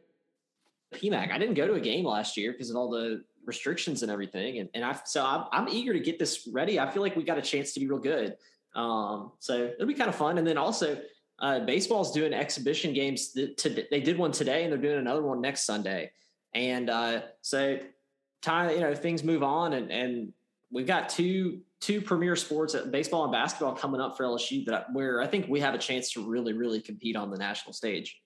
PMAC. 0.97 1.33
I 1.33 1.39
didn't 1.39 1.55
go 1.55 1.67
to 1.67 1.75
a 1.75 1.81
game 1.81 2.05
last 2.05 2.37
year 2.37 2.53
because 2.53 2.71
of 2.71 2.77
all 2.77 2.91
the 2.91 3.23
restrictions 3.45 4.03
and 4.03 4.11
everything. 4.11 4.59
And, 4.59 4.69
and 4.75 4.85
I, 4.85 4.99
so 5.05 5.25
I'm, 5.25 5.45
I'm 5.53 5.69
eager 5.69 5.93
to 5.93 6.01
get 6.01 6.19
this 6.19 6.49
ready. 6.53 6.79
I 6.79 6.91
feel 6.91 7.03
like 7.03 7.17
we 7.17 7.23
got 7.23 7.39
a 7.39 7.43
chance 7.43 7.73
to 7.73 7.81
be 7.81 7.87
real 7.87 7.99
good. 7.99 8.37
Um, 8.75 9.33
so 9.39 9.71
it'll 9.75 9.87
be 9.87 9.95
kind 9.95 10.09
of 10.09 10.15
fun. 10.15 10.39
And 10.39 10.47
then 10.47 10.59
also, 10.59 11.01
uh, 11.41 11.61
baseball's 11.61 12.13
doing 12.13 12.35
exhibition 12.35 12.93
games. 12.93 13.33
To, 13.33 13.87
they 13.91 14.01
did 14.01 14.19
one 14.19 14.33
today, 14.33 14.63
and 14.63 14.73
they're 14.73 14.81
doing 14.81 14.99
another 14.99 15.23
one 15.23 15.41
next 15.41 15.65
Sunday. 15.65 16.13
And 16.55 16.91
uh, 16.91 17.23
so, 17.41 17.79
time 18.43 18.71
you 18.71 18.81
know, 18.81 18.95
things 18.95 19.25
move 19.25 19.43
on, 19.43 19.73
and 19.73 19.91
and 19.91 20.33
we've 20.71 20.87
got 20.87 21.09
two 21.09 21.61
two 21.81 22.03
premier 22.03 22.37
sports, 22.37 22.75
uh, 22.75 22.85
baseball 22.85 23.25
and 23.25 23.33
basketball, 23.33 23.75
coming 23.75 24.01
up 24.01 24.17
for 24.17 24.25
LSU 24.25 24.67
that 24.67 24.93
where 24.93 25.23
I 25.23 25.27
think 25.27 25.49
we 25.49 25.61
have 25.61 25.75
a 25.75 25.79
chance 25.79 26.13
to 26.13 26.29
really 26.29 26.53
really 26.53 26.81
compete 26.81 27.17
on 27.17 27.31
the 27.31 27.39
national 27.39 27.73
stage. 27.73 28.21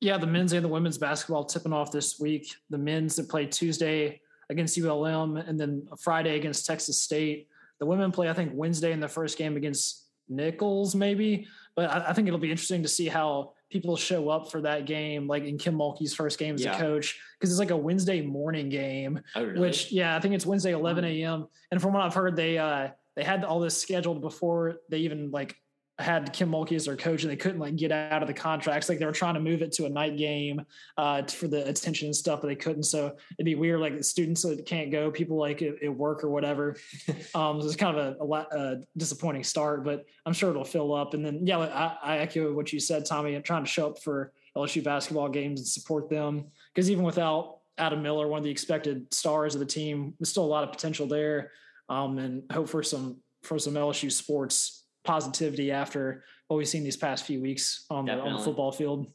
Yeah, 0.00 0.18
the 0.18 0.26
men's 0.26 0.52
and 0.52 0.64
the 0.64 0.68
women's 0.68 0.98
basketball 0.98 1.44
tipping 1.44 1.72
off 1.72 1.92
this 1.92 2.18
week. 2.18 2.52
The 2.68 2.78
men's 2.78 3.16
that 3.16 3.28
play 3.28 3.46
Tuesday 3.46 4.20
against 4.50 4.78
ULM, 4.78 5.36
and 5.36 5.58
then 5.58 5.88
Friday 6.00 6.36
against 6.36 6.66
Texas 6.66 7.00
State. 7.00 7.48
The 7.78 7.86
women 7.86 8.12
play, 8.12 8.28
I 8.28 8.32
think, 8.32 8.52
Wednesday 8.54 8.92
in 8.92 9.00
the 9.00 9.08
first 9.08 9.38
game 9.38 9.56
against 9.56 10.06
Nicholls, 10.28 10.94
maybe. 10.94 11.46
But 11.74 11.90
I, 11.90 12.08
I 12.08 12.12
think 12.12 12.28
it'll 12.28 12.40
be 12.40 12.50
interesting 12.50 12.82
to 12.82 12.88
see 12.88 13.08
how 13.08 13.52
people 13.70 13.96
show 13.96 14.28
up 14.28 14.50
for 14.50 14.60
that 14.62 14.86
game, 14.86 15.26
like 15.26 15.44
in 15.44 15.58
Kim 15.58 15.76
Mulkey's 15.76 16.14
first 16.14 16.38
game 16.38 16.54
as 16.54 16.64
yeah. 16.64 16.76
a 16.76 16.80
coach, 16.80 17.18
because 17.38 17.50
it's 17.50 17.58
like 17.58 17.70
a 17.70 17.76
Wednesday 17.76 18.22
morning 18.22 18.68
game. 18.68 19.20
Oh, 19.34 19.44
really? 19.44 19.60
Which, 19.60 19.92
yeah, 19.92 20.16
I 20.16 20.20
think 20.20 20.34
it's 20.34 20.46
Wednesday 20.46 20.72
11 20.72 21.04
a.m. 21.04 21.48
And 21.70 21.82
from 21.82 21.92
what 21.92 22.02
I've 22.02 22.14
heard, 22.14 22.36
they 22.36 22.58
uh, 22.58 22.88
they 23.16 23.24
had 23.24 23.44
all 23.44 23.60
this 23.60 23.80
scheduled 23.80 24.20
before 24.20 24.76
they 24.90 24.98
even 24.98 25.30
like 25.30 25.56
had 25.98 26.30
Kim 26.34 26.50
Mulkey 26.50 26.76
as 26.76 26.84
their 26.84 26.96
coach 26.96 27.22
and 27.22 27.30
they 27.30 27.36
couldn't 27.36 27.58
like 27.58 27.74
get 27.76 27.90
out 27.90 28.22
of 28.22 28.28
the 28.28 28.34
contracts. 28.34 28.88
Like 28.88 28.98
they 28.98 29.06
were 29.06 29.12
trying 29.12 29.34
to 29.34 29.40
move 29.40 29.62
it 29.62 29.72
to 29.72 29.86
a 29.86 29.88
night 29.88 30.18
game 30.18 30.62
uh, 30.98 31.22
for 31.22 31.48
the 31.48 31.66
attention 31.66 32.06
and 32.06 32.16
stuff, 32.16 32.42
but 32.42 32.48
they 32.48 32.54
couldn't. 32.56 32.82
So 32.82 33.16
it'd 33.38 33.46
be 33.46 33.54
weird. 33.54 33.80
Like 33.80 33.96
the 33.96 34.04
students 34.04 34.42
that 34.42 34.66
can't 34.66 34.90
go, 34.90 35.10
people 35.10 35.38
like 35.38 35.62
at, 35.62 35.82
at 35.82 35.94
work 35.94 36.22
or 36.22 36.28
whatever. 36.28 36.76
um, 37.34 37.60
so 37.60 37.66
it's 37.66 37.76
kind 37.76 37.96
of 37.96 38.16
a, 38.20 38.24
a, 38.24 38.46
a, 38.58 38.80
disappointing 38.96 39.42
start, 39.42 39.84
but 39.84 40.04
I'm 40.26 40.34
sure 40.34 40.50
it'll 40.50 40.64
fill 40.64 40.94
up. 40.94 41.14
And 41.14 41.24
then, 41.24 41.46
yeah, 41.46 41.58
I, 41.58 41.96
I 42.02 42.18
echo 42.18 42.52
what 42.52 42.72
you 42.74 42.80
said, 42.80 43.06
Tommy. 43.06 43.34
I'm 43.34 43.42
trying 43.42 43.64
to 43.64 43.70
show 43.70 43.88
up 43.88 44.02
for 44.02 44.32
LSU 44.54 44.84
basketball 44.84 45.30
games 45.30 45.60
and 45.60 45.66
support 45.66 46.10
them 46.10 46.44
because 46.74 46.90
even 46.90 47.04
without 47.04 47.60
Adam 47.78 48.02
Miller, 48.02 48.28
one 48.28 48.38
of 48.38 48.44
the 48.44 48.50
expected 48.50 49.12
stars 49.14 49.54
of 49.54 49.60
the 49.60 49.66
team, 49.66 50.12
there's 50.18 50.28
still 50.28 50.44
a 50.44 50.46
lot 50.46 50.64
of 50.64 50.72
potential 50.72 51.06
there. 51.06 51.52
Um, 51.88 52.18
and 52.18 52.42
hope 52.50 52.68
for 52.68 52.82
some 52.82 53.18
for 53.42 53.60
some 53.60 53.74
LSU 53.74 54.10
sports 54.10 54.85
positivity 55.06 55.70
after 55.70 56.24
what 56.48 56.56
we've 56.58 56.68
seen 56.68 56.84
these 56.84 56.96
past 56.96 57.24
few 57.24 57.40
weeks 57.40 57.86
on 57.90 58.06
the, 58.06 58.12
on 58.12 58.34
the 58.34 58.38
football 58.38 58.72
field. 58.72 59.10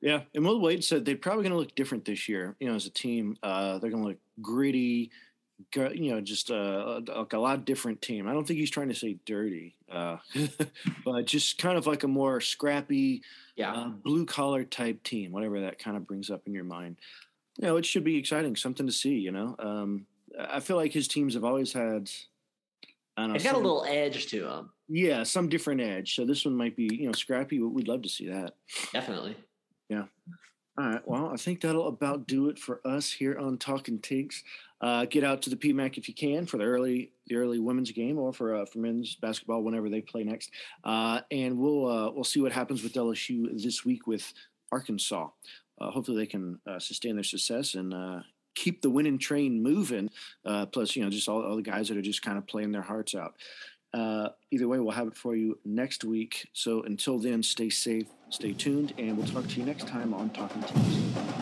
Yeah, 0.00 0.22
and 0.34 0.44
Will 0.44 0.60
Wade 0.60 0.82
said 0.82 1.04
they're 1.04 1.16
probably 1.16 1.44
going 1.44 1.52
to 1.52 1.58
look 1.58 1.76
different 1.76 2.04
this 2.04 2.28
year. 2.28 2.56
You 2.58 2.68
know, 2.68 2.74
as 2.74 2.86
a 2.86 2.90
team, 2.90 3.36
uh, 3.42 3.78
they're 3.78 3.90
going 3.90 4.02
to 4.02 4.08
look 4.10 4.18
gritty. 4.42 5.12
You 5.76 6.14
know, 6.14 6.20
just 6.20 6.50
uh, 6.50 7.00
like 7.06 7.32
a 7.32 7.38
lot 7.38 7.64
different 7.64 8.02
team. 8.02 8.26
I 8.26 8.32
don't 8.32 8.44
think 8.44 8.58
he's 8.58 8.70
trying 8.70 8.88
to 8.88 8.96
say 8.96 9.18
dirty, 9.24 9.76
uh, 9.90 10.16
but 11.04 11.24
just 11.24 11.58
kind 11.58 11.78
of 11.78 11.86
like 11.86 12.02
a 12.02 12.08
more 12.08 12.40
scrappy, 12.40 13.22
yeah, 13.54 13.72
uh, 13.72 13.88
blue 13.90 14.26
collar 14.26 14.64
type 14.64 15.04
team. 15.04 15.30
Whatever 15.30 15.60
that 15.60 15.78
kind 15.78 15.96
of 15.96 16.04
brings 16.04 16.30
up 16.30 16.42
in 16.46 16.52
your 16.52 16.64
mind. 16.64 16.96
You 17.58 17.68
know, 17.68 17.76
it 17.76 17.86
should 17.86 18.02
be 18.02 18.16
exciting, 18.16 18.56
something 18.56 18.86
to 18.86 18.92
see. 18.92 19.14
You 19.14 19.30
know, 19.30 19.54
um, 19.60 20.06
I 20.36 20.58
feel 20.58 20.76
like 20.76 20.92
his 20.92 21.06
teams 21.06 21.34
have 21.34 21.44
always 21.44 21.72
had 21.72 22.10
I 23.16 23.22
don't 23.22 23.30
know. 23.30 23.34
It's 23.34 23.44
got 23.44 23.54
a 23.54 23.58
little 23.58 23.84
edge 23.86 24.26
to 24.28 24.40
them. 24.40 24.70
Yeah, 24.88 25.22
some 25.22 25.48
different 25.48 25.80
edge. 25.80 26.14
So 26.14 26.24
this 26.24 26.44
one 26.44 26.56
might 26.56 26.76
be, 26.76 26.88
you 26.92 27.06
know, 27.06 27.12
scrappy. 27.12 27.60
We'd 27.60 27.88
love 27.88 28.02
to 28.02 28.08
see 28.08 28.28
that. 28.28 28.54
Definitely. 28.92 29.36
Yeah. 29.88 30.04
All 30.78 30.88
right. 30.88 31.02
Well, 31.06 31.30
I 31.32 31.36
think 31.36 31.60
that'll 31.60 31.88
about 31.88 32.26
do 32.26 32.48
it 32.48 32.58
for 32.58 32.80
us 32.86 33.12
here 33.12 33.38
on 33.38 33.58
Talking 33.58 33.98
Tigs. 33.98 34.42
Uh, 34.80 35.04
get 35.04 35.22
out 35.22 35.42
to 35.42 35.50
the 35.50 35.56
PMAC 35.56 35.98
if 35.98 36.08
you 36.08 36.14
can 36.14 36.46
for 36.46 36.56
the 36.56 36.64
early 36.64 37.12
the 37.26 37.36
early 37.36 37.58
women's 37.58 37.92
game 37.92 38.18
or 38.18 38.32
for 38.32 38.56
uh, 38.56 38.64
for 38.64 38.78
men's 38.78 39.14
basketball 39.16 39.62
whenever 39.62 39.90
they 39.90 40.00
play 40.00 40.24
next. 40.24 40.50
Uh, 40.82 41.20
and 41.30 41.58
we'll 41.58 41.86
uh, 41.86 42.10
we'll 42.10 42.24
see 42.24 42.40
what 42.40 42.52
happens 42.52 42.82
with 42.82 42.94
LSU 42.94 43.62
this 43.62 43.84
week 43.84 44.06
with 44.06 44.32
Arkansas. 44.72 45.28
Uh, 45.78 45.90
hopefully, 45.90 46.16
they 46.16 46.26
can 46.26 46.58
uh, 46.66 46.78
sustain 46.78 47.16
their 47.16 47.22
success 47.22 47.74
and 47.74 47.92
keep 48.54 48.82
the 48.82 48.90
winning 48.90 49.18
train 49.18 49.62
moving. 49.62 50.10
Uh, 50.44 50.66
plus, 50.66 50.96
you 50.96 51.02
know, 51.02 51.10
just 51.10 51.28
all, 51.28 51.42
all, 51.42 51.56
the 51.56 51.62
guys 51.62 51.88
that 51.88 51.96
are 51.96 52.02
just 52.02 52.22
kind 52.22 52.38
of 52.38 52.46
playing 52.46 52.72
their 52.72 52.82
hearts 52.82 53.14
out. 53.14 53.34
Uh, 53.94 54.28
either 54.50 54.68
way, 54.68 54.78
we'll 54.78 54.92
have 54.92 55.08
it 55.08 55.16
for 55.16 55.34
you 55.36 55.58
next 55.64 56.04
week. 56.04 56.48
So 56.52 56.82
until 56.82 57.18
then, 57.18 57.42
stay 57.42 57.68
safe, 57.68 58.06
stay 58.30 58.52
tuned, 58.52 58.94
and 58.96 59.16
we'll 59.16 59.26
talk 59.26 59.46
to 59.48 59.60
you 59.60 59.66
next 59.66 59.86
time 59.86 60.14
on 60.14 60.30
Talking 60.30 60.62
Tigs. 60.62 61.41